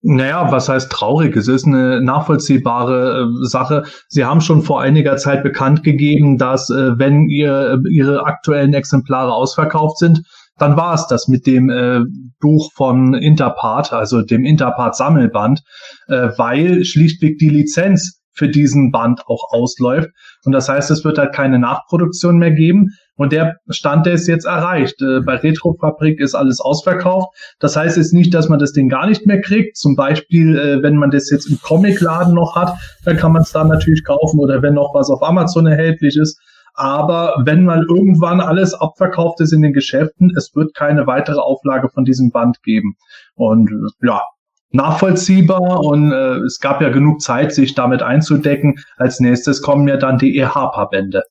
[0.00, 1.36] Naja, was heißt traurig?
[1.36, 3.84] Es ist eine nachvollziehbare äh, Sache.
[4.08, 9.32] Sie haben schon vor einiger Zeit bekannt gegeben, dass äh, wenn ihr, Ihre aktuellen Exemplare
[9.32, 10.22] ausverkauft sind,
[10.58, 12.00] dann war es das mit dem äh,
[12.40, 15.62] Buch von Interpart, also dem Interpart Sammelband,
[16.08, 20.10] äh, weil schlichtweg die Lizenz für diesen Band auch ausläuft.
[20.44, 22.90] Und das heißt, es wird halt keine Nachproduktion mehr geben.
[23.16, 25.02] Und der Stand, der ist jetzt erreicht.
[25.02, 27.28] Äh, bei Retrofabrik ist alles ausverkauft.
[27.58, 29.76] Das heißt jetzt nicht, dass man das Ding gar nicht mehr kriegt.
[29.76, 32.74] Zum Beispiel, äh, wenn man das jetzt im Comicladen noch hat,
[33.04, 36.40] dann kann man es da natürlich kaufen oder wenn noch was auf Amazon erhältlich ist.
[36.78, 41.88] Aber wenn mal irgendwann alles abverkauft ist in den Geschäften, es wird keine weitere Auflage
[41.88, 42.94] von diesem Band geben.
[43.34, 43.68] Und
[44.00, 44.22] ja,
[44.70, 48.76] nachvollziehbar und äh, es gab ja genug Zeit, sich damit einzudecken.
[48.96, 51.24] Als nächstes kommen ja dann die EH-Bände.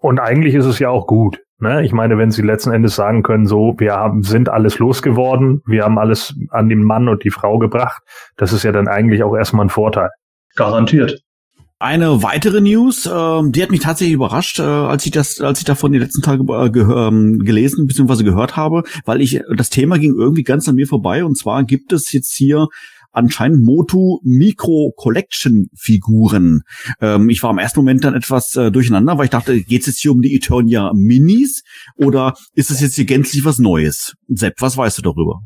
[0.00, 1.40] Und eigentlich ist es ja auch gut.
[1.58, 1.84] Ne?
[1.84, 5.82] Ich meine, wenn sie letzten Endes sagen können, so, wir haben, sind alles losgeworden, wir
[5.82, 8.02] haben alles an den Mann und die Frau gebracht,
[8.36, 10.10] das ist ja dann eigentlich auch erstmal ein Vorteil.
[10.54, 11.20] Garantiert.
[11.82, 15.64] Eine weitere News, äh, die hat mich tatsächlich überrascht, äh, als ich das, als ich
[15.64, 18.22] davon die letzten Tage äh, ähm, gelesen bzw.
[18.22, 21.24] gehört habe, weil ich das Thema ging irgendwie ganz an mir vorbei.
[21.24, 22.66] Und zwar gibt es jetzt hier
[23.12, 26.64] anscheinend Motu Micro Collection Figuren.
[27.00, 29.86] Ähm, ich war im ersten Moment dann etwas äh, durcheinander, weil ich dachte, geht es
[29.86, 31.62] jetzt hier um die Eternia Minis
[31.96, 34.12] oder ist es jetzt hier gänzlich was Neues?
[34.28, 35.40] Sepp, was weißt du darüber?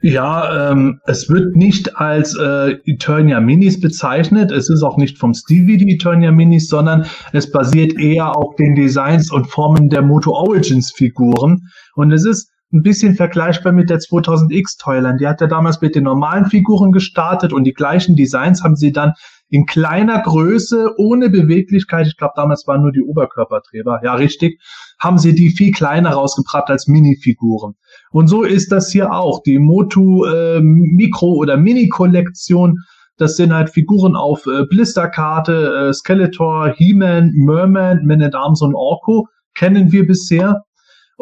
[0.00, 4.50] Ja, ähm, es wird nicht als äh, Eternia Minis bezeichnet.
[4.50, 8.56] Es ist auch nicht vom Stil wie die Eternia Minis, sondern es basiert eher auf
[8.56, 11.68] den Designs und Formen der Moto Origins Figuren.
[11.94, 15.20] Und es ist ein bisschen vergleichbar mit der 2000X Toyland.
[15.20, 18.92] Die hat ja damals mit den normalen Figuren gestartet und die gleichen Designs haben sie
[18.92, 19.12] dann
[19.52, 24.58] in kleiner Größe, ohne Beweglichkeit, ich glaube damals waren nur die Oberkörperträger, ja richtig,
[24.98, 27.74] haben sie die viel kleiner rausgebracht als Minifiguren.
[28.12, 29.42] Und so ist das hier auch.
[29.42, 32.78] Die Motu äh, Mikro- oder Mini-Kollektion,
[33.18, 38.74] das sind halt Figuren auf äh, Blisterkarte, äh, Skeletor, He-Man, Merman, Man at Arms und
[38.74, 40.62] Orko kennen wir bisher.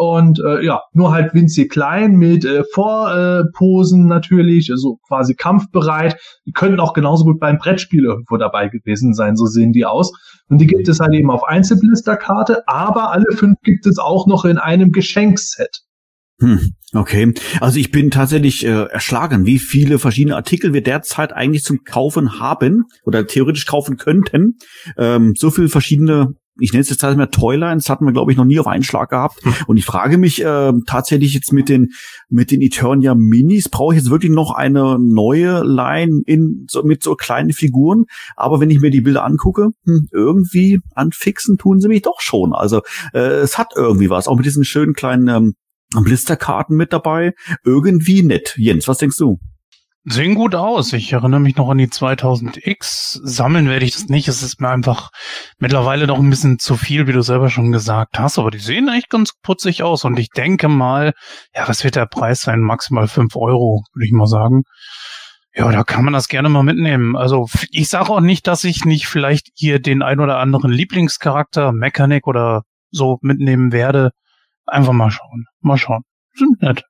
[0.00, 6.16] Und äh, ja, nur halt winzig klein mit äh, Vorposen äh, natürlich, also quasi kampfbereit.
[6.46, 10.10] Die könnten auch genauso gut beim Brettspiel irgendwo dabei gewesen sein, so sehen die aus.
[10.48, 14.46] Und die gibt es halt eben auf Einzelblisterkarte, aber alle fünf gibt es auch noch
[14.46, 15.82] in einem Geschenkset.
[16.40, 16.60] Hm,
[16.94, 17.34] okay.
[17.60, 22.40] Also ich bin tatsächlich äh, erschlagen, wie viele verschiedene Artikel wir derzeit eigentlich zum Kaufen
[22.40, 24.56] haben oder theoretisch kaufen könnten.
[24.96, 26.28] Ähm, so viele verschiedene
[26.60, 28.82] ich nenne es jetzt halt mehr Toylines, hatten wir, glaube ich, noch nie auf einen
[28.82, 29.44] Schlag gehabt.
[29.44, 29.54] Hm.
[29.66, 31.88] Und ich frage mich äh, tatsächlich jetzt mit den
[32.28, 37.02] mit den Eternia Minis, brauche ich jetzt wirklich noch eine neue Line in so, mit
[37.02, 38.04] so kleinen Figuren?
[38.36, 42.54] Aber wenn ich mir die Bilder angucke, hm, irgendwie anfixen tun sie mich doch schon.
[42.54, 42.82] Also
[43.12, 45.54] äh, es hat irgendwie was, auch mit diesen schönen kleinen ähm,
[45.94, 47.32] Blisterkarten mit dabei.
[47.64, 48.54] Irgendwie nett.
[48.56, 49.38] Jens, was denkst du?
[50.04, 50.94] Sehen gut aus.
[50.94, 53.20] Ich erinnere mich noch an die 2000X.
[53.22, 54.28] Sammeln werde ich das nicht.
[54.28, 55.10] Es ist mir einfach
[55.58, 58.38] mittlerweile noch ein bisschen zu viel, wie du selber schon gesagt hast.
[58.38, 60.04] Aber die sehen echt ganz putzig aus.
[60.04, 61.12] Und ich denke mal,
[61.54, 62.60] ja, was wird der Preis sein?
[62.60, 64.62] Maximal fünf Euro, würde ich mal sagen.
[65.54, 67.14] Ja, da kann man das gerne mal mitnehmen.
[67.14, 71.72] Also ich sage auch nicht, dass ich nicht vielleicht hier den ein oder anderen Lieblingscharakter,
[71.72, 74.12] Mechanik oder so mitnehmen werde.
[74.64, 75.44] Einfach mal schauen.
[75.60, 76.04] Mal schauen.
[76.34, 76.84] Sind nett.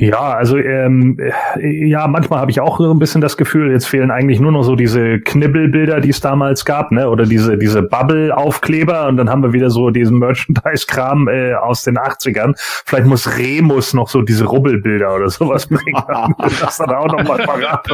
[0.00, 1.18] Ja, also ähm,
[1.60, 4.62] ja, manchmal habe ich auch so ein bisschen das Gefühl, jetzt fehlen eigentlich nur noch
[4.62, 7.10] so diese Knibbelbilder, die es damals gab, ne?
[7.10, 11.98] Oder diese diese Bubble-Aufkleber und dann haben wir wieder so diesen Merchandise-Kram äh, aus den
[11.98, 12.52] 80ern.
[12.86, 16.00] Vielleicht muss Remus noch so diese Rubbelbilder oder sowas bringen,
[16.60, 17.90] das dann auch noch mal parat.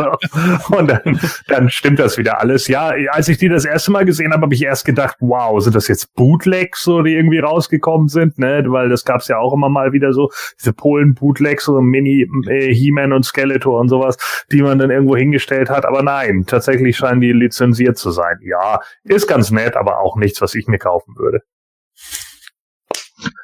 [0.77, 1.19] und dann,
[1.49, 2.69] dann stimmt das wieder alles.
[2.69, 5.75] Ja, als ich die das erste Mal gesehen habe, habe ich erst gedacht, wow, sind
[5.75, 8.63] das jetzt Bootlegs, so die irgendwie rausgekommen sind, ne?
[8.67, 13.13] Weil das gab's ja auch immer mal wieder so diese Polen-Bootlegs so Mini äh, He-Man
[13.13, 14.17] und Skeletor und sowas,
[14.51, 15.85] die man dann irgendwo hingestellt hat.
[15.87, 18.39] Aber nein, tatsächlich scheinen die lizenziert zu sein.
[18.43, 21.41] Ja, ist ganz nett, aber auch nichts, was ich mir kaufen würde.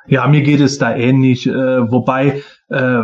[0.07, 1.47] Ja, mir geht es da ähnlich.
[1.47, 3.03] Äh, wobei äh,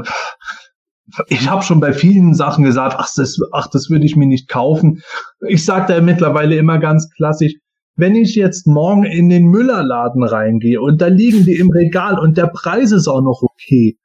[1.28, 4.48] ich habe schon bei vielen Sachen gesagt, ach das, ach, das würde ich mir nicht
[4.48, 5.02] kaufen.
[5.46, 7.54] Ich sage da mittlerweile immer ganz klassisch,
[7.96, 12.36] wenn ich jetzt morgen in den Müllerladen reingehe und da liegen die im Regal und
[12.36, 13.96] der Preis ist auch noch okay,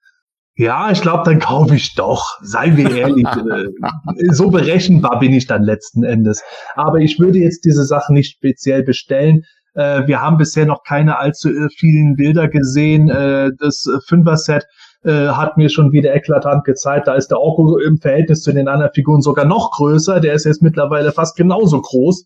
[0.56, 2.24] ja, ich glaube, dann kaufe ich doch.
[2.42, 3.26] Seien wir ehrlich.
[3.52, 6.44] Äh, so berechenbar bin ich dann letzten Endes.
[6.76, 9.44] Aber ich würde jetzt diese Sache nicht speziell bestellen.
[9.74, 13.08] Äh, wir haben bisher noch keine allzu äh, vielen Bilder gesehen.
[13.08, 14.66] das Fünfer-Set
[15.04, 17.08] hat mir schon wieder eklatant gezeigt.
[17.08, 20.20] Da ist der Orko im Verhältnis zu den anderen Figuren sogar noch größer.
[20.20, 22.26] Der ist jetzt mittlerweile fast genauso groß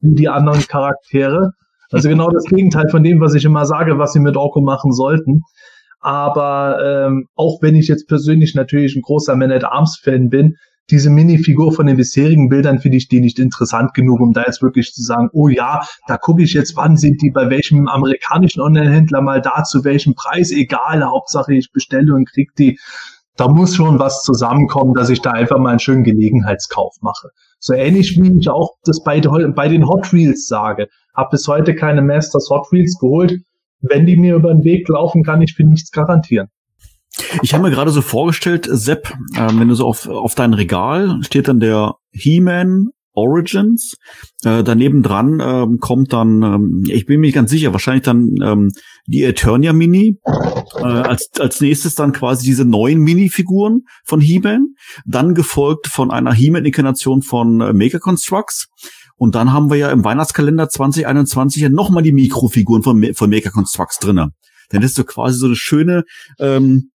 [0.00, 1.52] wie die anderen Charaktere.
[1.92, 4.92] Also genau das Gegenteil von dem, was ich immer sage, was sie mit Orko machen
[4.92, 5.42] sollten.
[6.06, 10.54] Aber ähm, auch wenn ich jetzt persönlich natürlich ein großer Man at Arms Fan bin,
[10.88, 14.62] diese Minifigur von den bisherigen Bildern finde ich die nicht interessant genug, um da jetzt
[14.62, 18.60] wirklich zu sagen, oh ja, da gucke ich jetzt, wann sind die bei welchem amerikanischen
[18.60, 22.78] Online-Händler mal da, zu welchem Preis, egal, Hauptsache ich bestelle und krieg die.
[23.36, 27.30] Da muss schon was zusammenkommen, dass ich da einfach mal einen schönen Gelegenheitskauf mache.
[27.58, 30.86] So ähnlich wie ich auch das bei, bei den Hot Wheels sage.
[31.16, 33.40] Hab bis heute keine Masters Hot Wheels geholt.
[33.80, 36.48] Wenn die mir über den Weg laufen, kann ich für nichts garantieren.
[37.42, 41.18] Ich habe mir gerade so vorgestellt, Sepp, äh, wenn du so auf, auf dein Regal
[41.22, 43.96] steht dann der He-Man Origins.
[44.44, 48.34] Äh, daneben dran ähm, kommt dann, ähm, ich bin mir nicht ganz sicher, wahrscheinlich dann
[48.42, 48.70] ähm,
[49.06, 50.18] die Eternia Mini.
[50.76, 54.74] Äh, als, als nächstes dann quasi diese neuen Minifiguren von He-Man.
[55.06, 58.68] Dann gefolgt von einer He-Man-Inkarnation von äh, Mega Constructs.
[59.16, 63.50] Und dann haben wir ja im Weihnachtskalender 2021 ja nochmal die Mikrofiguren von, von Mega
[63.50, 64.30] Constructs drinne.
[64.72, 66.04] Denn das ist so quasi so eine schöne
[66.38, 66.90] ähm,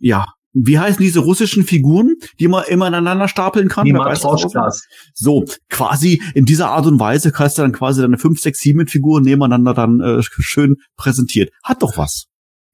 [0.00, 3.84] ja, wie heißen diese russischen Figuren, die man immer ineinander stapeln kann?
[3.84, 4.86] Die Matroschkas.
[5.14, 8.86] So, quasi in dieser Art und Weise kannst du dann quasi deine fünf, sechs, sieben
[8.86, 11.50] Figuren nebeneinander dann äh, schön präsentiert.
[11.62, 12.27] Hat doch was.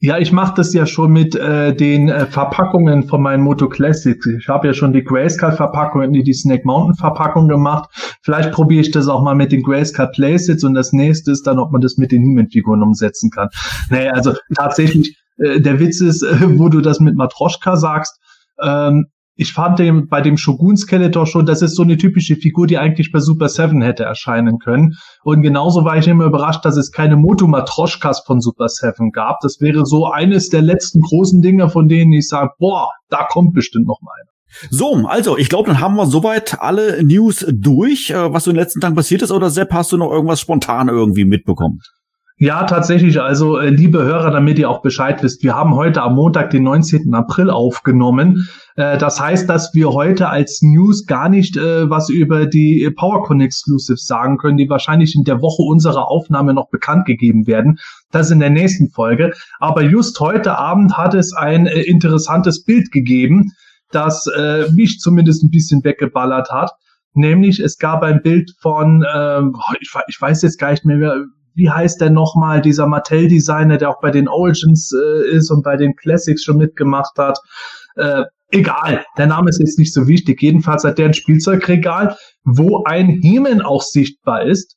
[0.05, 4.26] Ja, ich mache das ja schon mit äh, den äh, Verpackungen von meinen Moto Classics.
[4.26, 7.89] Ich habe ja schon die Grayscale-Verpackung und die Snake Mountain-Verpackung gemacht.
[8.20, 11.59] Vielleicht probiere ich das auch mal mit den Grayscale Playsets und das nächste ist dann,
[11.59, 13.48] ob man das mit den He-Man-Figuren umsetzen kann.
[13.89, 18.20] Nee, also tatsächlich äh, der Witz ist, äh, wo du das mit Matroschka sagst,
[18.62, 19.06] ähm,
[19.36, 22.78] ich fand den bei dem Shogun Skeletor schon, das ist so eine typische Figur, die
[22.78, 24.94] eigentlich bei Super Seven hätte erscheinen können.
[25.24, 29.40] Und genauso war ich immer überrascht, dass es keine Moto Matroschkas von Super Seven gab.
[29.40, 33.55] Das wäre so eines der letzten großen Dinge, von denen ich sage, boah, da kommt
[33.55, 34.31] bestimmt noch mal einer.
[34.70, 38.56] So, also ich glaube, dann haben wir soweit alle News durch, äh, was so in
[38.56, 39.32] den letzten Tagen passiert ist.
[39.32, 41.81] Oder Sepp, hast du noch irgendwas spontan irgendwie mitbekommen?
[42.36, 43.20] Ja, tatsächlich.
[43.20, 46.65] Also, äh, liebe Hörer, damit ihr auch Bescheid wisst, wir haben heute am Montag, den
[46.65, 47.15] 19.
[47.15, 48.48] April aufgenommen.
[48.74, 53.40] Äh, das heißt, dass wir heute als News gar nicht äh, was über die PowerCon
[53.40, 57.78] Exclusives sagen können, die wahrscheinlich in der Woche unserer Aufnahme noch bekannt gegeben werden.
[58.11, 59.32] Das in der nächsten Folge.
[59.61, 63.52] Aber just heute Abend hat es ein äh, interessantes Bild gegeben,
[63.93, 66.73] das äh, mich zumindest ein bisschen weggeballert hat.
[67.12, 69.40] Nämlich, es gab ein Bild von, äh,
[69.81, 74.01] ich, ich weiß jetzt gar nicht mehr, wie heißt der nochmal, dieser Mattel-Designer, der auch
[74.01, 77.39] bei den Origins äh, ist und bei den Classics schon mitgemacht hat.
[77.97, 80.43] Äh, egal, der Name ist jetzt nicht so wichtig.
[80.43, 84.76] Jedenfalls hat der ein Spielzeugregal, wo ein Hemen auch sichtbar ist.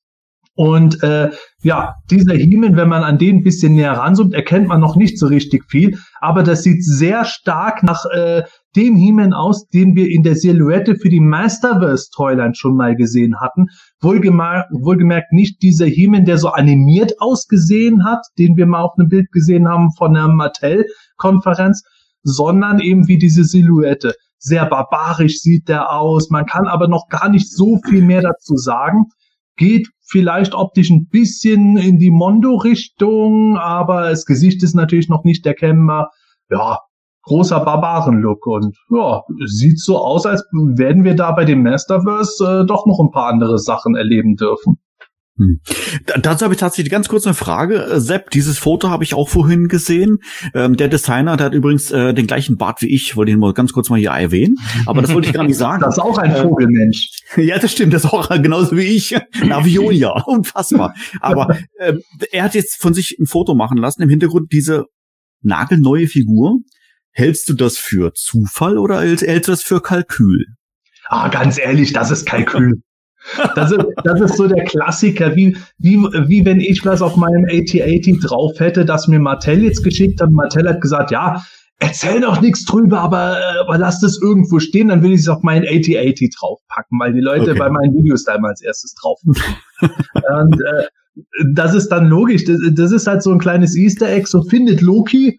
[0.55, 1.29] Und äh,
[1.61, 5.19] ja, dieser Hemen, wenn man an den ein bisschen näher ranzoomt, erkennt man noch nicht
[5.19, 5.99] so richtig viel.
[6.19, 8.43] Aber das sieht sehr stark nach äh,
[8.77, 13.39] dem He-Man aus, den wir in der Silhouette für die Masterverse Toyline schon mal gesehen
[13.41, 13.65] hatten.
[14.01, 19.09] Wohlgemerkt, wohlgemerkt nicht dieser He-Man, der so animiert ausgesehen hat, den wir mal auf einem
[19.09, 21.83] Bild gesehen haben von der Mattel-Konferenz,
[22.21, 24.13] sondern eben wie diese Silhouette.
[24.37, 26.29] Sehr barbarisch sieht der aus.
[26.29, 29.07] Man kann aber noch gar nicht so viel mehr dazu sagen.
[29.55, 35.45] Geht vielleicht optisch ein bisschen in die Mondo-Richtung, aber das Gesicht ist natürlich noch nicht
[35.47, 36.11] erkennbar.
[36.51, 36.77] Ja,
[37.27, 42.65] großer Barbaren-Look und ja, sieht so aus, als werden wir da bei dem Masterverse äh,
[42.65, 44.79] doch noch ein paar andere Sachen erleben dürfen.
[45.37, 45.59] Hm.
[46.21, 47.83] Dazu habe ich tatsächlich ganz kurz eine Frage.
[47.83, 50.17] Äh, Sepp, dieses Foto habe ich auch vorhin gesehen.
[50.55, 53.53] Ähm, der Designer, der hat übrigens äh, den gleichen Bart wie ich, wollte ihn mal
[53.53, 54.55] ganz kurz mal hier erwähnen.
[54.87, 55.77] Aber das wollte ich gar nicht sagen.
[55.87, 57.11] Das ist auch ein Vogelmensch.
[57.35, 59.15] Äh, ja, das stimmt, das ist auch genauso wie ich.
[59.45, 60.95] Navionia, unfassbar.
[61.21, 61.93] Aber äh,
[62.31, 64.01] er hat jetzt von sich ein Foto machen lassen.
[64.01, 64.85] Im Hintergrund diese
[65.41, 66.59] nagelneue Figur
[67.17, 70.45] Hältst du das für Zufall oder hältst du das für Kalkül?
[71.07, 72.81] Ah, ganz ehrlich, das ist Kalkül.
[73.55, 77.43] Das ist, das ist so der Klassiker, wie, wie, wie wenn ich was auf meinem
[77.43, 80.31] AT80 drauf hätte, das mir Martell jetzt geschickt hat.
[80.31, 81.43] Martell hat gesagt, ja,
[81.77, 85.27] erzähl doch nichts drüber, aber, äh, aber lass das irgendwo stehen, dann will ich es
[85.27, 87.59] auf meinen AT80 draufpacken, weil die Leute okay.
[87.59, 89.19] bei meinen Videos da immer als erstes drauf
[89.81, 90.85] Und äh,
[91.53, 92.45] das ist dann logisch.
[92.45, 95.37] Das, das ist halt so ein kleines Easter Egg, so findet Loki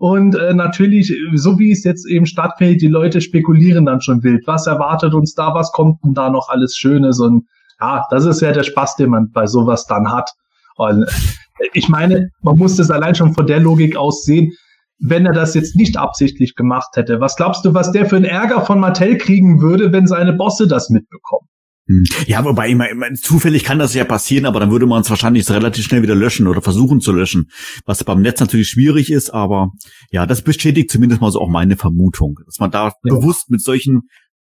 [0.00, 4.46] und äh, natürlich, so wie es jetzt eben stattfindet, die Leute spekulieren dann schon wild.
[4.46, 5.52] Was erwartet uns da?
[5.52, 7.20] Was kommt denn da noch alles Schönes?
[7.20, 7.44] Und
[7.78, 10.30] ja, das ist ja der Spaß, den man bei sowas dann hat.
[10.76, 14.52] Und äh, ich meine, man muss das allein schon von der Logik aus sehen.
[15.00, 18.24] Wenn er das jetzt nicht absichtlich gemacht hätte, was glaubst du, was der für einen
[18.24, 21.46] Ärger von Mattel kriegen würde, wenn seine Bosse das mitbekommen?
[21.90, 22.04] Hm.
[22.28, 25.50] Ja, wobei immer, immer zufällig kann das ja passieren, aber dann würde man es wahrscheinlich
[25.50, 27.50] relativ schnell wieder löschen oder versuchen zu löschen,
[27.84, 29.72] was beim Netz natürlich schwierig ist, aber
[30.12, 32.92] ja, das bestätigt zumindest mal so auch meine Vermutung, dass man da ja.
[33.02, 34.02] bewusst mit solchen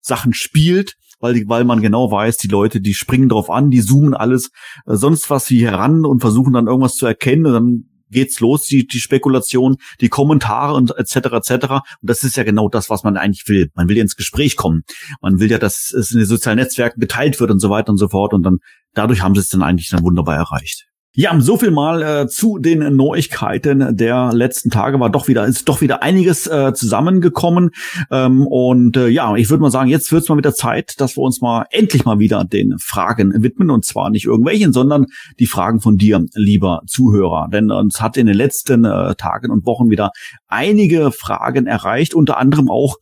[0.01, 4.13] Sachen spielt, weil, weil man genau weiß, die Leute, die springen drauf an, die zoomen
[4.13, 4.49] alles
[4.85, 8.65] äh, sonst was wie heran und versuchen dann irgendwas zu erkennen und dann geht's los,
[8.65, 11.15] die, die Spekulation, die Kommentare und etc.
[11.15, 11.51] etc.
[11.69, 13.69] Und das ist ja genau das, was man eigentlich will.
[13.75, 14.83] Man will ja ins Gespräch kommen.
[15.21, 17.97] Man will ja, dass es in den sozialen Netzwerken geteilt wird und so weiter und
[17.97, 18.33] so fort.
[18.33, 18.57] Und dann
[18.93, 20.87] dadurch haben sie es dann eigentlich dann wunderbar erreicht.
[21.15, 24.99] Ja, so viel mal äh, zu den Neuigkeiten der letzten Tage.
[24.99, 27.71] War doch wieder ist doch wieder einiges äh, zusammengekommen
[28.11, 31.17] ähm, und äh, ja, ich würde mal sagen, jetzt wird es mal wieder Zeit, dass
[31.17, 35.07] wir uns mal endlich mal wieder den Fragen widmen und zwar nicht irgendwelchen, sondern
[35.39, 37.47] die Fragen von dir, lieber Zuhörer.
[37.51, 40.11] Denn uns hat in den letzten äh, Tagen und Wochen wieder
[40.47, 42.97] einige Fragen erreicht, unter anderem auch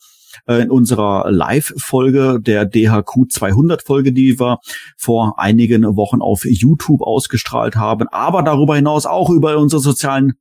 [0.46, 4.60] äh, in unserer Live-Folge der DHQ 200 Folge, die wir
[4.98, 10.34] vor einigen Wochen auf YouTube ausgestrahlt haben, aber darüber hinaus auch über unsere sozialen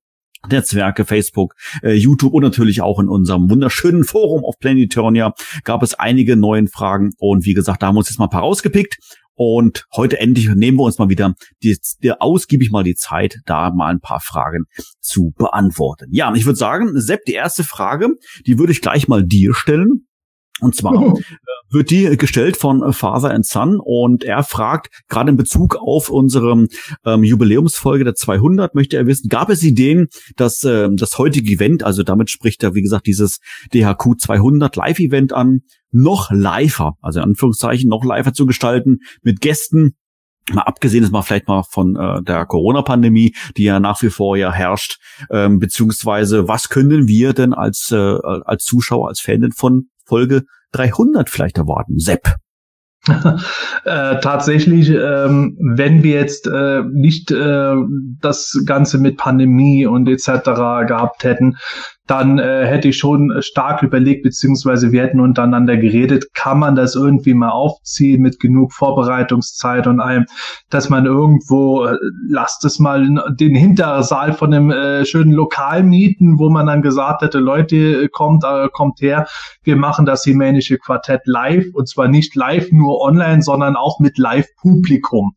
[0.51, 5.33] Netzwerke, Facebook, äh, YouTube und natürlich auch in unserem wunderschönen Forum auf Planetonia
[5.65, 8.31] gab es einige neuen Fragen und wie gesagt, da haben wir uns jetzt mal ein
[8.31, 8.99] paar rausgepickt
[9.37, 13.71] und heute endlich nehmen wir uns mal wieder die, die, ausgiebig mal die Zeit, da
[13.71, 14.65] mal ein paar Fragen
[15.01, 16.09] zu beantworten.
[16.11, 18.09] Ja, ich würde sagen, Sepp, die erste Frage,
[18.47, 20.09] die würde ich gleich mal dir stellen.
[20.61, 21.21] Und zwar oh.
[21.71, 23.81] wird die gestellt von Father and Son.
[23.83, 26.67] Und er fragt, gerade in Bezug auf unsere
[27.05, 31.83] ähm, Jubiläumsfolge der 200, möchte er wissen, gab es Ideen, dass äh, das heutige Event,
[31.83, 33.39] also damit spricht er, wie gesagt, dieses
[33.75, 35.61] DHQ 200 Live-Event an,
[35.91, 39.97] noch liver, also in Anführungszeichen noch liver zu gestalten, mit Gästen,
[40.53, 44.37] mal abgesehen ist mal vielleicht mal von äh, der Corona-Pandemie, die ja nach wie vor
[44.37, 44.99] ja herrscht,
[45.31, 50.45] ähm, beziehungsweise was können wir denn als äh, als Zuschauer, als Fan von Folge
[50.77, 51.99] 300 vielleicht erwarten?
[51.99, 52.37] Sepp.
[53.85, 57.75] äh, tatsächlich, ähm, wenn wir jetzt äh, nicht äh,
[58.21, 60.43] das Ganze mit Pandemie und etc.
[60.89, 61.57] gehabt hätten,
[62.07, 66.95] dann äh, hätte ich schon stark überlegt, beziehungsweise wir hätten untereinander geredet, kann man das
[66.95, 70.27] irgendwie mal aufziehen mit genug Vorbereitungszeit und allem,
[70.71, 71.97] dass man irgendwo, äh,
[72.29, 73.07] lasst es mal
[73.39, 78.45] den Hintersaal von einem äh, schönen Lokal mieten, wo man dann gesagt hätte, Leute, kommt,
[78.45, 79.27] äh, kommt her,
[79.63, 84.17] wir machen das Himänische Quartett live und zwar nicht live nur online, sondern auch mit
[84.19, 85.35] Live-Publikum.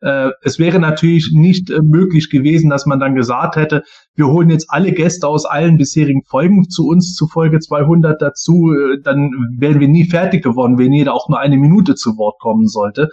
[0.00, 3.82] Äh, es wäre natürlich nicht äh, möglich gewesen, dass man dann gesagt hätte,
[4.14, 8.72] wir holen jetzt alle Gäste aus allen bisherigen Folgen zu uns zu Folge 200 dazu,
[8.72, 12.38] äh, dann wären wir nie fertig geworden, wenn jeder auch nur eine Minute zu Wort
[12.40, 13.08] kommen sollte.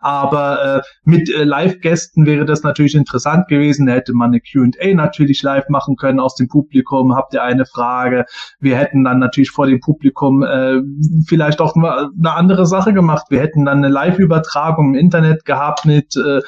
[0.00, 3.86] Aber äh, mit äh, Live-Gästen wäre das natürlich interessant gewesen.
[3.86, 7.14] Da hätte man eine Q&A natürlich live machen können aus dem Publikum.
[7.14, 8.24] Habt ihr eine Frage?
[8.58, 10.80] Wir hätten dann natürlich vor dem Publikum äh,
[11.26, 13.26] vielleicht auch mal eine andere Sache gemacht.
[13.30, 16.40] Wir hätten dann eine Live-Übertragung im Internet gehabt mit äh,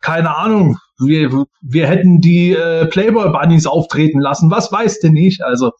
[0.00, 5.44] keine Ahnung, wir, wir hätten die äh, Playboy Bunnies auftreten lassen, was weiß denn ich?
[5.44, 5.72] Also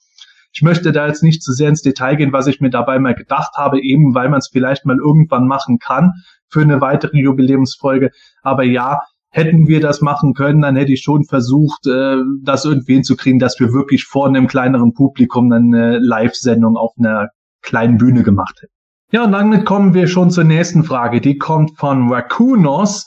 [0.53, 3.15] ich möchte da jetzt nicht zu sehr ins Detail gehen, was ich mir dabei mal
[3.15, 6.13] gedacht habe, eben weil man es vielleicht mal irgendwann machen kann
[6.49, 8.11] für eine weitere Jubiläumsfolge.
[8.43, 12.95] Aber ja, hätten wir das machen können, dann hätte ich schon versucht, äh, das irgendwie
[12.95, 17.29] hinzukriegen, dass wir wirklich vor einem kleineren Publikum eine Live-Sendung auf einer
[17.61, 18.73] kleinen Bühne gemacht hätten.
[19.13, 21.21] Ja, und damit kommen wir schon zur nächsten Frage.
[21.21, 23.07] Die kommt von Rakunos.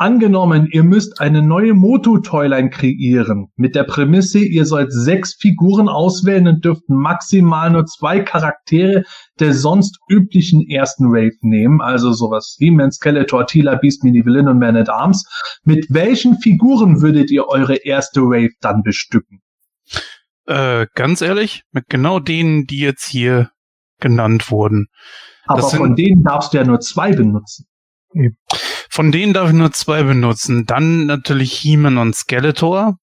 [0.00, 3.48] Angenommen, ihr müsst eine neue Moto-Toyline kreieren.
[3.56, 9.02] Mit der Prämisse, ihr sollt sechs Figuren auswählen und dürft maximal nur zwei Charaktere
[9.40, 11.80] der sonst üblichen ersten Wave nehmen.
[11.80, 15.28] Also sowas wie Man, Skeletor, Tila, Beast, Mini Villain und Man at Arms.
[15.64, 19.40] Mit welchen Figuren würdet ihr eure erste Wave dann bestücken?
[20.46, 23.50] Äh, ganz ehrlich, mit genau denen, die jetzt hier
[23.98, 24.86] genannt wurden.
[25.46, 27.66] Aber von denen darfst du ja nur zwei benutzen.
[28.90, 30.64] Von denen darf ich nur zwei benutzen.
[30.66, 32.96] Dann natürlich He-Man und Skeletor,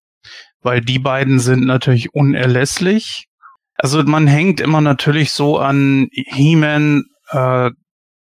[0.61, 3.25] weil die beiden sind natürlich unerlässlich.
[3.77, 7.71] Also man hängt immer natürlich so an He-Man, äh,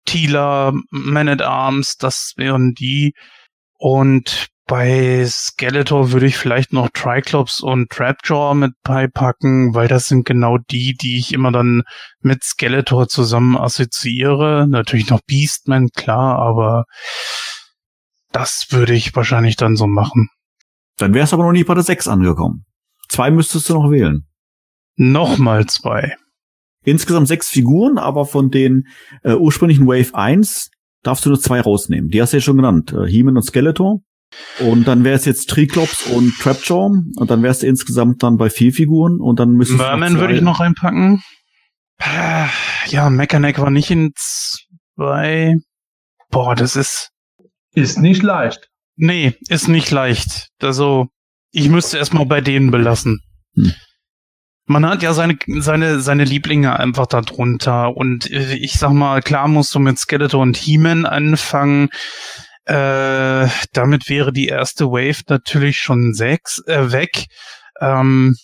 [0.05, 3.13] Tila, Man at Arms, das wären die.
[3.79, 10.27] Und bei Skeletor würde ich vielleicht noch Triclops und Trapjaw mit beipacken, weil das sind
[10.27, 11.83] genau die, die ich immer dann
[12.21, 14.67] mit Skeletor zusammen assoziiere.
[14.69, 16.85] Natürlich noch Beastman, klar, aber
[18.31, 20.29] das würde ich wahrscheinlich dann so machen.
[20.99, 22.67] Dann wär's aber noch nicht bei der 6 angekommen.
[23.09, 24.27] Zwei müsstest du noch wählen.
[24.97, 26.15] Nochmal zwei.
[26.85, 28.87] Insgesamt sechs Figuren, aber von den
[29.23, 30.71] äh, ursprünglichen Wave 1
[31.03, 32.11] darfst du nur zwei rausnehmen.
[32.11, 32.93] Die hast du ja schon genannt.
[32.93, 34.01] Äh, He-Man und Skeletor.
[34.61, 38.51] Und dann wäre es jetzt Triclops und Trapjaw und dann wärst du insgesamt dann bei
[38.51, 41.23] vier Figuren und dann müsstest Merman würde ich noch reinpacken.
[42.87, 45.57] Ja, Mechaneck war nicht in zwei.
[46.31, 47.11] Boah, das ist.
[47.75, 48.69] Ist nicht leicht.
[48.97, 50.49] Nee, ist nicht leicht.
[50.61, 51.07] Also,
[51.53, 53.21] ich müsste erstmal bei denen belassen.
[53.55, 53.73] Hm.
[54.67, 57.97] Man hat ja seine, seine, seine Lieblinge einfach da drunter.
[57.97, 61.89] Und äh, ich sag mal, klar musst du mit Skeletor und He-Man anfangen.
[62.69, 67.25] Äh, damit wäre die erste Wave natürlich schon sechs, äh, weg.
[67.81, 68.37] Ähm,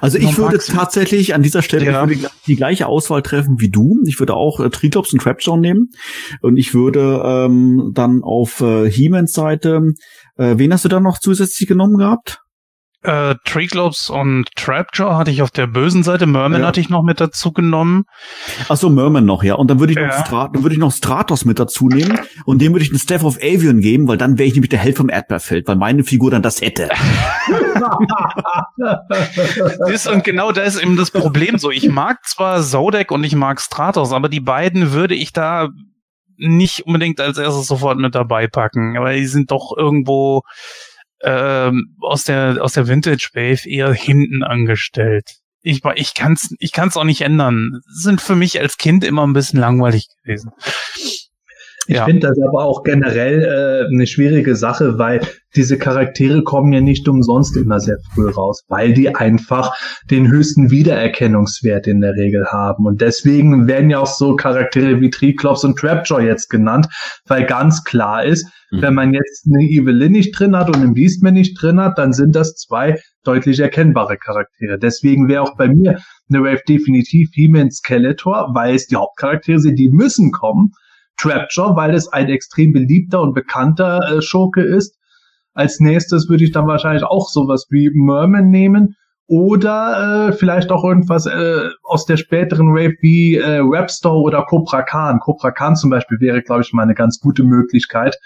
[0.00, 2.06] Also ich würde tatsächlich an dieser Stelle Ja.
[2.06, 3.96] würde die gleiche Auswahl treffen wie du.
[4.06, 5.90] Ich würde auch äh, Triclops und Trapjaw nehmen.
[6.42, 9.92] Und ich würde ähm, dann auf äh, He-Mans Seite,
[10.36, 12.43] äh, wen hast du da noch zusätzlich genommen gehabt?
[13.04, 16.26] Äh, Treeclops und Trapjaw hatte ich auf der bösen Seite.
[16.26, 16.66] Merman Ja.
[16.68, 18.04] hatte ich noch mit dazu genommen.
[18.68, 19.54] Ach so, Merman noch, ja.
[19.54, 20.24] Und dann würde ich noch, Ja.
[20.24, 22.18] Stra dann würde ich noch Stratos mit dazu nehmen.
[22.44, 24.78] Und dem würde ich einen Staff of Avion geben, weil dann wäre ich nämlich der
[24.78, 26.88] Held vom Erdbeerfeld, weil meine Figur dann das hätte.
[29.92, 31.70] Ist, und genau da ist eben das Problem so.
[31.70, 35.68] Ich mag zwar Zodek und ich mag Stratos, aber die beiden würde ich da
[36.36, 40.42] nicht unbedingt als erstes sofort mit dabei packen, aber die sind doch irgendwo
[41.24, 45.30] ähm, aus der aus der Vintage Wave eher hinten angestellt.
[45.62, 47.80] Ich ich kann's ich kann's auch nicht ändern.
[47.86, 50.50] Sind für mich als Kind immer ein bisschen langweilig gewesen.
[51.86, 52.04] Ich Ja.
[52.06, 55.20] finde das aber auch generell äh, eine schwierige Sache, weil
[55.54, 59.72] diese Charaktere kommen ja nicht umsonst immer sehr früh raus, weil die einfach
[60.10, 62.86] den höchsten Wiedererkennungswert in der Regel haben.
[62.86, 66.86] Und deswegen werden ja auch so Charaktere wie Triclops und Trapjaw jetzt genannt,
[67.26, 68.82] weil ganz klar ist, Mhm.
[68.82, 72.12] wenn man jetzt eine Evelyn nicht drin hat und einen Beastman nicht drin hat, dann
[72.12, 74.78] sind das zwei deutlich erkennbare Charaktere.
[74.78, 75.98] Deswegen wäre auch bei mir
[76.30, 80.72] eine Wave definitiv He-Man Skeletor, weil es die Hauptcharaktere sind, die müssen kommen.
[81.16, 84.98] Trapjaw, weil es ein extrem beliebter und bekannter äh, Schurke ist.
[85.54, 88.96] Als nächstes würde ich dann wahrscheinlich auch sowas wie Merman nehmen
[89.26, 94.82] oder äh, vielleicht auch irgendwas äh, aus der späteren Wave wie äh, Rapstar oder Cobra
[94.82, 95.20] Khan.
[95.20, 98.16] Cobra Khan zum Beispiel wäre, glaube ich, mal eine ganz gute Möglichkeit,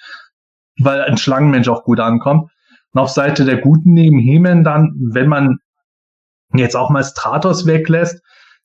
[0.81, 2.51] weil ein Schlangenmensch auch gut ankommt.
[2.93, 5.59] Und auf Seite der Guten neben Hemen dann, wenn man
[6.55, 8.21] jetzt auch mal Stratos weglässt,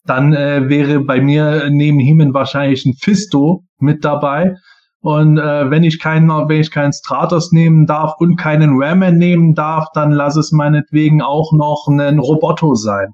[0.06, 4.55] dann äh, wäre bei mir neben Hemen wahrscheinlich ein Fisto mit dabei.
[5.01, 9.53] Und äh, wenn ich keinen, wenn ich keinen Stratos nehmen darf und keinen Ramen nehmen
[9.53, 13.14] darf, dann lass es meinetwegen auch noch einen Roboto sein.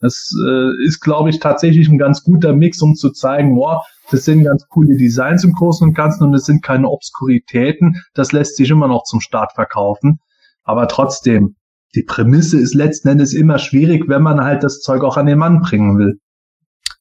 [0.00, 4.24] Das äh, ist, glaube ich, tatsächlich ein ganz guter Mix, um zu zeigen, boah, das
[4.24, 8.02] sind ganz coole Designs im Großen und Ganzen und es sind keine Obskuritäten.
[8.14, 10.18] Das lässt sich immer noch zum Start verkaufen.
[10.64, 11.54] Aber trotzdem,
[11.94, 15.38] die Prämisse ist letzten Endes immer schwierig, wenn man halt das Zeug auch an den
[15.38, 16.18] Mann bringen will.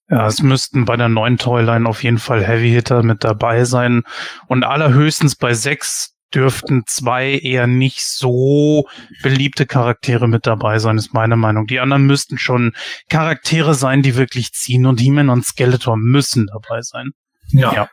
[0.09, 4.01] Ja, es müssten bei der neuen Toyline auf jeden Fall Heavy Hitter mit dabei sein.
[4.47, 8.87] Und allerhöchstens bei sechs dürften zwei eher nicht so
[9.23, 11.65] beliebte Charaktere mit dabei sein, ist meine Meinung.
[11.65, 12.73] Die anderen müssten schon
[13.09, 17.11] Charaktere sein, die wirklich ziehen und He-Man und Skeletor müssen dabei sein.
[17.49, 17.73] Ja.
[17.73, 17.89] Ja.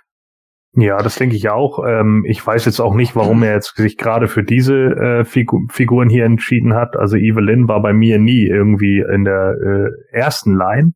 [0.78, 1.82] Ja, das denke ich auch.
[1.86, 5.66] Ähm, ich weiß jetzt auch nicht, warum er jetzt sich gerade für diese äh, Figu
[5.70, 6.97] Figuren hier entschieden hat.
[6.97, 10.93] Also Evelyn war bei mir nie irgendwie in der äh, ersten Line.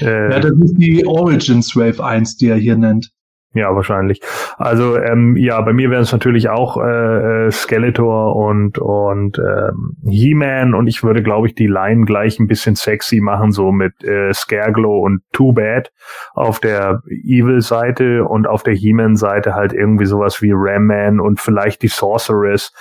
[0.00, 3.10] Äh, Ja, das ist die Origins Wave 1, die er hier nennt.
[3.52, 4.20] Ja, wahrscheinlich.
[4.58, 9.96] Also ähm, ja, bei mir wären es natürlich auch äh, äh, Skeletor und und ähm,
[10.08, 14.04] He-Man und ich würde, glaube ich, die Line gleich ein bisschen sexy machen, so mit
[14.04, 15.90] äh, Scareglow und Too Bad
[16.34, 21.82] auf der Evil-Seite und auf der He-Man-Seite halt irgendwie sowas wie Ram Man und vielleicht
[21.82, 22.72] die Sorceress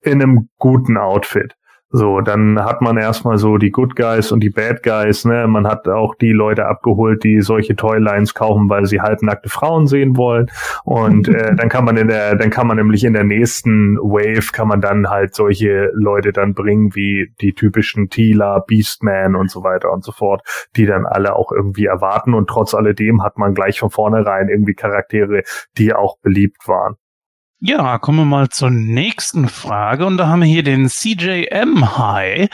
[0.00, 1.54] in einem guten Outfit.
[1.92, 5.48] So, dann hat man erstmal so die Good Guys und die Bad Guys, ne?
[5.48, 10.16] Man hat auch die Leute abgeholt, die solche Toylines kaufen, weil sie halbnackte Frauen sehen
[10.16, 10.48] wollen.
[10.84, 14.52] Und äh, dann kann man in der, dann kann man nämlich in der nächsten Wave
[14.52, 19.64] kann man dann halt solche Leute dann bringen, wie die typischen Tila, Beastman und so
[19.64, 20.42] weiter und so fort,
[20.76, 22.34] die dann alle auch irgendwie erwarten.
[22.34, 25.42] Und trotz alledem hat man gleich von vornherein irgendwie Charaktere,
[25.76, 26.99] die auch beliebt waren.
[27.62, 30.06] Ja, kommen wir mal zur nächsten Frage.
[30.06, 32.48] Und da haben wir hier den CJM High.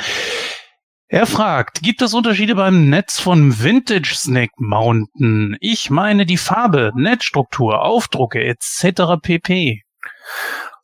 [1.06, 5.56] Er fragt, gibt es Unterschiede beim Netz von Vintage Snake Mountain?
[5.60, 9.22] Ich meine die Farbe, Netzstruktur, Aufdrucke etc.
[9.22, 9.82] pp.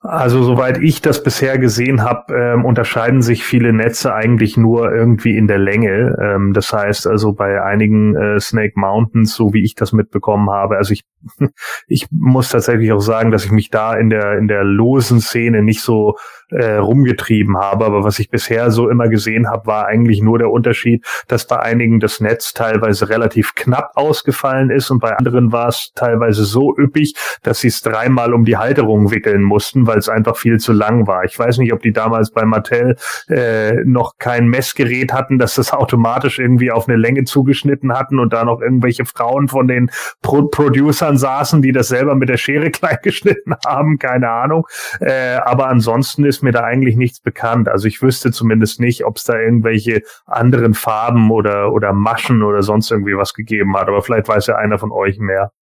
[0.05, 5.37] Also soweit ich das bisher gesehen habe, ähm, unterscheiden sich viele Netze eigentlich nur irgendwie
[5.37, 6.16] in der Länge.
[6.20, 10.77] Ähm, das heißt also bei einigen äh, Snake Mountains, so wie ich das mitbekommen habe,
[10.77, 11.05] also ich
[11.87, 15.62] ich muss tatsächlich auch sagen, dass ich mich da in der in der losen Szene
[15.62, 16.16] nicht so
[16.53, 20.51] äh, rumgetrieben habe, aber was ich bisher so immer gesehen habe, war eigentlich nur der
[20.51, 25.69] Unterschied, dass bei einigen das Netz teilweise relativ knapp ausgefallen ist und bei anderen war
[25.69, 30.09] es teilweise so üppig, dass sie es dreimal um die Halterung wickeln mussten, weil es
[30.09, 31.24] einfach viel zu lang war.
[31.24, 32.97] Ich weiß nicht, ob die damals bei Mattel
[33.29, 38.33] äh, noch kein Messgerät hatten, dass das automatisch irgendwie auf eine Länge zugeschnitten hatten und
[38.33, 42.70] da noch irgendwelche Frauen von den Pro Producern saßen, die das selber mit der Schere
[42.70, 44.66] klein geschnitten haben, keine Ahnung.
[45.01, 47.69] Äh, aber ansonsten ist mir da eigentlich nichts bekannt.
[47.69, 52.62] Also ich wüsste zumindest nicht, ob es da irgendwelche anderen Farben oder, oder Maschen oder
[52.62, 53.89] sonst irgendwie was gegeben hat.
[53.89, 55.52] Aber vielleicht weiß ja einer von euch mehr.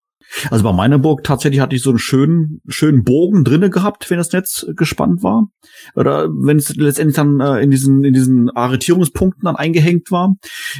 [0.50, 4.18] Also bei meiner Burg tatsächlich hatte ich so einen schönen, schönen Bogen drinne gehabt, wenn
[4.18, 5.48] das Netz gespannt war.
[5.94, 10.34] Oder wenn es letztendlich dann äh, in diesen, in diesen Arretierungspunkten dann eingehängt war.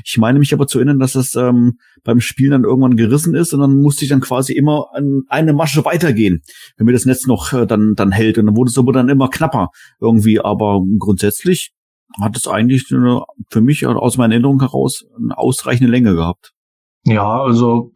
[0.05, 3.53] Ich meine mich aber zu erinnern, dass das ähm, beim Spielen dann irgendwann gerissen ist
[3.53, 6.43] und dann musste ich dann quasi immer an eine Masche weitergehen,
[6.77, 8.39] wenn mir das Netz noch äh, dann, dann hält.
[8.39, 9.71] Und dann wurde es aber dann immer knapper
[10.01, 10.41] irgendwie.
[10.41, 11.73] Aber grundsätzlich
[12.21, 16.53] hat es eigentlich für mich aus meiner Erinnerung heraus eine ausreichende Länge gehabt.
[17.07, 17.93] Ja, also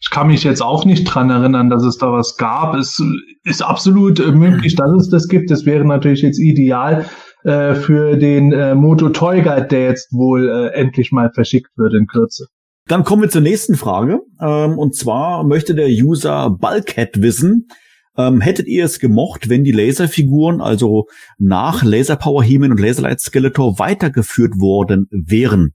[0.00, 2.74] ich kann mich jetzt auch nicht dran erinnern, dass es da was gab.
[2.74, 3.00] Es
[3.44, 5.50] ist absolut äh, möglich, dass es das gibt.
[5.50, 7.06] Das wäre natürlich jetzt ideal
[7.44, 11.94] äh, für den äh, Moto Toy Guide, der jetzt wohl äh, endlich mal verschickt wird
[11.94, 12.46] in Kürze.
[12.86, 14.20] Dann kommen wir zur nächsten Frage.
[14.40, 17.68] Ähm, und zwar möchte der User Bulkhead wissen,
[18.16, 21.06] ähm, hättet ihr es gemocht, wenn die Laserfiguren also
[21.38, 25.72] nach Laser Power He-Man und Laserlight Skeletor weitergeführt worden wären?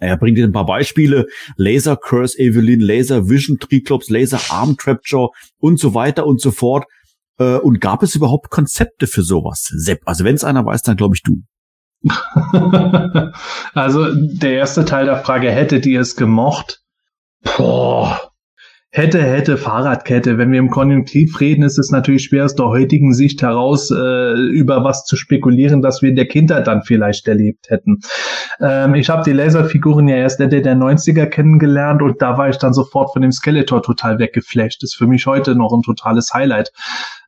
[0.00, 1.26] Er bringt ein paar Beispiele.
[1.56, 6.86] Laser Curse Evelyn, Laser Vision Triclops, Laser Arm Trapjaw und so weiter und so fort.
[7.38, 9.64] Äh, und gab es überhaupt Konzepte für sowas?
[9.74, 11.42] Sepp, also wenn es einer weiß, dann glaube ich du.
[13.74, 16.80] also der erste Teil der Frage, hättet ihr es gemocht?
[17.56, 18.27] Boah,
[18.90, 20.38] hätte, hätte, Fahrradkette.
[20.38, 24.32] Wenn wir im Konjunktiv reden, ist es natürlich schwer aus der heutigen Sicht heraus äh,
[24.32, 27.98] über was zu spekulieren, das wir in der Kindheit dann vielleicht erlebt hätten.
[28.60, 32.56] Ähm, ich habe die Laserfiguren ja erst Ende der 90er kennengelernt und da war ich
[32.56, 34.82] dann sofort von dem Skeletor total weggeflasht.
[34.82, 36.72] ist für mich heute noch ein totales Highlight,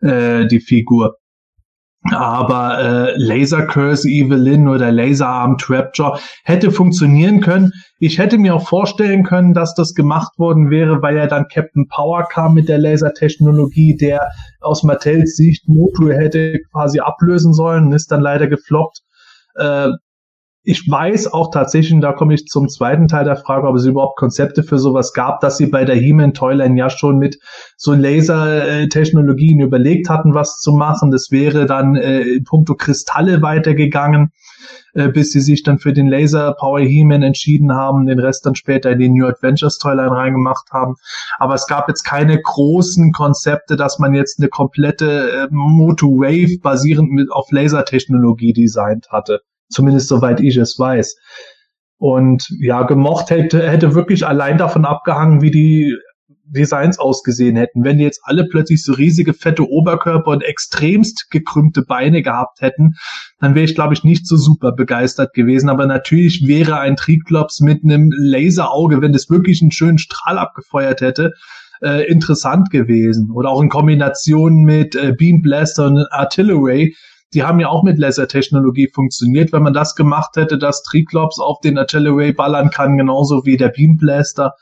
[0.01, 1.16] äh, die Figur.
[2.02, 7.72] Aber äh, Laser Curse Evelyn oder Laser Arm Trapjaw hätte funktionieren können.
[7.98, 11.89] Ich hätte mir auch vorstellen können, dass das gemacht worden wäre, weil ja dann Captain
[11.89, 18.10] Power kam mit der Lasertechnologie, der aus Mattels Sicht Motu hätte quasi ablösen sollen, ist
[18.10, 19.02] dann leider gefloppt.
[19.56, 19.90] Äh,
[20.71, 23.85] ich weiß auch tatsächlich, und da komme ich zum zweiten Teil der Frage, ob es
[23.85, 27.41] überhaupt Konzepte für sowas gab, dass sie bei der He-Man Toyline ja schon mit
[27.77, 31.11] so Lasertechnologien überlegt hatten, was zu machen.
[31.11, 34.31] Das wäre dann äh, in puncto Kristalle weitergegangen,
[34.95, 38.55] äh, bis sie sich dann für den Laser Power He-Man entschieden haben, den Rest dann
[38.55, 40.95] später in die New Adventures Toyline reingemacht haben.
[41.39, 46.61] Aber es gab jetzt keine großen Konzepte, dass man jetzt eine komplette äh, Moto Wave
[46.63, 49.41] basierend mit auf Lasertechnologie designt hatte.
[49.71, 51.17] Zumindest soweit ich es weiß.
[51.99, 55.97] Und ja, gemocht hätte, hätte wirklich allein davon abgehangen, wie die
[56.51, 57.85] Designs ausgesehen hätten.
[57.85, 62.95] Wenn die jetzt alle plötzlich so riesige, fette Oberkörper und extremst gekrümmte Beine gehabt hätten,
[63.39, 65.69] dann wäre ich, glaube ich, nicht so super begeistert gewesen.
[65.69, 71.01] Aber natürlich wäre ein Triklops mit einem Laserauge, wenn das wirklich einen schönen Strahl abgefeuert
[71.01, 71.33] hätte,
[71.83, 73.31] äh, interessant gewesen.
[73.31, 76.97] Oder auch in Kombination mit äh, Beam Blaster und Artillery
[77.35, 79.52] die haben ja auch mit Lasertechnologie funktioniert.
[79.52, 83.69] Wenn man das gemacht hätte, dass Triclops auf den Artillery ballern kann, genauso wie der
[83.69, 84.55] Beam Blaster,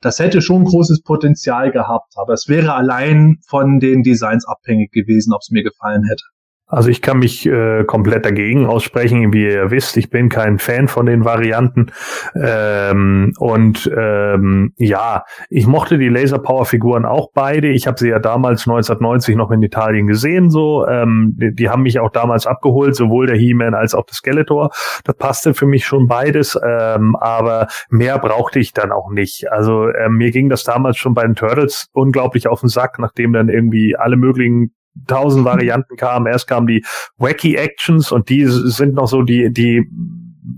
[0.00, 2.14] das hätte schon großes Potenzial gehabt.
[2.16, 6.24] Aber es wäre allein von den Designs abhängig gewesen, ob es mir gefallen hätte.
[6.68, 9.96] Also ich kann mich äh, komplett dagegen aussprechen, wie ihr wisst.
[9.96, 11.92] Ich bin kein Fan von den Varianten.
[12.34, 17.68] Ähm, und ähm, ja, ich mochte die Laser Power Figuren auch beide.
[17.68, 20.50] Ich habe sie ja damals 1990 noch in Italien gesehen.
[20.50, 24.14] So, ähm, die, die haben mich auch damals abgeholt, sowohl der He-Man als auch der
[24.14, 24.70] Skeletor.
[25.04, 26.58] Das passte für mich schon beides.
[26.60, 29.52] Ähm, aber mehr brauchte ich dann auch nicht.
[29.52, 33.32] Also äh, mir ging das damals schon bei den Turtles unglaublich auf den Sack, nachdem
[33.32, 34.72] dann irgendwie alle möglichen
[35.06, 36.26] tausend Varianten kamen.
[36.26, 36.84] Erst kamen die
[37.18, 39.88] Wacky Actions und die sind noch so die, die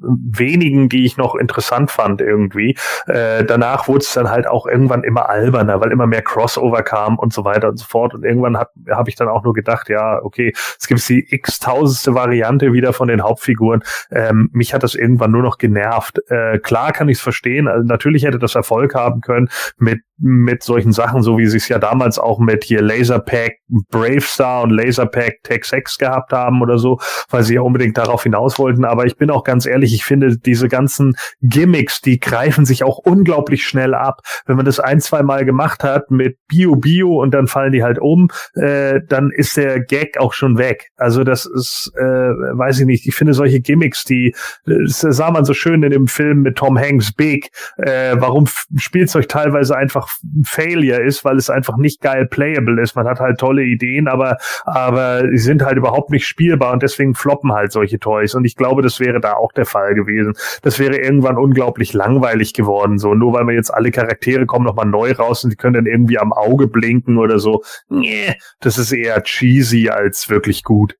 [0.01, 2.77] wenigen, die ich noch interessant fand irgendwie.
[3.07, 7.19] Äh, danach wurde es dann halt auch irgendwann immer alberner, weil immer mehr Crossover kam
[7.19, 8.15] und so weiter und so fort.
[8.15, 12.73] Und irgendwann habe ich dann auch nur gedacht, ja, okay, es gibt die x-tausendste Variante
[12.73, 13.83] wieder von den Hauptfiguren.
[14.11, 16.21] Ähm, mich hat das irgendwann nur noch genervt.
[16.29, 17.69] Äh, klar kann ich es verstehen.
[17.69, 19.49] Also natürlich hätte das Erfolg haben können
[19.79, 23.59] mit mit solchen Sachen, so wie sie es ja damals auch mit hier Laserpack
[23.91, 26.99] Brave Star und Laserpack Tech 6 gehabt haben oder so,
[27.31, 28.85] weil sie ja unbedingt darauf hinaus wollten.
[28.85, 32.99] Aber ich bin auch ganz ehrlich, ich finde diese ganzen Gimmicks, die greifen sich auch
[32.99, 34.21] unglaublich schnell ab.
[34.47, 37.83] Wenn man das ein, zwei Mal gemacht hat mit Bio Bio und dann fallen die
[37.83, 40.89] halt um, äh, dann ist der Gag auch schon weg.
[40.97, 44.35] Also das ist, äh, weiß ich nicht, ich finde solche Gimmicks, die
[44.65, 48.47] das sah man so schön in dem Film mit Tom Hanks Big, äh, warum
[48.77, 50.08] Spielzeug teilweise einfach
[50.45, 52.97] Failure ist, weil es einfach nicht geil playable ist.
[52.97, 57.15] Man hat halt tolle Ideen, aber, aber sie sind halt überhaupt nicht spielbar und deswegen
[57.15, 58.35] floppen halt solche Toys.
[58.35, 60.35] Und ich glaube, das wäre da auch der Fall gewesen.
[60.63, 63.15] Das wäre irgendwann unglaublich langweilig geworden, so.
[63.15, 66.19] Nur weil man jetzt alle Charaktere kommen nochmal neu raus und die können dann irgendwie
[66.19, 67.63] am Auge blinken oder so.
[67.89, 70.97] Nee, das ist eher cheesy als wirklich gut.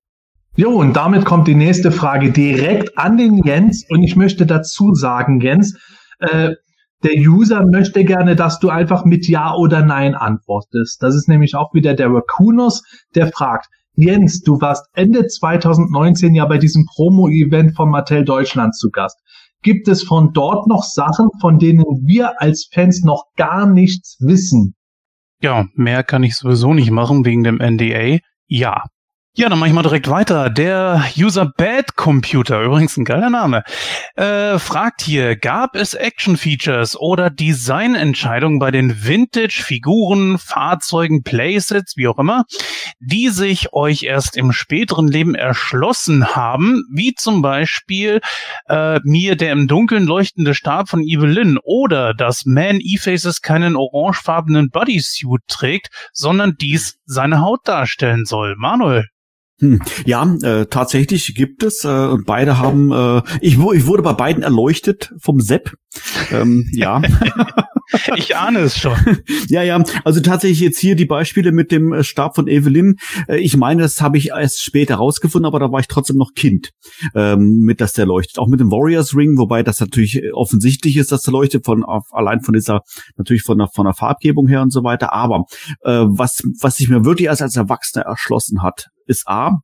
[0.55, 3.85] Jo, und damit kommt die nächste Frage direkt an den Jens.
[3.89, 5.77] Und ich möchte dazu sagen, Jens,
[6.19, 6.55] äh,
[7.03, 11.01] Der User möchte gerne, dass du einfach mit Ja oder Nein antwortest.
[11.01, 12.83] Das ist nämlich auch wieder der Raccoonus,
[13.15, 18.89] der fragt, Jens, du warst Ende 2019 ja bei diesem Promo-Event von Mattel Deutschland zu
[18.91, 19.17] Gast.
[19.61, 24.75] Gibt es von dort noch Sachen, von denen wir als Fans noch gar nichts wissen?
[25.41, 28.19] Ja, mehr kann ich sowieso nicht machen wegen dem NDA.
[28.47, 28.85] Ja,
[29.39, 30.49] ja, dann mache ich mal direkt weiter.
[30.49, 33.63] Der User Bad Computer, übrigens ein geiler Name,
[34.15, 42.19] äh, fragt hier, gab es Action-Features oder Designentscheidungen bei den Vintage-Figuren, Fahrzeugen, Playsets, wie auch
[42.19, 42.43] immer,
[42.99, 48.19] die sich euch erst im späteren Leben erschlossen haben, wie zum Beispiel
[48.67, 54.69] äh, mir der im Dunkeln leuchtende Stab von Evelyn oder dass Man E-Faces keinen orangefarbenen
[54.69, 58.57] Bodysuit trägt, sondern dies seine Haut darstellen soll.
[58.57, 59.07] Manuel.
[59.59, 59.81] Hm.
[60.05, 61.83] Ja, äh, tatsächlich gibt es.
[61.83, 62.91] Äh, beide haben.
[62.91, 65.73] Äh, ich, ich wurde bei beiden erleuchtet vom Sepp.
[66.31, 67.01] Ähm, ja.
[68.15, 68.95] ich ahne es schon.
[69.47, 69.83] ja, ja.
[70.03, 72.95] Also tatsächlich jetzt hier die Beispiele mit dem äh, Stab von Evelyn.
[73.27, 76.33] Äh, ich meine, das habe ich erst später rausgefunden, aber da war ich trotzdem noch
[76.35, 76.71] Kind,
[77.15, 78.39] ähm, mit dass der leuchtet.
[78.39, 82.05] Auch mit dem Warriors Ring, wobei das natürlich offensichtlich ist, dass der leuchtet von auf,
[82.11, 82.81] allein von dieser
[83.17, 85.13] natürlich von der von der Farbgebung her und so weiter.
[85.13, 85.45] Aber
[85.83, 89.59] äh, was was sich mir wirklich als als Erwachsener erschlossen hat, ist A,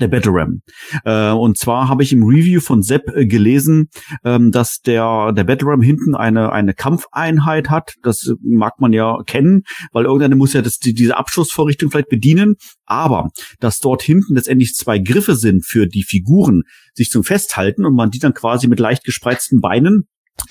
[0.00, 0.62] der Battleram.
[1.04, 3.88] Äh, und zwar habe ich im Review von Sepp äh, gelesen,
[4.24, 7.94] ähm, dass der, der Battleram hinten eine, eine Kampfeinheit hat.
[8.02, 9.62] Das mag man ja kennen,
[9.92, 12.56] weil irgendeine muss ja das, die, diese Abschussvorrichtung vielleicht bedienen.
[12.86, 16.62] Aber dass dort hinten letztendlich zwei Griffe sind für die Figuren,
[16.94, 20.08] sich zum Festhalten und man die dann quasi mit leicht gespreizten Beinen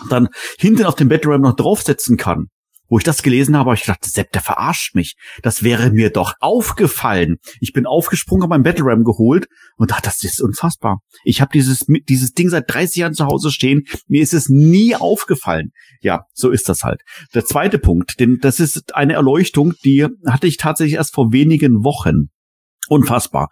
[0.09, 0.27] dann
[0.59, 2.47] hinten auf dem Battleram noch draufsetzen kann
[2.91, 5.15] wo ich das gelesen habe, habe ich gedacht, Sepp, der verarscht mich.
[5.43, 7.37] Das wäre mir doch aufgefallen.
[7.61, 9.47] Ich bin aufgesprungen, habe mein Battle Ram geholt
[9.77, 10.99] und dachte, das ist unfassbar.
[11.23, 13.83] Ich habe dieses, dieses Ding seit 30 Jahren zu Hause stehen.
[14.07, 15.71] Mir ist es nie aufgefallen.
[16.01, 17.01] Ja, so ist das halt.
[17.33, 21.85] Der zweite Punkt, denn das ist eine Erleuchtung, die hatte ich tatsächlich erst vor wenigen
[21.85, 22.29] Wochen.
[22.89, 23.47] Unfassbar.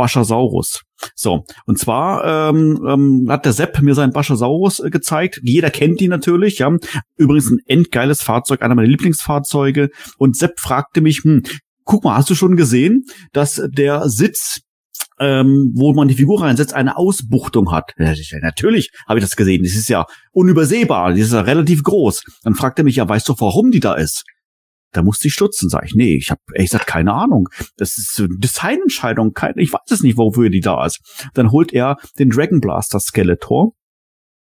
[0.00, 0.80] Baschasaurus.
[1.14, 5.40] So, und zwar ähm, ähm, hat der Sepp mir seinen Baschasaurus äh, gezeigt.
[5.42, 6.74] Jeder kennt ihn natürlich, ja.
[7.18, 9.90] Übrigens ein endgeiles Fahrzeug, einer meiner Lieblingsfahrzeuge.
[10.16, 11.42] Und Sepp fragte mich, hm,
[11.84, 13.04] guck mal, hast du schon gesehen,
[13.34, 14.60] dass der Sitz
[15.18, 17.92] ähm, wo man die Figur reinsetzt, eine Ausbuchtung hat.
[17.98, 19.62] Ja, natürlich habe ich das gesehen.
[19.62, 21.10] Das ist ja unübersehbar.
[21.10, 22.22] Das ist ja relativ groß.
[22.42, 24.24] Dann fragt er mich, ja, weißt du, warum die da ist?
[24.92, 25.94] Da musste ich stutzen, sag ich.
[25.94, 27.48] Nee, ich habe ehrlich gesagt keine Ahnung.
[27.76, 29.32] Das ist eine Designentscheidung.
[29.32, 31.00] Kein, ich weiß es nicht, wofür die da ist.
[31.34, 33.72] Dann holt er den Dragon Blaster Skeletor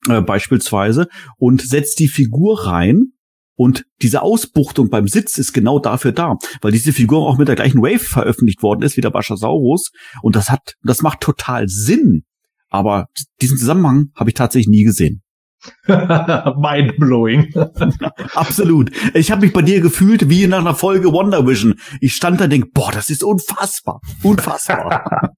[0.09, 3.13] äh, beispielsweise und setzt die Figur rein.
[3.57, 7.57] Und diese Ausbuchtung beim Sitz ist genau dafür da, weil diese Figur auch mit der
[7.57, 9.91] gleichen Wave veröffentlicht worden ist wie der Baschasaurus.
[10.23, 12.23] Und das hat, das macht total Sinn.
[12.71, 13.07] Aber
[13.41, 15.23] diesen Zusammenhang habe ich tatsächlich nie gesehen.
[15.87, 17.53] Mindblowing.
[18.35, 18.91] Absolut.
[19.15, 21.75] Ich habe mich bei dir gefühlt wie nach einer Folge Wonder Vision.
[22.01, 24.01] Ich stand da und denk, boah, das ist unfassbar.
[24.23, 25.35] Unfassbar.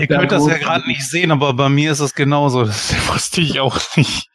[0.00, 2.64] Ihr könnt das ja gerade nicht sehen, aber bei mir ist es genauso.
[2.70, 4.28] Das wusste ich auch nicht.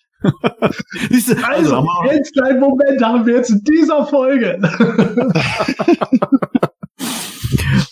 [1.12, 4.60] also, also jetzt ein Moment haben wir jetzt in dieser Folge.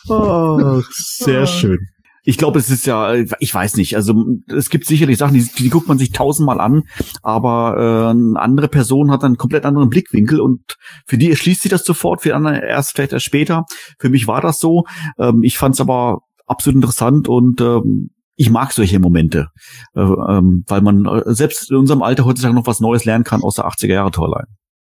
[0.10, 1.93] oh, sehr schön
[2.24, 4.16] ich glaube, es ist ja, ich weiß nicht, also
[4.48, 6.84] es gibt sicherlich Sachen, die, die guckt man sich tausendmal an,
[7.22, 11.70] aber äh, eine andere Person hat einen komplett anderen Blickwinkel und für die erschließt sich
[11.70, 13.66] das sofort, für andere erst vielleicht erst später.
[14.00, 14.86] Für mich war das so.
[15.20, 19.50] Ähm, ich fand es aber absolut interessant und ähm, ich mag solche Momente,
[19.95, 23.44] äh, ähm, weil man äh, selbst in unserem Alter heutzutage noch was Neues lernen kann
[23.44, 24.48] aus der 80er Jahre Torline.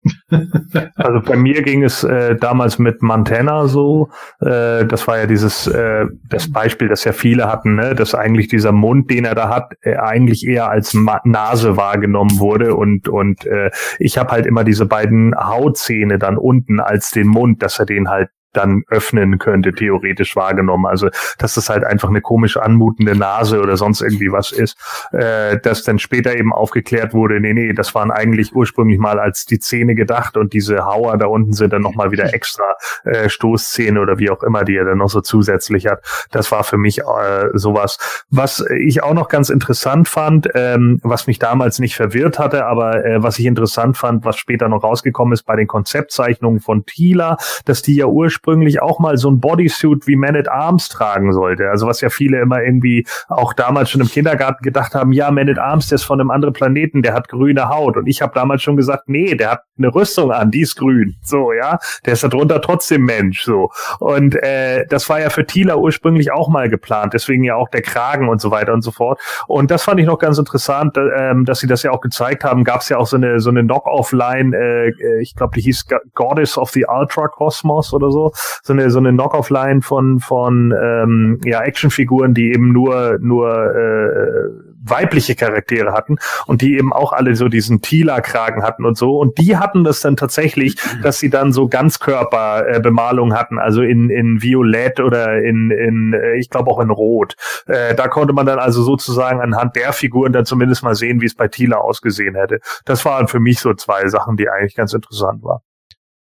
[0.95, 4.09] Also bei mir ging es äh, damals mit Montana so.
[4.39, 7.95] Äh, das war ja dieses äh, das Beispiel, das ja viele hatten, ne?
[7.95, 12.39] dass eigentlich dieser Mund, den er da hat, äh, eigentlich eher als Ma Nase wahrgenommen
[12.39, 17.27] wurde und und äh, ich habe halt immer diese beiden Hautzähne dann unten als den
[17.27, 20.85] Mund, dass er den halt dann öffnen könnte, theoretisch wahrgenommen.
[20.85, 24.77] Also, dass das halt einfach eine komisch anmutende Nase oder sonst irgendwie was ist,
[25.11, 29.45] äh, dass dann später eben aufgeklärt wurde, nee, nee, das waren eigentlich ursprünglich mal als
[29.45, 32.63] die Zähne gedacht und diese Hauer da unten sind dann nochmal wieder extra
[33.03, 36.03] äh, Stoßzähne oder wie auch immer, die er dann noch so zusätzlich hat.
[36.31, 38.25] Das war für mich äh, sowas.
[38.29, 43.05] Was ich auch noch ganz interessant fand, ähm, was mich damals nicht verwirrt hatte, aber
[43.05, 47.37] äh, was ich interessant fand, was später noch rausgekommen ist bei den Konzeptzeichnungen von Tila,
[47.65, 51.33] dass die ja ursprünglich ursprünglich auch mal so ein Bodysuit wie Man at Arms tragen
[51.33, 51.69] sollte.
[51.69, 55.49] Also was ja viele immer irgendwie auch damals schon im Kindergarten gedacht haben, ja, Man
[55.49, 57.97] at Arms, der ist von einem anderen Planeten, der hat grüne Haut.
[57.97, 61.15] Und ich habe damals schon gesagt, nee, der hat eine Rüstung an, die ist grün.
[61.23, 61.79] So, ja.
[62.05, 63.43] Der ist darunter trotzdem Mensch.
[63.43, 63.69] So.
[63.99, 67.81] Und äh, das war ja für Tila ursprünglich auch mal geplant, deswegen ja auch der
[67.81, 69.19] Kragen und so weiter und so fort.
[69.47, 72.63] Und das fand ich noch ganz interessant, äh, dass sie das ja auch gezeigt haben.
[72.63, 75.87] Gab es ja auch so eine so eine Knock-off-Line, äh, äh ich glaube, die hieß
[76.13, 78.31] Goddess of the Ultra Cosmos oder so.
[78.63, 84.68] So eine so eine Knock-off-Line von von ähm, ja Actionfiguren, die eben nur nur äh,
[84.81, 89.17] weibliche Charaktere hatten und die eben auch alle so diesen Tila-Kragen hatten und so.
[89.17, 94.09] Und die hatten das dann tatsächlich, dass sie dann so Ganzkörperbemalung äh, hatten, also in,
[94.09, 97.35] in Violett oder in, in äh, ich glaube auch in Rot.
[97.67, 101.25] Äh, da konnte man dann also sozusagen anhand der Figuren dann zumindest mal sehen, wie
[101.25, 102.59] es bei Tila ausgesehen hätte.
[102.85, 105.59] Das waren für mich so zwei Sachen, die eigentlich ganz interessant waren.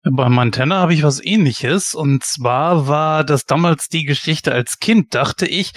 [0.09, 1.93] Bei Montana habe ich was ähnliches.
[1.93, 5.73] Und zwar war das damals die Geschichte als Kind, dachte ich,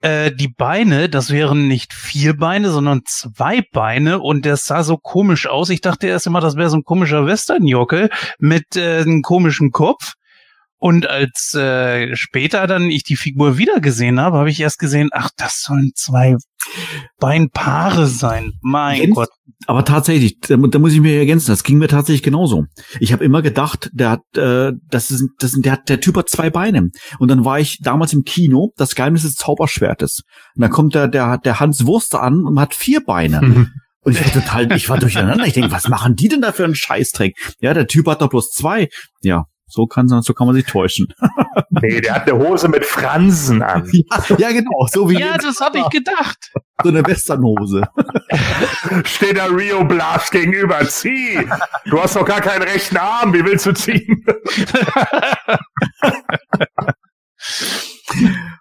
[0.00, 4.96] äh, die Beine, das wären nicht vier Beine, sondern zwei Beine und der sah so
[4.96, 5.70] komisch aus.
[5.70, 10.14] Ich dachte erst immer, das wäre so ein komischer Westernjockel mit äh, einem komischen Kopf.
[10.80, 15.08] Und als äh, später dann ich die Figur wieder gesehen habe, habe ich erst gesehen,
[15.12, 16.36] ach, das sollen zwei
[17.18, 18.52] Beinpaare sein.
[18.62, 19.28] Mein Jens, Gott.
[19.66, 22.66] Aber tatsächlich, da, da, muss ich mir ergänzen, das ging mir tatsächlich genauso.
[23.00, 26.16] Ich habe immer gedacht, der hat, äh, das ist, das ist, der, hat, der Typ
[26.16, 26.90] hat zwei Beine.
[27.18, 30.22] Und dann war ich damals im Kino, das Geheimnis des Zauberschwertes.
[30.54, 33.68] Und dann kommt der, der, der Hans Wurst an und hat vier Beine.
[34.02, 35.44] Und ich war total, ich war durcheinander.
[35.44, 37.36] Ich denke, was machen die denn da für einen Scheißdreck?
[37.60, 38.88] Ja, der Typ hat doch bloß zwei.
[39.22, 41.06] Ja, so kann, so kann man sich täuschen.
[41.82, 43.88] nee, der hat eine Hose mit Fransen an.
[44.28, 45.18] Ja, ja genau, so wie.
[45.18, 46.50] Ja, das habe ich gedacht.
[46.82, 47.82] So eine Westernhose.
[49.04, 50.80] Steht der Rio Blast gegenüber.
[50.88, 51.46] Zieh!
[51.86, 53.32] Du hast doch gar keinen rechten Arm.
[53.32, 54.24] Wie willst du ziehen?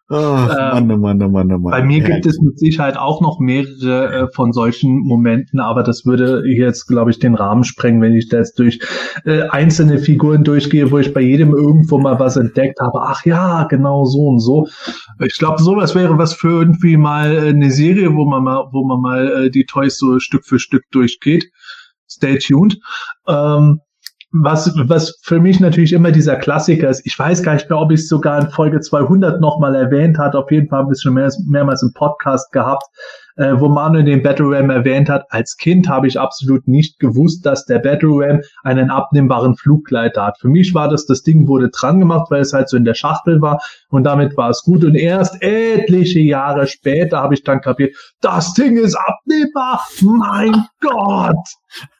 [0.09, 1.71] Oh, Mann, oh Mann, oh Mann, oh Mann.
[1.71, 6.05] Bei mir gibt es mit Sicherheit auch noch mehrere äh, von solchen Momenten, aber das
[6.05, 8.79] würde jetzt, glaube ich, den Rahmen sprengen, wenn ich da jetzt durch
[9.25, 13.01] äh, einzelne Figuren durchgehe, wo ich bei jedem irgendwo mal was entdeckt habe.
[13.01, 14.67] Ach ja, genau so und so.
[15.19, 18.85] Ich glaube, sowas wäre was für irgendwie mal äh, eine Serie, wo man mal, wo
[18.85, 21.51] man mal äh, die Toys so Stück für Stück durchgeht.
[22.09, 22.79] Stay tuned.
[23.27, 23.81] Ähm,
[24.31, 27.91] was, was für mich natürlich immer dieser Klassiker ist, ich weiß gar nicht mehr, ob
[27.91, 31.31] ich es sogar in Folge 200 nochmal erwähnt hat, auf jeden Fall ein bisschen mehr,
[31.47, 32.83] mehrmals im Podcast gehabt,
[33.37, 35.25] äh, wo Manuel den Battle Ram erwähnt hat.
[35.29, 40.37] Als Kind habe ich absolut nicht gewusst, dass der Battle Ram einen abnehmbaren Fluggleiter hat.
[40.39, 42.95] Für mich war das, das Ding wurde dran gemacht, weil es halt so in der
[42.95, 44.83] Schachtel war und damit war es gut.
[44.83, 49.81] Und erst etliche Jahre später habe ich dann kapiert, das Ding ist abnehmbar.
[50.01, 51.37] Mein Gott.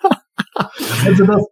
[1.05, 1.45] Also das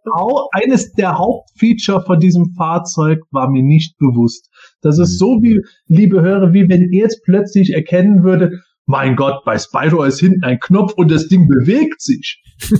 [0.52, 4.50] eines der Hauptfeature von diesem Fahrzeug war mir nicht bewusst.
[4.82, 9.44] Das ist so wie, liebe Hörer, wie wenn ihr jetzt plötzlich erkennen würde, mein Gott,
[9.44, 12.40] bei Spyro ist hinten ein Knopf und das Ding bewegt sich.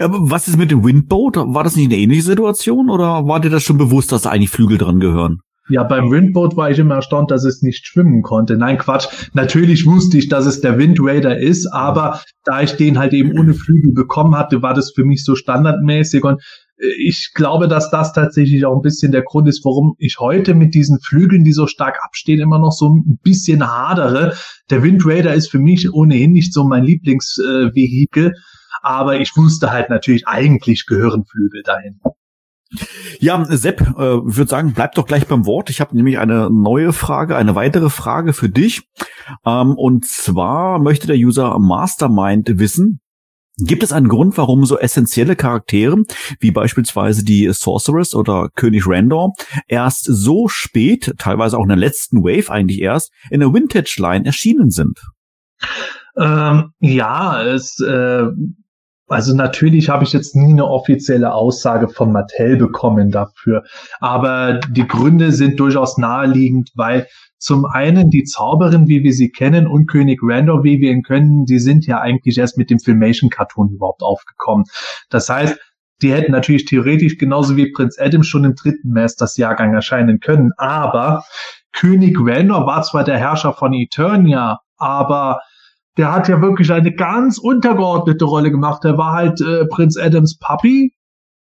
[0.00, 1.36] Aber was ist mit dem Windboat?
[1.36, 4.50] War das nicht eine ähnliche Situation oder war dir das schon bewusst, dass da eigentlich
[4.50, 5.40] Flügel dran gehören?
[5.68, 8.56] Ja, beim Windboat war ich immer erstaunt, dass es nicht schwimmen konnte.
[8.56, 9.06] Nein, Quatsch.
[9.34, 13.38] Natürlich wusste ich, dass es der Wind Raider ist, aber da ich den halt eben
[13.38, 16.40] ohne Flügel bekommen hatte, war das für mich so standardmäßig und
[16.78, 20.54] äh, ich glaube, dass das tatsächlich auch ein bisschen der Grund ist, warum ich heute
[20.54, 24.34] mit diesen Flügeln, die so stark abstehen, immer noch so ein bisschen hadere.
[24.70, 28.32] Der Wind Raider ist für mich ohnehin nicht so mein Lieblingsvehikel,
[28.82, 32.00] aber ich wusste halt natürlich, eigentlich gehören Flügel dahin.
[33.18, 35.70] Ja, Sepp, äh, würde sagen, bleib doch gleich beim Wort.
[35.70, 38.82] Ich habe nämlich eine neue Frage, eine weitere Frage für dich.
[39.44, 43.00] Ähm, und zwar möchte der User Mastermind wissen,
[43.60, 46.04] Gibt es einen Grund, warum so essentielle Charaktere
[46.38, 49.32] wie beispielsweise die Sorceress oder König Randor
[49.66, 54.24] erst so spät, teilweise auch in der letzten Wave eigentlich erst, in der Vintage Line
[54.24, 55.00] erschienen sind?
[56.16, 58.26] Ähm, ja, es äh,
[59.08, 63.64] also natürlich habe ich jetzt nie eine offizielle Aussage von Mattel bekommen dafür,
[64.00, 67.06] aber die Gründe sind durchaus naheliegend, weil
[67.38, 71.46] zum einen die Zauberin, wie wir sie kennen, und König Randor, wie wir ihn können,
[71.46, 74.64] die sind ja eigentlich erst mit dem Filmation-Cartoon überhaupt aufgekommen.
[75.08, 75.56] Das heißt,
[76.02, 81.24] die hätten natürlich theoretisch genauso wie Prinz Adam schon im dritten Masters-Jahrgang erscheinen können, aber
[81.72, 85.40] König Randor war zwar der Herrscher von Eternia, aber
[85.98, 88.84] der hat ja wirklich eine ganz untergeordnete Rolle gemacht.
[88.84, 90.94] Der war halt äh, Prinz Adams Puppy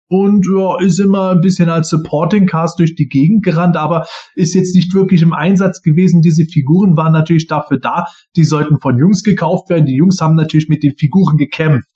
[0.10, 4.54] und ja, ist immer ein bisschen als Supporting Cast durch die Gegend gerannt, aber ist
[4.54, 6.22] jetzt nicht wirklich im Einsatz gewesen.
[6.22, 9.86] Diese Figuren waren natürlich dafür da, die sollten von Jungs gekauft werden.
[9.86, 11.88] Die Jungs haben natürlich mit den Figuren gekämpft.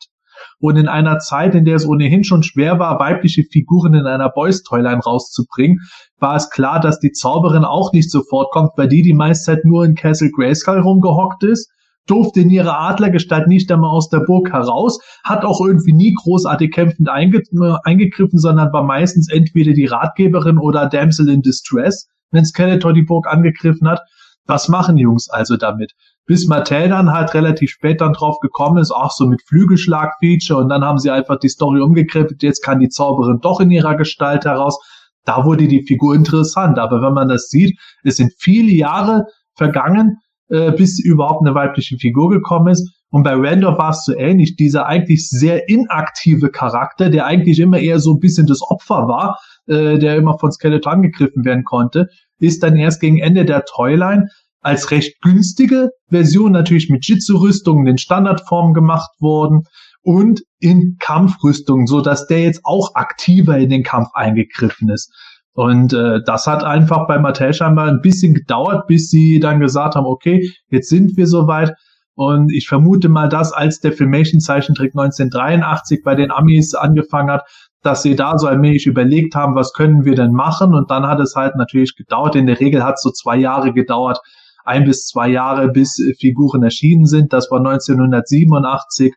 [0.59, 4.29] Und in einer Zeit, in der es ohnehin schon schwer war, weibliche Figuren in einer
[4.29, 5.81] Boys Toyline rauszubringen,
[6.17, 9.65] war es klar, dass die Zauberin auch nicht sofort kommt, weil die die meiste Zeit
[9.65, 11.69] nur in Castle Grayskull rumgehockt ist
[12.07, 16.71] durfte in ihrer Adlergestalt nicht einmal aus der Burg heraus, hat auch irgendwie nie großartig
[16.71, 22.45] kämpfend einge äh, eingegriffen, sondern war meistens entweder die Ratgeberin oder Damsel in Distress, wenn
[22.45, 24.01] Skeletor die Burg angegriffen hat.
[24.45, 25.93] Was machen Jungs also damit?
[26.27, 30.69] Bis Mattel dann halt relativ spät dann drauf gekommen ist, auch so mit Flügelschlag-Feature und
[30.69, 34.45] dann haben sie einfach die Story umgekrempelt, jetzt kann die Zauberin doch in ihrer Gestalt
[34.45, 34.79] heraus.
[35.23, 39.25] Da wurde die Figur interessant, aber wenn man das sieht, es sind viele Jahre
[39.55, 40.19] vergangen,
[40.49, 42.91] äh, bis überhaupt eine weibliche Figur gekommen ist.
[43.09, 44.55] Und bei Randolph war es so ähnlich.
[44.55, 49.39] Dieser eigentlich sehr inaktive Charakter, der eigentlich immer eher so ein bisschen das Opfer war,
[49.67, 52.07] äh, der immer von Skeletor angegriffen werden konnte,
[52.39, 54.27] ist dann erst gegen Ende der Toyline
[54.61, 59.63] als recht günstige Version natürlich mit Jitsu-Rüstungen in Standardformen gemacht worden
[60.01, 65.13] und in Kampfrüstungen, so dass der jetzt auch aktiver in den Kampf eingegriffen ist.
[65.55, 69.95] Und äh, das hat einfach bei Mattel scheinbar ein bisschen gedauert, bis sie dann gesagt
[69.95, 71.73] haben, okay, jetzt sind wir soweit.
[72.13, 77.43] Und ich vermute mal, dass als der Filmation-Zeichentrick 1983 bei den Amis angefangen hat,
[77.83, 80.73] dass sie da so allmählich überlegt haben, was können wir denn machen?
[80.73, 82.35] Und dann hat es halt natürlich gedauert.
[82.35, 84.19] In der Regel hat es so zwei Jahre gedauert,
[84.65, 87.31] ein bis zwei Jahre, bis Figuren erschienen sind.
[87.31, 89.13] Das war 1987.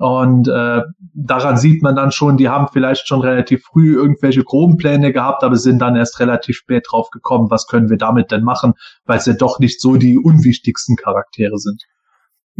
[0.00, 0.80] Und äh,
[1.12, 5.44] daran sieht man dann schon, die haben vielleicht schon relativ früh irgendwelche groben Pläne gehabt,
[5.44, 8.72] aber sind dann erst relativ spät drauf gekommen, was können wir damit denn machen,
[9.04, 11.84] weil es ja doch nicht so die unwichtigsten Charaktere sind.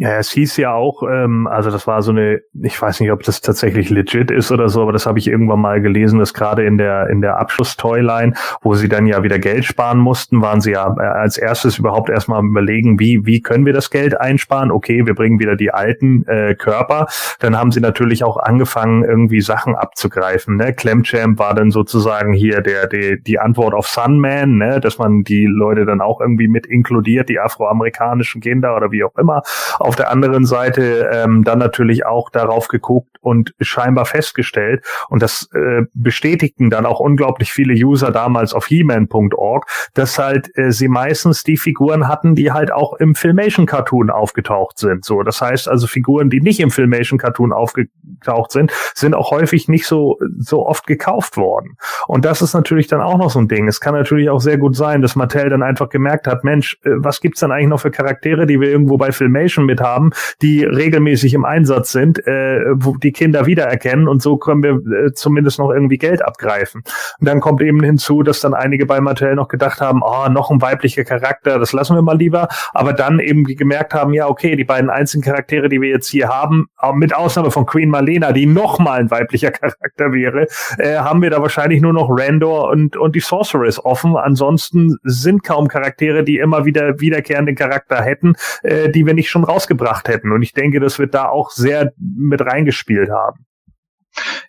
[0.00, 3.22] Ja, es hieß ja auch, ähm, also das war so eine, ich weiß nicht, ob
[3.22, 6.64] das tatsächlich legit ist oder so, aber das habe ich irgendwann mal gelesen, dass gerade
[6.64, 8.32] in der in der Abschluss-Toyline,
[8.62, 12.08] wo sie dann ja wieder Geld sparen mussten, waren sie ja äh, als erstes überhaupt
[12.08, 14.70] erstmal überlegen, wie wie können wir das Geld einsparen?
[14.70, 17.06] Okay, wir bringen wieder die alten äh, Körper.
[17.38, 20.56] Dann haben sie natürlich auch angefangen, irgendwie Sachen abzugreifen.
[20.56, 20.72] Ne?
[20.72, 24.80] Clemchamp war dann sozusagen hier der, der die Antwort auf Sunman, ne?
[24.80, 29.14] dass man die Leute dann auch irgendwie mit inkludiert, die afroamerikanischen Kinder oder wie auch
[29.18, 29.42] immer
[29.90, 35.48] auf der anderen Seite ähm, dann natürlich auch darauf geguckt und scheinbar festgestellt, und das
[35.52, 41.42] äh, bestätigten dann auch unglaublich viele User damals auf he-man.org, dass halt äh, sie meistens
[41.42, 45.04] die Figuren hatten, die halt auch im Filmation-Cartoon aufgetaucht sind.
[45.04, 49.88] So, das heißt also Figuren, die nicht im Filmation-Cartoon aufgetaucht sind, sind auch häufig nicht
[49.88, 51.78] so so oft gekauft worden.
[52.06, 53.66] Und das ist natürlich dann auch noch so ein Ding.
[53.66, 56.90] Es kann natürlich auch sehr gut sein, dass Mattel dann einfach gemerkt hat, Mensch, äh,
[56.94, 60.10] was gibt's dann eigentlich noch für Charaktere, die wir irgendwo bei Filmation mit haben,
[60.42, 65.12] die regelmäßig im Einsatz sind, äh, wo die Kinder wiedererkennen und so können wir äh,
[65.12, 66.82] zumindest noch irgendwie Geld abgreifen.
[67.18, 70.50] Und dann kommt eben hinzu, dass dann einige bei Mattel noch gedacht haben, oh, noch
[70.50, 74.56] ein weiblicher Charakter, das lassen wir mal lieber, aber dann eben gemerkt haben, ja, okay,
[74.56, 78.46] die beiden einzigen Charaktere, die wir jetzt hier haben, mit Ausnahme von Queen Marlena, die
[78.46, 80.46] noch mal ein weiblicher Charakter wäre,
[80.78, 84.16] äh, haben wir da wahrscheinlich nur noch Randor und, und die Sorceress offen.
[84.16, 89.44] Ansonsten sind kaum Charaktere, die immer wieder wiederkehrenden Charakter hätten, äh, die wir nicht schon
[89.44, 90.32] raus rausgebracht hätten.
[90.32, 93.46] Und ich denke, das wird da auch sehr mit reingespielt haben.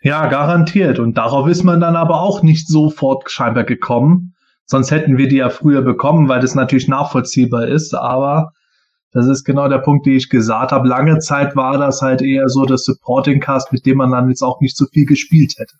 [0.02, 1.00] Ja, garantiert.
[1.00, 4.34] Und darauf ist man dann aber auch nicht sofort scheinbar gekommen.
[4.66, 7.94] Sonst hätten wir die ja früher bekommen, weil das natürlich nachvollziehbar ist.
[7.94, 8.54] Aber
[9.12, 10.88] das ist genau der Punkt, den ich gesagt habe.
[10.88, 14.42] Lange Zeit war das halt eher so das Supporting Cast, mit dem man dann jetzt
[14.42, 15.76] auch nicht so viel gespielt hätte.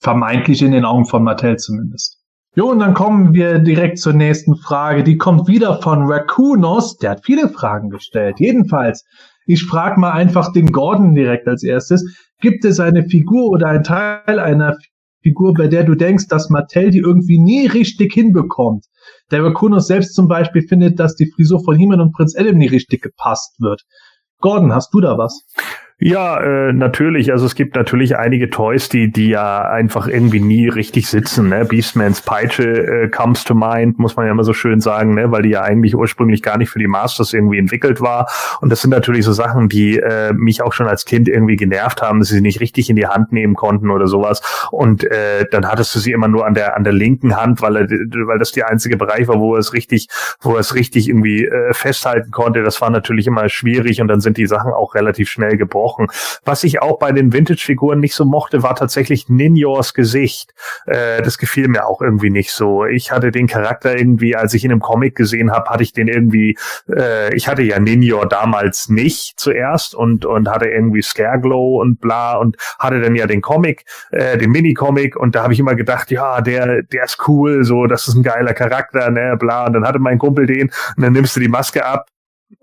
[0.00, 2.17] Vermeintlich in den Augen von Mattel zumindest.
[2.58, 5.04] Jo, und dann kommen wir direkt zur nächsten Frage.
[5.04, 6.96] Die kommt wieder von Racoonos.
[6.96, 8.40] Der hat viele Fragen gestellt.
[8.40, 9.04] Jedenfalls,
[9.46, 12.02] ich frage mal einfach den Gordon direkt als erstes.
[12.40, 14.76] Gibt es eine Figur oder ein Teil einer
[15.22, 18.86] Figur, bei der du denkst, dass Mattel die irgendwie nie richtig hinbekommt?
[19.30, 22.66] Der Racoonos selbst zum Beispiel findet, dass die Frisur von He-Man und Prinz Adam nie
[22.66, 23.82] richtig gepasst wird.
[24.40, 25.46] Gordon, hast du da was?
[26.00, 27.32] Ja, äh, natürlich.
[27.32, 31.48] Also es gibt natürlich einige Toys, die die ja einfach irgendwie nie richtig sitzen.
[31.48, 31.64] Ne?
[31.64, 35.32] Beastmans Peitsche äh, comes to mind, muss man ja immer so schön sagen, ne?
[35.32, 38.28] weil die ja eigentlich ursprünglich gar nicht für die Masters irgendwie entwickelt war.
[38.60, 42.00] Und das sind natürlich so Sachen, die äh, mich auch schon als Kind irgendwie genervt
[42.00, 44.40] haben, dass sie nicht richtig in die Hand nehmen konnten oder sowas.
[44.70, 47.74] Und äh, dann hattest du sie immer nur an der an der linken Hand, weil
[47.74, 50.06] er, weil das der einzige Bereich war, wo er es richtig,
[50.40, 52.62] wo er es richtig irgendwie äh, festhalten konnte.
[52.62, 56.06] Das war natürlich immer schwierig und dann sind die Sachen auch relativ schnell gebrochen gesprochen.
[56.44, 60.54] Was ich auch bei den Vintage-Figuren nicht so mochte, war tatsächlich Ninjors Gesicht.
[60.86, 62.84] Äh, das gefiel mir auch irgendwie nicht so.
[62.84, 66.08] Ich hatte den Charakter irgendwie, als ich ihn im Comic gesehen habe, hatte ich den
[66.08, 66.56] irgendwie,
[66.88, 72.36] äh, ich hatte ja Ninjor damals nicht zuerst und, und hatte irgendwie Scareglow und bla
[72.36, 76.10] und hatte dann ja den Comic, äh, den Mini-Comic und da habe ich immer gedacht,
[76.10, 79.66] ja, der, der ist cool, so, das ist ein geiler Charakter, ne, bla.
[79.66, 82.06] Und dann hatte mein Kumpel den und dann nimmst du die Maske ab.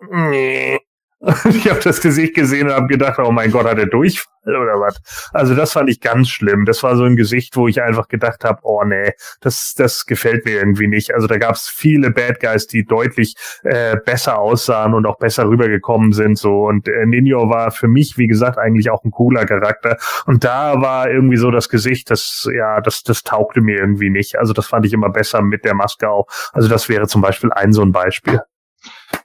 [0.10, 0.80] Nee
[1.50, 4.80] ich habe das Gesicht gesehen und habe gedacht, oh mein Gott, hat er Durchfall oder
[4.80, 5.02] was?
[5.34, 6.66] Also das fand ich ganz schlimm.
[6.66, 10.46] Das war so ein Gesicht, wo ich einfach gedacht habe, oh nee, das, das gefällt
[10.46, 11.14] mir irgendwie nicht.
[11.14, 15.48] Also da gab es viele Bad Guys, die deutlich äh, besser aussahen und auch besser
[15.48, 16.38] rübergekommen sind.
[16.38, 19.98] So und äh, Nino war für mich, wie gesagt, eigentlich auch ein cooler Charakter.
[20.26, 24.38] Und da war irgendwie so das Gesicht, das ja, das, das taugte mir irgendwie nicht.
[24.38, 26.28] Also das fand ich immer besser mit der Maske auch.
[26.52, 28.42] Also das wäre zum Beispiel ein so ein Beispiel.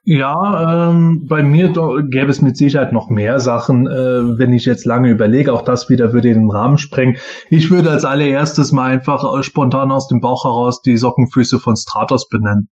[0.02, 1.72] Ja, ähm, bei mir
[2.08, 5.52] gäbe es mit Sicherheit noch mehr Sachen, äh, wenn ich jetzt lange überlege.
[5.52, 7.18] Auch das wieder würde den Rahmen sprengen.
[7.50, 11.76] Ich würde als allererstes mal einfach äh, spontan aus dem Bauch heraus die Sockenfüße von
[11.76, 12.70] Stratos benennen.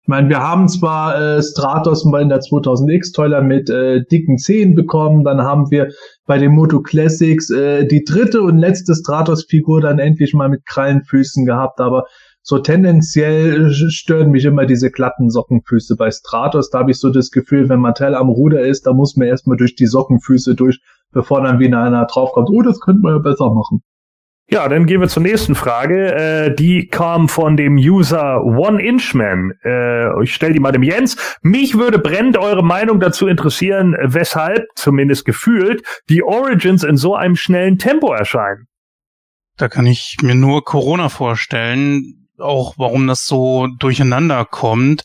[0.00, 4.38] Ich meine, wir haben zwar äh, Stratos mal in der 2000X Toiler mit äh, dicken
[4.38, 5.90] Zehen bekommen, dann haben wir
[6.26, 11.46] bei den Moto Classics äh, die dritte und letzte Stratos-Figur dann endlich mal mit Krallenfüßen
[11.46, 12.06] gehabt, aber
[12.42, 16.70] so tendenziell stören mich immer diese glatten Sockenfüße bei Stratos.
[16.70, 19.56] Da habe ich so das Gefühl, wenn Mattel am Ruder ist, da muss man erstmal
[19.56, 20.80] durch die Sockenfüße durch,
[21.12, 22.48] bevor dann wieder einer draufkommt.
[22.50, 23.82] Oh, das könnte man ja besser machen.
[24.50, 26.14] Ja, dann gehen wir zur nächsten Frage.
[26.14, 29.52] Äh, die kam von dem User One Inchman.
[29.64, 31.38] Äh, ich stelle die mal dem Jens.
[31.42, 37.36] Mich würde brennend eure Meinung dazu interessieren, weshalb, zumindest gefühlt, die Origins in so einem
[37.36, 38.66] schnellen Tempo erscheinen.
[39.56, 45.02] Da kann ich mir nur Corona vorstellen auch, warum das so durcheinander kommt,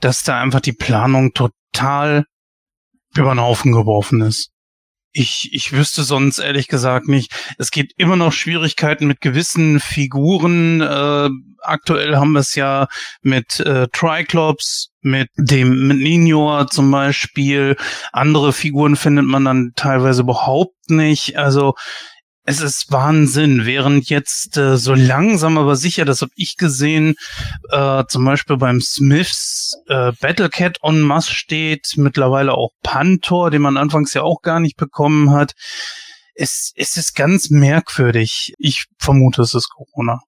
[0.00, 2.24] dass da einfach die Planung total
[3.14, 4.50] über den Haufen geworfen ist.
[5.12, 7.32] Ich, ich wüsste sonst ehrlich gesagt nicht.
[7.56, 10.80] Es gibt immer noch Schwierigkeiten mit gewissen Figuren.
[10.82, 11.30] Äh,
[11.62, 12.86] aktuell haben wir es ja
[13.22, 17.76] mit äh, Triclops, mit dem mit Nino zum Beispiel.
[18.12, 21.38] Andere Figuren findet man dann teilweise überhaupt nicht.
[21.38, 21.74] Also
[22.48, 27.14] es ist Wahnsinn, während jetzt äh, so langsam aber sicher, das habe ich gesehen,
[27.68, 33.76] äh, zum Beispiel beim Smiths äh, Battlecat on Mass steht, mittlerweile auch Pantor, den man
[33.76, 35.52] anfangs ja auch gar nicht bekommen hat.
[36.34, 38.54] Es, es ist ganz merkwürdig.
[38.56, 40.20] Ich vermute, es ist Corona.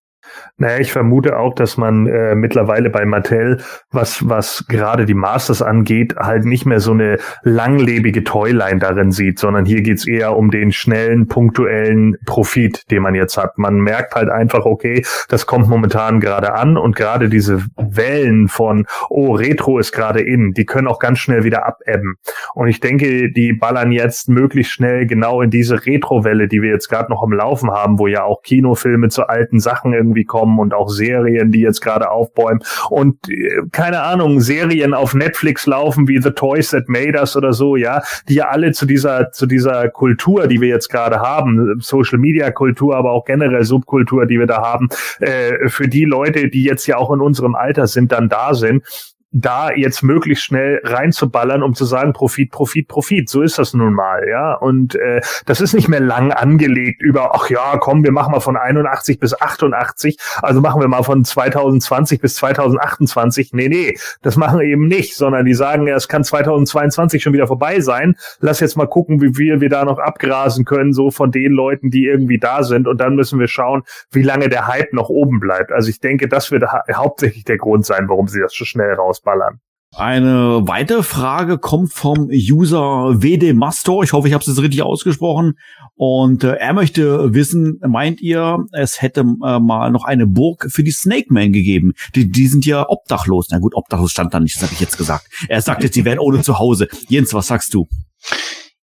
[0.56, 5.62] Naja, ich vermute auch, dass man äh, mittlerweile bei Mattel, was, was gerade die Masters
[5.62, 10.50] angeht, halt nicht mehr so eine langlebige Toyline darin sieht, sondern hier geht's eher um
[10.50, 13.58] den schnellen, punktuellen Profit, den man jetzt hat.
[13.58, 18.86] Man merkt halt einfach, okay, das kommt momentan gerade an und gerade diese Wellen von,
[19.08, 22.16] oh, Retro ist gerade in, die können auch ganz schnell wieder abebben.
[22.54, 26.88] Und ich denke, die ballern jetzt möglichst schnell genau in diese Retro-Welle, die wir jetzt
[26.88, 30.58] gerade noch am Laufen haben, wo ja auch Kinofilme zu alten Sachen irgendwie irgendwie kommen
[30.58, 32.62] und auch Serien, die jetzt gerade aufbäumen.
[32.88, 37.52] Und äh, keine Ahnung, Serien auf Netflix laufen wie The Toys That Made Us oder
[37.52, 41.80] so, ja, die ja alle zu dieser zu dieser Kultur, die wir jetzt gerade haben,
[41.80, 44.88] Social Media Kultur, aber auch generell Subkultur, die wir da haben,
[45.20, 48.84] äh, für die Leute, die jetzt ja auch in unserem Alter sind, dann da sind
[49.32, 53.28] da jetzt möglichst schnell reinzuballern, um zu sagen, Profit, Profit, Profit.
[53.28, 54.54] So ist das nun mal, ja.
[54.54, 58.40] Und äh, das ist nicht mehr lang angelegt über, ach ja, komm, wir machen mal
[58.40, 63.52] von 81 bis 88, also machen wir mal von 2020 bis 2028.
[63.52, 67.46] Nee, nee, das machen eben nicht, sondern die sagen, ja, es kann 2022 schon wieder
[67.46, 68.16] vorbei sein.
[68.40, 71.90] Lass jetzt mal gucken, wie viel wir da noch abgrasen können, so von den Leuten,
[71.90, 72.88] die irgendwie da sind.
[72.88, 75.70] Und dann müssen wir schauen, wie lange der Hype noch oben bleibt.
[75.70, 78.94] Also ich denke, das wird ha hauptsächlich der Grund sein, warum sie das so schnell
[78.94, 79.60] raus rausballern.
[79.96, 84.04] Eine weitere Frage kommt vom User WD Mastor.
[84.04, 85.54] Ich hoffe, ich habe es jetzt richtig ausgesprochen.
[85.96, 90.84] Und äh, er möchte wissen, meint ihr, es hätte äh, mal noch eine Burg für
[90.84, 91.94] die Snake Man gegeben?
[92.14, 93.48] Die, die sind ja obdachlos.
[93.50, 95.26] Na gut, obdachlos stand da nicht, das habe ich jetzt gesagt.
[95.48, 96.86] Er sagt jetzt, sie wären ohne Zuhause.
[97.08, 97.88] Jens, was sagst du?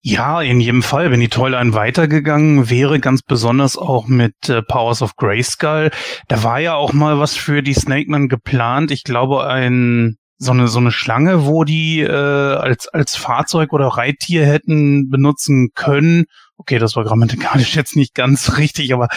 [0.02, 5.03] Ja, in jedem Fall, wenn die Toyline weitergegangen wäre, ganz besonders auch mit äh, Powers
[5.03, 5.91] of Grayskull.
[6.28, 8.90] Da war ja auch mal was für die Snake Man geplant.
[8.90, 13.88] Ich glaube, ein so eine so eine Schlange, wo die äh, als als Fahrzeug oder
[13.88, 16.26] Reittier hätten benutzen können.
[16.57, 19.07] Okay, das war grammatikalisch jetzt nicht ganz richtig, aber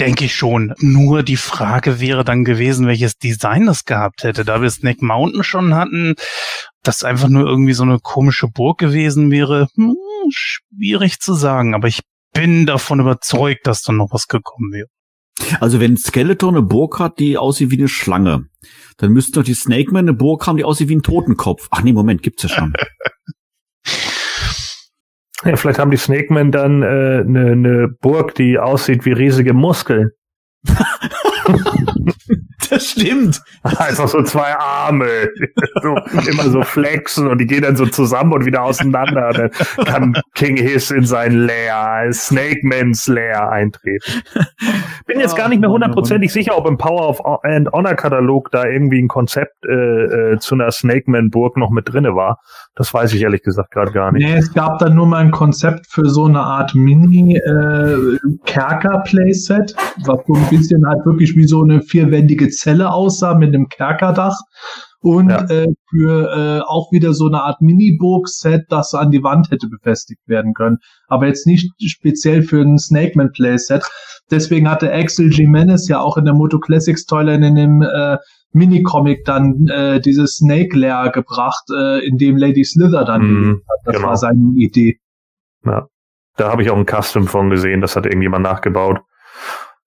[0.00, 0.74] denke ich schon.
[0.78, 4.44] Nur die Frage wäre dann gewesen, welches Design das gehabt hätte.
[4.44, 6.14] Da wir Snake Mountain schon hatten,
[6.82, 9.94] das einfach nur irgendwie so eine komische Burg gewesen wäre, hm,
[10.30, 11.74] schwierig zu sagen.
[11.74, 12.00] Aber ich
[12.32, 14.88] bin davon überzeugt, dass da noch was gekommen wäre.
[15.60, 18.46] Also wenn Skeletor eine Burg hat, die aussieht wie eine Schlange,
[18.96, 21.68] dann müssten doch die Snake Man eine Burg haben, die aussieht wie ein Totenkopf.
[21.70, 22.72] Ach nee, Moment, gibt's ja schon.
[25.44, 29.12] ja, vielleicht haben die Snake Man dann eine äh, ne, ne Burg, die aussieht wie
[29.12, 30.10] riesige Muskeln.
[32.70, 33.42] Das stimmt.
[33.62, 35.06] Einfach so zwei Arme,
[35.82, 35.96] so,
[36.28, 39.28] immer so flexen und die gehen dann so zusammen und wieder auseinander.
[39.28, 39.50] Und dann
[39.84, 44.22] kann King Hiss in sein Lair, Snake Man's Lair eintreten.
[45.06, 48.64] Bin jetzt gar nicht mehr hundertprozentig sicher, ob im Power of and Honor Katalog da
[48.66, 52.40] irgendwie ein Konzept äh, äh, zu einer Snake Man Burg noch mit drinne war.
[52.74, 54.26] Das weiß ich ehrlich gesagt gerade gar nicht.
[54.26, 56.74] Nee, es gab dann nur mal ein Konzept für so eine Art
[57.96, 59.74] Mini-Kerker-Playset,
[60.04, 64.36] was so ein bisschen halt wirklich wie so eine vierwändige Zelle aussah mit einem Kerkerdach.
[65.00, 65.44] Und Ja.
[65.48, 70.20] äh, für äh, auch wieder so eine Art Mini-Burg-Set, das an die Wand hätte befestigt
[70.26, 70.78] werden können.
[71.06, 73.84] Aber jetzt nicht speziell für ein Snakeman-Playset.
[74.30, 78.16] Deswegen hatte Axel Jimenez ja auch in der Moto Classics Toyline in dem äh,
[78.52, 83.78] Mini-Comic dann äh, dieses Snake Lair gebracht, äh, in dem Lady Slither dann gelebt hat.
[83.84, 84.08] Das genau.
[84.08, 84.98] war seine Idee.
[85.64, 85.86] Ja.
[86.36, 89.00] Da habe ich auch ein Custom von gesehen, das hat irgendjemand nachgebaut.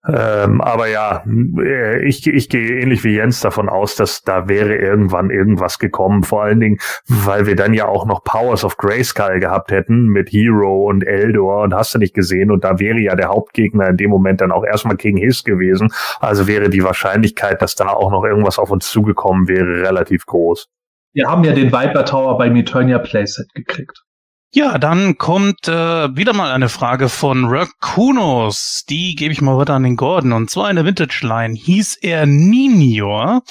[0.07, 1.23] Ähm, aber ja,
[1.57, 6.23] äh, ich, ich gehe ähnlich wie Jens davon aus, dass da wäre irgendwann irgendwas gekommen.
[6.23, 6.77] Vor allen Dingen,
[7.07, 11.63] weil wir dann ja auch noch Powers of Grayskull gehabt hätten mit Hero und Eldor
[11.63, 12.49] und hast du nicht gesehen.
[12.49, 15.89] Und da wäre ja der Hauptgegner in dem Moment dann auch erstmal King Hiss gewesen.
[16.21, 20.67] Also wäre die Wahrscheinlichkeit, dass da auch noch irgendwas auf uns zugekommen wäre, relativ groß.
[21.11, 24.03] Wir haben ja den Viper Tower beim Eternia Playset gekriegt.
[24.51, 28.83] Ja, dann kommt äh, wieder mal eine Frage von Rakunos.
[28.89, 30.33] Die gebe ich mal weiter an den Gordon.
[30.33, 33.43] Und zwar in der Vintage-Line hieß er Ninior.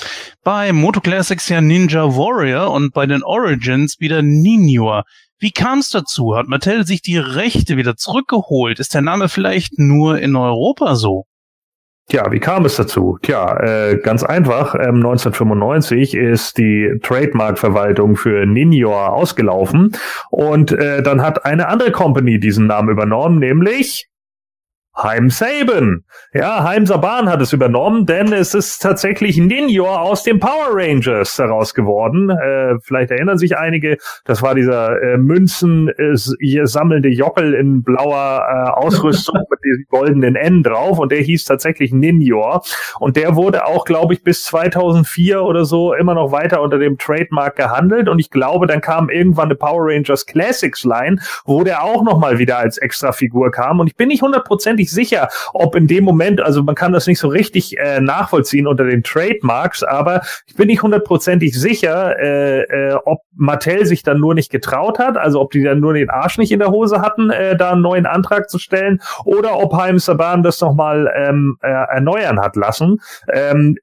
[0.43, 5.05] Bei Moto Classics ja Ninja Warrior und bei den Origins wieder Ninior.
[5.39, 6.35] Wie kam es dazu?
[6.35, 8.81] Hat Mattel sich die Rechte wieder zurückgeholt?
[8.81, 11.27] Ist der Name vielleicht nur in Europa so?
[12.11, 13.19] Tja, wie kam es dazu?
[13.21, 14.75] Tja, äh, ganz einfach.
[14.75, 19.95] Ähm, 1995 ist die Trademark-Verwaltung für Ninjor ausgelaufen
[20.31, 24.09] und äh, dann hat eine andere Company diesen Namen übernommen, nämlich
[25.01, 26.03] Heim Saban.
[26.35, 31.39] Ja, Heim Saban hat es übernommen, denn es ist tatsächlich Ninjor aus den Power Rangers
[31.39, 32.31] heraus geworden.
[32.31, 38.43] Äh, vielleicht erinnern sich einige, das war dieser äh, Münzen äh, sammelnde Jockel in blauer
[38.45, 42.63] äh, Ausrüstung mit diesem goldenen N drauf und der hieß tatsächlich Ninjor
[42.99, 46.99] und der wurde auch, glaube ich, bis 2004 oder so immer noch weiter unter dem
[46.99, 51.85] Trademark gehandelt und ich glaube, dann kam irgendwann eine Power Rangers Classics Line, wo der
[51.85, 55.87] auch noch mal wieder als Extrafigur kam und ich bin nicht hundertprozentig sicher, ob in
[55.87, 60.23] dem Moment, also man kann das nicht so richtig äh, nachvollziehen unter den Trademarks, aber
[60.47, 65.17] ich bin nicht hundertprozentig sicher, äh, äh, ob Mattel sich dann nur nicht getraut hat,
[65.17, 67.83] also ob die dann nur den Arsch nicht in der Hose hatten, äh, da einen
[67.83, 73.01] neuen Antrag zu stellen, oder ob Haim Saban das nochmal ähm, äh, erneuern hat lassen.
[73.33, 73.77] Ähm,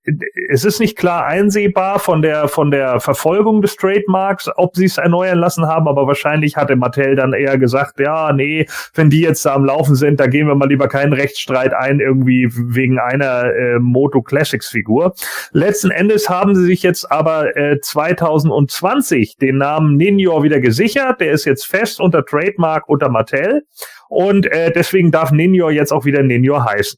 [0.50, 4.98] es ist nicht klar einsehbar von der von der Verfolgung des Trademarks, ob sie es
[4.98, 9.46] erneuern lassen haben, aber wahrscheinlich hatte Mattel dann eher gesagt, ja, nee, wenn die jetzt
[9.46, 13.54] da am Laufen sind, da gehen wir mal lieber keinen Rechtsstreit ein, irgendwie wegen einer
[13.54, 15.14] äh, Moto Classics Figur.
[15.52, 21.20] Letzten Endes haben sie sich jetzt aber äh, 2020 den Namen Ninjor wieder gesichert.
[21.20, 23.64] Der ist jetzt fest unter Trademark unter Mattel
[24.08, 26.98] und äh, deswegen darf Ninjor jetzt auch wieder Ninjor heißen.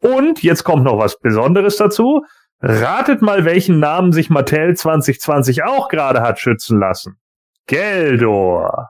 [0.00, 2.24] Und jetzt kommt noch was Besonderes dazu.
[2.60, 7.20] Ratet mal, welchen Namen sich Mattel 2020 auch gerade hat schützen lassen.
[7.68, 8.88] Geldor.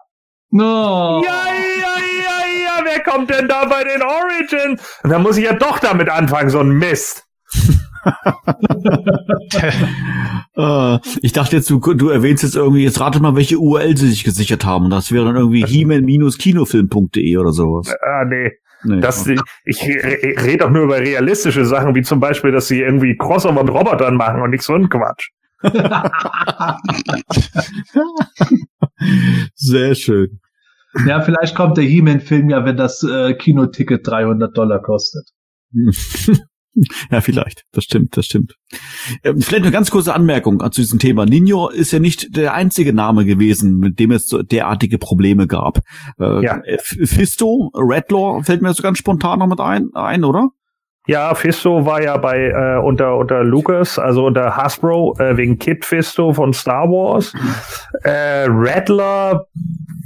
[0.49, 1.23] No.
[1.23, 2.11] Ja, ja, ja, ja,
[2.93, 4.78] wer kommt denn da bei den Origin?
[5.02, 7.24] Und dann muss ich ja doch damit anfangen, so ein Mist.
[10.55, 14.09] Äh, ich dachte jetzt, du, du erwähnst jetzt irgendwie, jetzt rate mal, welche URL sie
[14.09, 14.85] sich gesichert haben.
[14.86, 17.94] Und das wäre dann irgendwie he-kinofilm.de oder sowas.
[18.02, 18.51] Ah, nee.
[18.85, 19.01] Nee.
[19.01, 22.81] Das, ich ich re- rede doch nur über realistische Sachen, wie zum Beispiel, dass sie
[22.81, 25.28] irgendwie Crossover mit Robotern machen und nicht so ein Quatsch.
[29.55, 30.40] Sehr schön.
[31.06, 35.28] Ja, vielleicht kommt der He-Man-Film ja, wenn das äh, Kinoticket 300 Dollar kostet.
[37.10, 37.64] Ja, vielleicht.
[37.73, 38.55] Das stimmt, das stimmt.
[39.24, 41.27] Ähm, vielleicht eine ganz kurze Anmerkung zu diesem Thema.
[41.27, 45.81] Ninjo ist ja nicht der einzige Name gewesen, mit dem es so derartige Probleme gab.
[46.19, 46.62] Äh, Ja.
[46.81, 50.48] Fisto, Redlaw fällt mir so ganz spontan noch mit ein, ein oder?
[51.09, 55.85] Ja, Fisto war ja bei äh, unter unter Lucas, also unter Hasbro äh, wegen Kid
[55.85, 57.33] Fisto von Star Wars.
[58.05, 59.47] Äh, Rattler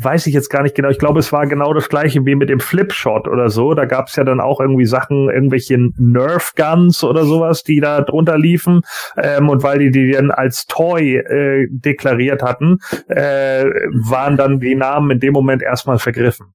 [0.01, 0.89] weiß ich jetzt gar nicht genau.
[0.89, 3.75] Ich glaube, es war genau das gleiche wie mit dem Flipshot oder so.
[3.75, 8.01] Da gab es ja dann auch irgendwie Sachen, irgendwelche Nerf Guns oder sowas, die da
[8.01, 8.81] drunter liefen.
[9.17, 12.79] Ähm, und weil die die dann als Toy äh, deklariert hatten,
[13.09, 16.55] äh, waren dann die Namen in dem Moment erstmal vergriffen.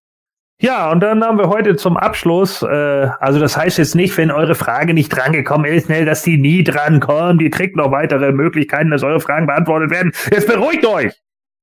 [0.61, 4.29] Ja, und dann haben wir heute zum Abschluss, äh, also das heißt jetzt nicht, wenn
[4.29, 7.41] eure Frage nicht drangekommen ist, schnell, dass die nie drankommt.
[7.41, 10.11] Die kriegt noch weitere Möglichkeiten, dass eure Fragen beantwortet werden.
[10.29, 11.13] Jetzt beruhigt euch!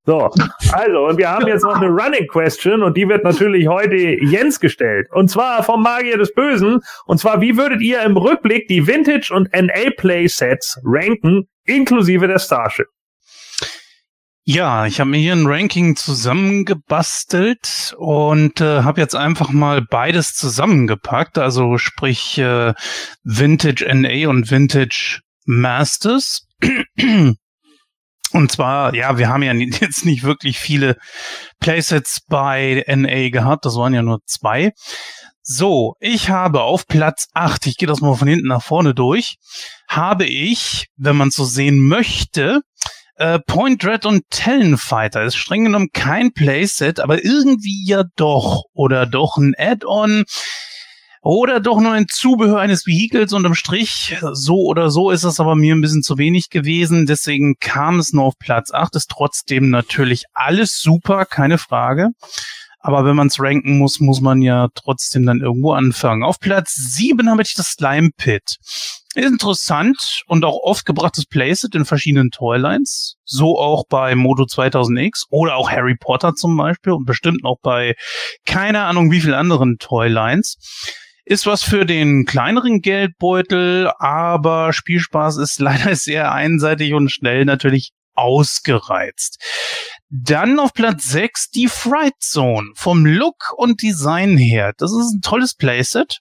[0.05, 0.29] So,
[0.73, 4.59] also, und wir haben jetzt noch eine Running Question und die wird natürlich heute Jens
[4.59, 5.07] gestellt.
[5.11, 6.81] Und zwar vom Magier des Bösen.
[7.05, 12.39] Und zwar, wie würdet ihr im Rückblick die Vintage und NA Playsets ranken, inklusive der
[12.39, 12.87] Starship?
[14.51, 20.33] Ja, ich habe mir hier ein Ranking zusammengebastelt und äh, habe jetzt einfach mal beides
[20.33, 22.73] zusammengepackt, also sprich äh,
[23.23, 26.47] Vintage NA und Vintage Masters.
[28.31, 30.97] Und zwar, ja, wir haben ja jetzt nicht wirklich viele
[31.59, 34.71] Playsets bei NA gehabt, das waren ja nur zwei.
[35.43, 39.35] So, ich habe auf Platz 8, ich gehe das mal von hinten nach vorne durch,
[39.87, 42.61] habe ich, wenn man so sehen möchte,
[43.19, 45.23] äh, Point Dread und Talon Fighter.
[45.23, 48.63] Ist streng genommen kein Playset, aber irgendwie ja doch.
[48.73, 50.23] Oder doch ein Add-on.
[51.21, 54.17] Oder doch nur ein Zubehör eines Vehikels unterm Strich.
[54.31, 57.05] So oder so ist es aber mir ein bisschen zu wenig gewesen.
[57.05, 58.95] Deswegen kam es nur auf Platz 8.
[58.95, 62.11] Ist trotzdem natürlich alles super, keine Frage.
[62.79, 66.23] Aber wenn man es ranken muss, muss man ja trotzdem dann irgendwo anfangen.
[66.23, 68.55] Auf Platz 7 habe ich das Slime Pit.
[69.15, 73.15] Interessant und auch oft gebrachtes Playset in verschiedenen Toylines.
[73.25, 77.95] So auch bei Modo 2000X oder auch Harry Potter zum Beispiel und bestimmt auch bei
[78.45, 80.57] keine Ahnung wie viel anderen Toylines.
[81.25, 87.91] Ist was für den kleineren Geldbeutel, aber Spielspaß ist leider sehr einseitig und schnell natürlich
[88.13, 89.41] ausgereizt.
[90.09, 92.71] Dann auf Platz 6 die Fright Zone.
[92.75, 94.73] Vom Look und Design her.
[94.77, 96.19] Das ist ein tolles Playset,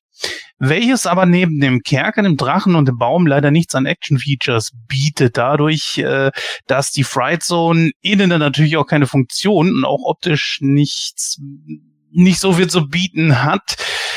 [0.58, 5.36] welches aber neben dem Kerker, dem Drachen und dem Baum leider nichts an Action-Features bietet.
[5.36, 6.30] Dadurch, äh,
[6.66, 11.40] dass die Fright Zone innen natürlich auch keine Funktion und auch optisch nichts
[12.10, 13.76] nicht so viel zu bieten hat,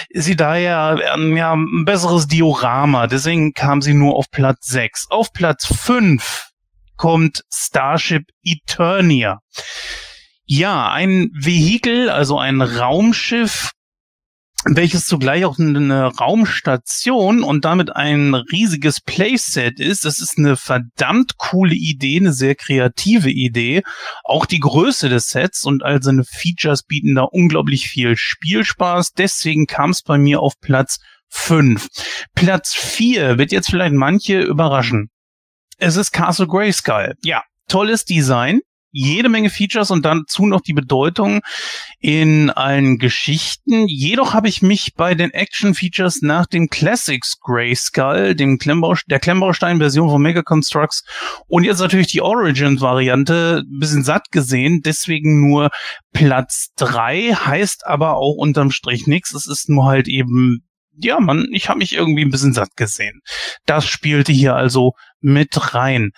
[0.10, 3.08] ist sie daher ähm, ja, ein besseres Diorama.
[3.08, 5.08] Deswegen kam sie nur auf Platz 6.
[5.10, 6.50] Auf Platz 5
[6.96, 9.40] kommt Starship Eternia.
[10.46, 13.72] Ja, ein Vehikel, also ein Raumschiff,
[14.66, 20.06] welches zugleich auch eine Raumstation und damit ein riesiges Playset ist.
[20.06, 23.82] Das ist eine verdammt coole Idee, eine sehr kreative Idee.
[24.24, 29.14] Auch die Größe des Sets und all seine Features bieten da unglaublich viel Spielspaß.
[29.14, 31.88] Deswegen kam es bei mir auf Platz 5.
[32.36, 35.10] Platz 4 wird jetzt vielleicht manche überraschen.
[35.78, 37.16] Es ist Castle Grayskull.
[37.24, 38.60] Ja, tolles Design
[38.92, 41.42] jede Menge Features und dazu noch die Bedeutung
[42.00, 43.88] in allen Geschichten.
[43.88, 50.10] Jedoch habe ich mich bei den Action-Features nach dem Classics Grayskull, dem Klemmbau, der Klemmbaustein-Version
[50.10, 51.04] von Mega Constructs
[51.48, 54.82] und jetzt natürlich die Origin-Variante ein bisschen satt gesehen.
[54.84, 55.70] Deswegen nur
[56.14, 59.34] Platz drei heißt aber auch unterm Strich nichts.
[59.34, 60.64] Es ist nur halt eben
[61.04, 63.22] ja, man, ich habe mich irgendwie ein bisschen satt gesehen.
[63.66, 66.12] Das spielte hier also mit rein.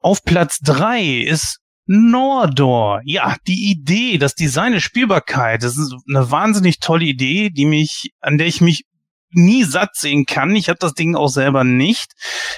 [0.00, 3.00] Auf Platz drei ist Nordor.
[3.04, 8.10] Ja, die Idee, das Design der Spielbarkeit, das ist eine wahnsinnig tolle Idee, die mich,
[8.20, 8.84] an der ich mich
[9.30, 10.56] nie satt sehen kann.
[10.56, 12.12] Ich habe das Ding auch selber nicht.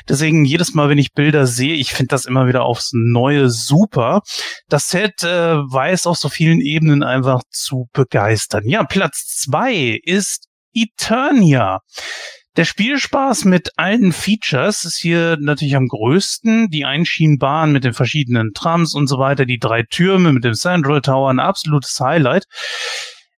[0.09, 4.23] Deswegen jedes Mal, wenn ich Bilder sehe, ich finde das immer wieder aufs Neue super.
[4.69, 8.69] Das Set äh, weiß auf so vielen Ebenen einfach zu begeistern.
[8.69, 11.81] Ja, Platz zwei ist Eternia.
[12.59, 16.71] Der Spielspaß mit allen Features ist hier natürlich am größten.
[16.71, 21.01] Die Einschienenbahn mit den verschiedenen Trams und so weiter, die drei Türme mit dem Central
[21.01, 22.47] Tower, ein absolutes Highlight.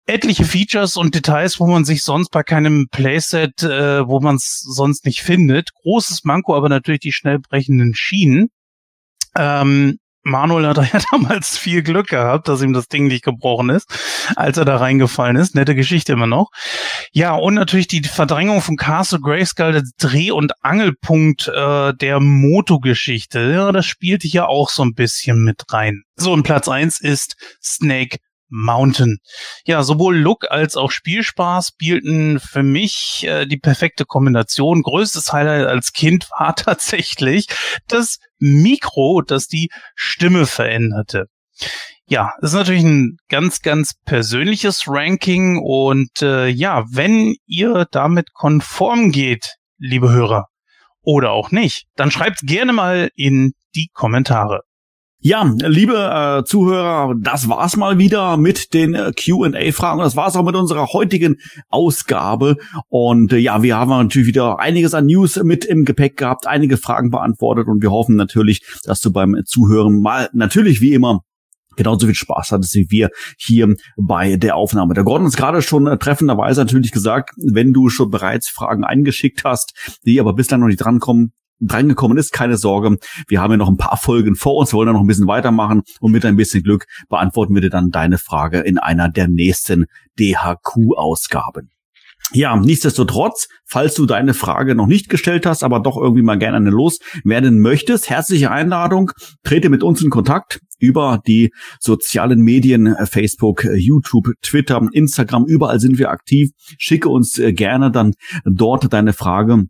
[0.05, 4.61] Etliche Features und Details, wo man sich sonst bei keinem Playset, äh, wo man es
[4.61, 5.73] sonst nicht findet.
[5.73, 8.47] Großes Manko, aber natürlich die schnell brechenden Schienen.
[9.35, 9.97] Ähm,
[10.30, 13.88] Manuel hat ja damals viel Glück gehabt, dass ihm das Ding nicht gebrochen ist,
[14.35, 15.56] als er da reingefallen ist.
[15.56, 16.51] Nette Geschichte immer noch.
[17.11, 23.51] Ja, und natürlich die Verdrängung von Castle Grayskull, der Dreh- und Angelpunkt äh, der Moto-Geschichte.
[23.51, 26.03] Ja, das spielte hier auch so ein bisschen mit rein.
[26.15, 28.18] So, und Platz eins ist Snake
[28.49, 29.19] Mountain.
[29.65, 34.81] Ja, sowohl Look als auch Spielspaß bieten für mich äh, die perfekte Kombination.
[34.81, 37.47] Größtes Highlight als Kind war tatsächlich
[37.88, 41.25] das Mikro, das die Stimme veränderte.
[42.07, 49.11] Ja, ist natürlich ein ganz, ganz persönliches Ranking und äh, ja, wenn ihr damit konform
[49.11, 50.47] geht, liebe Hörer,
[51.01, 54.61] oder auch nicht, dann schreibt gerne mal in die Kommentare.
[55.21, 59.99] Ja, liebe äh, Zuhörer, das war's mal wieder mit den äh, Q&A-Fragen.
[59.99, 61.35] Das war's auch mit unserer heutigen
[61.67, 62.55] Ausgabe.
[62.87, 66.77] Und äh, ja, wir haben natürlich wieder einiges an News mit im Gepäck gehabt, einige
[66.77, 71.19] Fragen beantwortet und wir hoffen natürlich, dass du beim Zuhören mal natürlich wie immer
[71.75, 74.93] genauso viel Spaß hattest wie wir hier bei der Aufnahme.
[74.93, 79.43] Der Gordon ist gerade schon äh, treffenderweise natürlich gesagt, wenn du schon bereits Fragen eingeschickt
[79.43, 82.98] hast, die aber bislang noch nicht drankommen, drangekommen ist, keine Sorge.
[83.27, 85.81] Wir haben ja noch ein paar Folgen vor uns, wollen ja noch ein bisschen weitermachen
[85.99, 89.86] und mit ein bisschen Glück beantworten wir dir dann deine Frage in einer der nächsten
[90.19, 91.69] DHQ-Ausgaben.
[92.31, 96.57] Ja, nichtsdestotrotz, falls du deine Frage noch nicht gestellt hast, aber doch irgendwie mal gerne
[96.57, 99.11] eine loswerden möchtest, herzliche Einladung,
[99.44, 105.45] trete mit uns in Kontakt über die sozialen Medien, äh, Facebook, äh, YouTube, Twitter, Instagram,
[105.45, 106.52] überall sind wir aktiv.
[106.77, 108.14] Schicke uns äh, gerne dann
[108.45, 109.65] dort deine Frage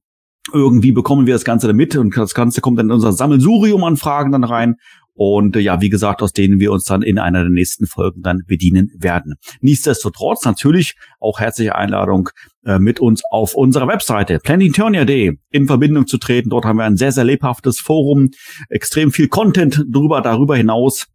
[0.54, 3.98] irgendwie bekommen wir das Ganze damit und das Ganze kommt dann in unser Sammelsurium an
[3.98, 4.76] Fragen dann rein
[5.20, 8.22] und äh, ja, wie gesagt, aus denen wir uns dann in einer der nächsten Folgen
[8.22, 9.36] dann bedienen werden.
[9.60, 12.30] Nichtsdestotrotz natürlich auch herzliche Einladung
[12.64, 16.50] äh, mit uns auf unserer Webseite planetarian.de in Verbindung zu treten.
[16.50, 18.30] Dort haben wir ein sehr, sehr lebhaftes Forum,
[18.70, 21.08] extrem viel Content drüber, darüber hinaus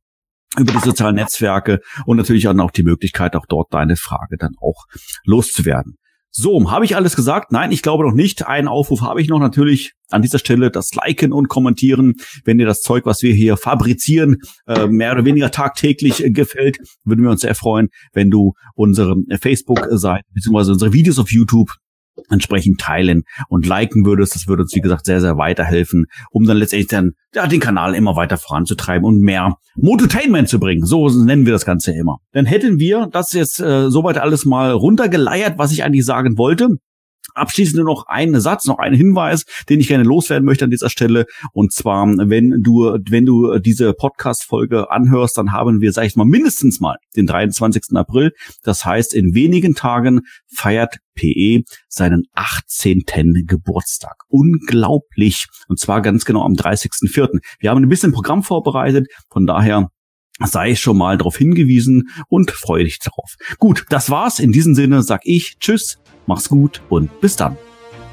[0.59, 4.53] über die sozialen Netzwerke und natürlich dann auch die Möglichkeit, auch dort deine Frage dann
[4.61, 4.85] auch
[5.25, 5.97] loszuwerden.
[6.37, 7.53] So, habe ich alles gesagt?
[7.53, 8.45] Nein, ich glaube noch nicht.
[8.45, 12.15] Einen Aufruf habe ich noch natürlich an dieser Stelle das Liken und Kommentieren.
[12.45, 17.23] Wenn dir das Zeug, was wir hier fabrizieren, äh, mehr oder weniger tagtäglich gefällt, würden
[17.23, 20.73] wir uns sehr freuen, wenn du unsere Facebook-Seite bzw.
[20.73, 21.71] unsere Videos auf YouTube
[22.31, 24.35] entsprechend teilen und liken würdest.
[24.35, 27.95] Das würde uns, wie gesagt, sehr, sehr weiterhelfen, um dann letztendlich dann ja, den Kanal
[27.95, 30.85] immer weiter voranzutreiben und mehr Mototainment zu bringen.
[30.85, 32.19] So nennen wir das Ganze immer.
[32.33, 36.69] Dann hätten wir das jetzt äh, soweit alles mal runtergeleiert, was ich eigentlich sagen wollte.
[37.35, 40.91] Abschließend nur noch einen Satz, noch einen Hinweis, den ich gerne loswerden möchte an dieser
[40.91, 41.27] Stelle.
[41.53, 46.25] Und zwar, wenn du, wenn du diese Podcast-Folge anhörst, dann haben wir, sag ich mal,
[46.25, 47.97] mindestens mal den 23.
[47.97, 48.33] April.
[48.63, 53.03] Das heißt, in wenigen Tagen feiert PE seinen 18.
[53.47, 54.17] Geburtstag.
[54.29, 55.47] Unglaublich.
[55.69, 57.41] Und zwar ganz genau am 30.04.
[57.61, 59.07] Wir haben ein bisschen Programm vorbereitet.
[59.31, 59.89] Von daher
[60.41, 63.35] sei schon mal darauf hingewiesen und freue dich darauf.
[63.59, 64.39] Gut, das war's.
[64.39, 67.57] In diesem Sinne sag ich Tschüss, mach's gut und bis dann.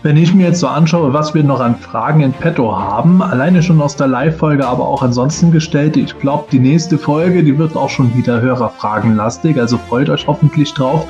[0.03, 3.61] Wenn ich mir jetzt so anschaue, was wir noch an Fragen in petto haben, alleine
[3.61, 7.75] schon aus der Live-Folge, aber auch ansonsten gestellte, ich glaube, die nächste Folge, die wird
[7.75, 11.05] auch schon wieder Hörerfragenlastig, also freut euch hoffentlich drauf.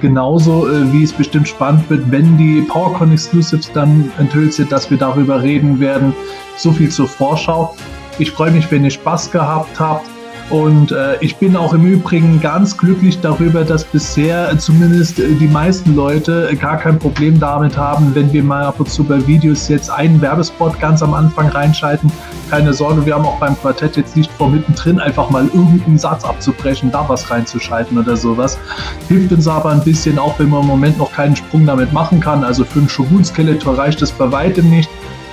[0.00, 4.90] Genauso äh, wie es bestimmt spannend wird, wenn die PowerCon Exclusives dann enthüllt sind, dass
[4.90, 6.14] wir darüber reden werden.
[6.56, 7.76] So viel zur Vorschau.
[8.18, 10.06] Ich freue mich, wenn ihr Spaß gehabt habt.
[10.50, 15.46] Und äh, ich bin auch im Übrigen ganz glücklich darüber, dass bisher zumindest äh, die
[15.46, 19.68] meisten Leute gar kein Problem damit haben, wenn wir mal ab und zu bei Videos
[19.68, 22.10] jetzt einen Werbespot ganz am Anfang reinschalten.
[22.50, 26.24] Keine Sorge, wir haben auch beim Quartett jetzt nicht vor mittendrin einfach mal irgendeinen Satz
[26.24, 28.58] abzubrechen, da was reinzuschalten oder sowas.
[29.06, 32.18] Hilft uns aber ein bisschen, auch wenn man im Moment noch keinen Sprung damit machen
[32.18, 32.42] kann.
[32.42, 34.90] Also für ein Shogun-Skeletor reicht es bei weitem nicht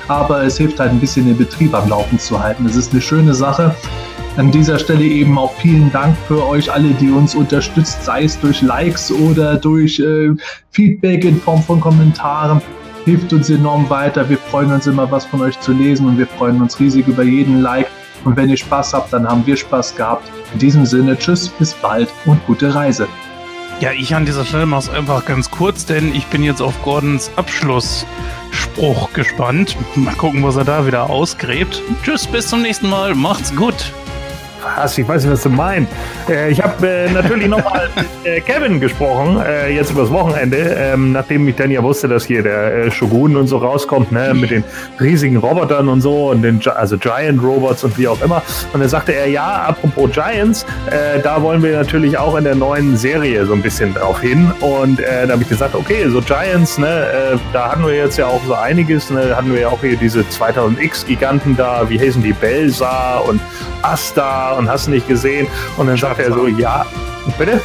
[0.10, 2.65] aber es hilft halt ein bisschen den Betrieb am Laufen zu halten.
[2.65, 3.76] Es ist eine schöne Sache.
[4.38, 8.39] An dieser Stelle eben auch vielen Dank für euch alle, die uns unterstützt, sei es
[8.39, 10.30] durch Likes oder durch äh,
[10.69, 12.61] Feedback in Form von Kommentaren.
[13.05, 14.30] Hilft uns enorm weiter.
[14.30, 17.23] Wir freuen uns immer, was von euch zu lesen und wir freuen uns riesig über
[17.23, 17.88] jeden Like.
[18.26, 20.30] Und wenn ihr Spaß habt, dann haben wir Spaß gehabt.
[20.53, 23.07] In diesem Sinne, tschüss, bis bald und gute Reise.
[23.80, 26.80] Ja, ich an dieser Stelle mache es einfach ganz kurz, denn ich bin jetzt auf
[26.84, 29.76] Gordons Abschlussspruch gespannt.
[29.95, 31.81] Mal gucken, was er da wieder ausgräbt.
[32.03, 33.15] Tschüss, bis zum nächsten Mal.
[33.15, 33.91] Macht's gut.
[34.76, 34.98] Was?
[34.98, 35.91] Ich weiß nicht, was du meinst.
[36.30, 41.11] Äh, ich habe äh, natürlich nochmal mit äh, Kevin gesprochen, äh, jetzt übers Wochenende, ähm,
[41.11, 44.52] nachdem ich dann ja wusste, dass hier der äh, Shogun und so rauskommt, ne, mit
[44.52, 44.64] den
[44.99, 48.41] riesigen Robotern und so und den, also Giant Robots und wie auch immer.
[48.73, 50.65] Und dann sagte er, ja, apropos Giants,
[51.23, 54.52] da wollen wir natürlich auch in der neuen Serie so ein bisschen drauf hin.
[54.60, 58.41] Und da habe ich gesagt, okay, so Giants, ne, da hatten wir jetzt ja auch
[58.45, 63.18] so einiges, ne, hatten wir ja auch hier diese 2000X-Giganten da, wie heißen die, Belsa
[63.19, 63.39] und
[63.81, 65.47] Asta und hast nicht gesehen.
[65.77, 66.85] Und dann sagt er so, ja,
[67.38, 67.61] bitte?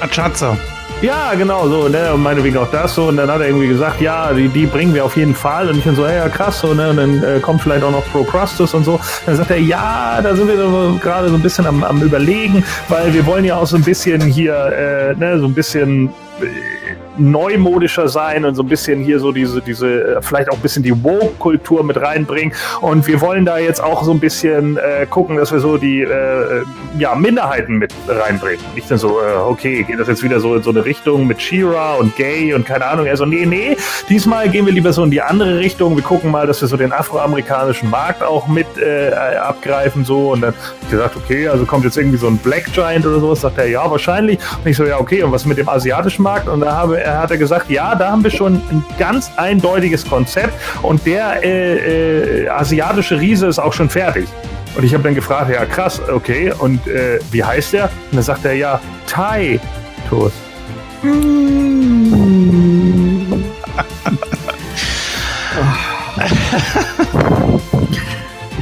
[0.00, 0.56] Achaza.
[1.02, 3.08] Ja, genau, so, ne, und meinetwegen auch das so.
[3.08, 5.68] Und dann hat er irgendwie gesagt, ja, die, die bringen wir auf jeden Fall.
[5.68, 8.04] Und ich bin so, ja, krass, so, ne, und dann äh, kommt vielleicht auch noch
[8.12, 9.00] Procrustus und so.
[9.26, 12.64] Dann sagt er, ja, da sind wir so gerade so ein bisschen am, am überlegen,
[12.88, 16.10] weil wir wollen ja auch so ein bisschen hier, äh, ne, so ein bisschen
[16.40, 16.71] äh,
[17.18, 20.82] neumodischer sein und so ein bisschen hier so diese, diese, äh, vielleicht auch ein bisschen
[20.82, 22.54] die Woke-Kultur mit reinbringen.
[22.80, 26.02] Und wir wollen da jetzt auch so ein bisschen äh, gucken, dass wir so die
[26.02, 26.62] äh,
[26.98, 28.64] ja, Minderheiten mit reinbringen.
[28.74, 31.40] Nicht dann so, äh, okay, geht das jetzt wieder so in so eine Richtung mit
[31.40, 33.06] Shira und Gay und keine Ahnung.
[33.06, 33.76] Er so, nee, nee,
[34.08, 35.96] diesmal gehen wir lieber so in die andere Richtung.
[35.96, 40.32] Wir gucken mal, dass wir so den afroamerikanischen Markt auch mit äh, abgreifen so.
[40.32, 43.40] Und dann ich gesagt, okay, also kommt jetzt irgendwie so ein Black Giant oder sowas.
[43.40, 44.38] Sagt er, ja, wahrscheinlich.
[44.64, 46.48] Und ich so, ja, okay, und was mit dem asiatischen Markt?
[46.48, 50.54] Und da habe hat er gesagt, ja, da haben wir schon ein ganz eindeutiges Konzept
[50.82, 54.28] und der äh, äh, asiatische Riese ist auch schon fertig.
[54.74, 57.84] Und ich habe dann gefragt, ja krass, okay, und äh, wie heißt der?
[57.84, 59.60] Und dann sagt er, ja, Thai
[60.08, 60.34] Toast.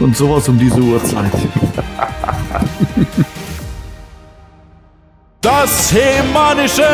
[0.01, 1.31] Und sowas um diese Uhrzeit.
[5.43, 6.87] Das Hemanische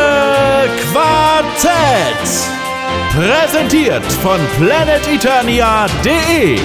[0.92, 2.24] Quartett.
[3.12, 6.58] Präsentiert von planeteternia.de.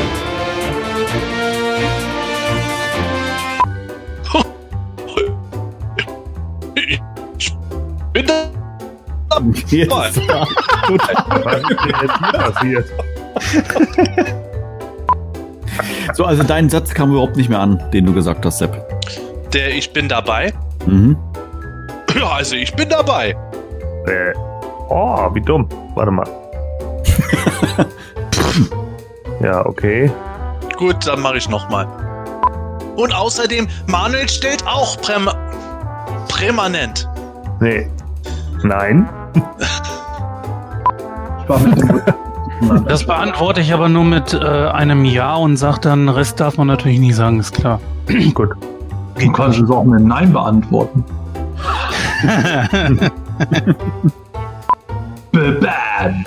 [7.37, 7.53] Ich
[8.13, 8.43] bin da.
[9.69, 9.91] Jetzt.
[9.91, 10.27] Was ist denn
[12.01, 12.85] jetzt hier passiert?
[16.13, 18.85] So, also dein Satz kam überhaupt nicht mehr an, den du gesagt hast, Sepp.
[19.51, 20.53] Der Ich bin dabei.
[20.85, 21.17] Mhm.
[22.15, 23.35] Ja, also ich bin dabei.
[24.05, 24.33] Äh,
[24.89, 25.67] oh, wie dumm.
[25.95, 26.27] Warte mal.
[29.41, 30.11] ja, okay.
[30.77, 31.87] Gut, dann mache ich nochmal.
[32.95, 35.29] Und außerdem, Manuel stellt auch Präm
[36.27, 37.07] Prämanent.
[37.59, 37.87] Nee.
[38.63, 39.07] Nein.
[41.43, 42.01] Ich war mit dem
[42.87, 46.67] Das beantworte ich aber nur mit äh, einem Ja und sage dann, Rest darf man
[46.67, 47.79] natürlich nie sagen, ist klar.
[48.33, 48.51] Gut.
[49.19, 51.03] Du kannst es auch mit Nein beantworten.
[55.31, 56.25] Bam.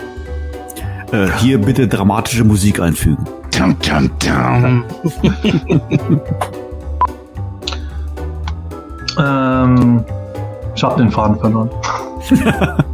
[1.12, 3.24] Äh, hier bitte dramatische Musik einfügen.
[3.50, 4.84] Tum, tum, tum.
[9.18, 10.02] Ähm,
[10.74, 11.68] ich hab den Faden verloren.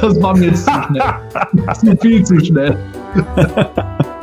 [0.00, 1.02] das war mir jetzt zu schnell.
[1.66, 2.78] Das war viel zu schnell.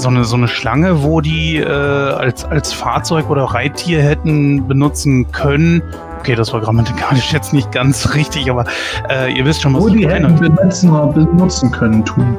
[0.00, 5.30] So eine, so eine Schlange, wo die äh, als, als Fahrzeug oder Reittier hätten benutzen
[5.30, 5.82] können.
[6.20, 8.64] Okay, das war grammatikalisch jetzt nicht ganz richtig, aber
[9.10, 10.28] äh, ihr wisst schon, was Wo ich die meine.
[10.28, 12.38] hätten benutzen, benutzen können tun.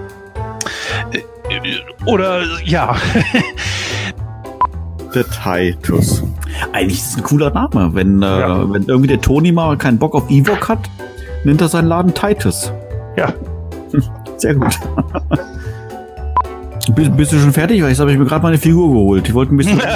[2.05, 2.95] Oder ja,
[5.13, 6.23] Der Titus.
[6.71, 7.93] Eigentlich ist es ein cooler Name.
[7.93, 8.73] Wenn, äh, Ja.
[8.73, 10.89] wenn irgendwie der Toni mal keinen Bock auf Ewok hat,
[11.43, 12.71] nennt er seinen Laden Titus.
[13.17, 13.33] Ja.
[14.37, 14.79] Sehr gut.
[16.95, 17.81] Bist, bist du schon fertig?
[17.81, 19.27] Weil jetzt habe ich mir gerade meine Figur geholt.
[19.27, 19.81] Ich wollte ein bisschen.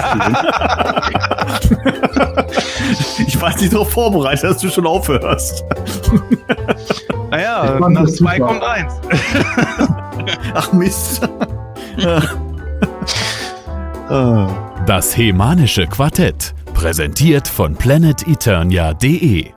[3.28, 5.64] Ich war nicht darauf vorbereitet, dass du schon aufhörst.
[7.32, 8.48] naja, nach das zwei super.
[8.48, 8.94] kommt eins.
[10.54, 11.28] Ach Mist.
[14.08, 14.48] Ah.
[14.86, 16.54] Das Hemanische Quartett.
[16.76, 19.55] Präsentiert von planeteternia.de.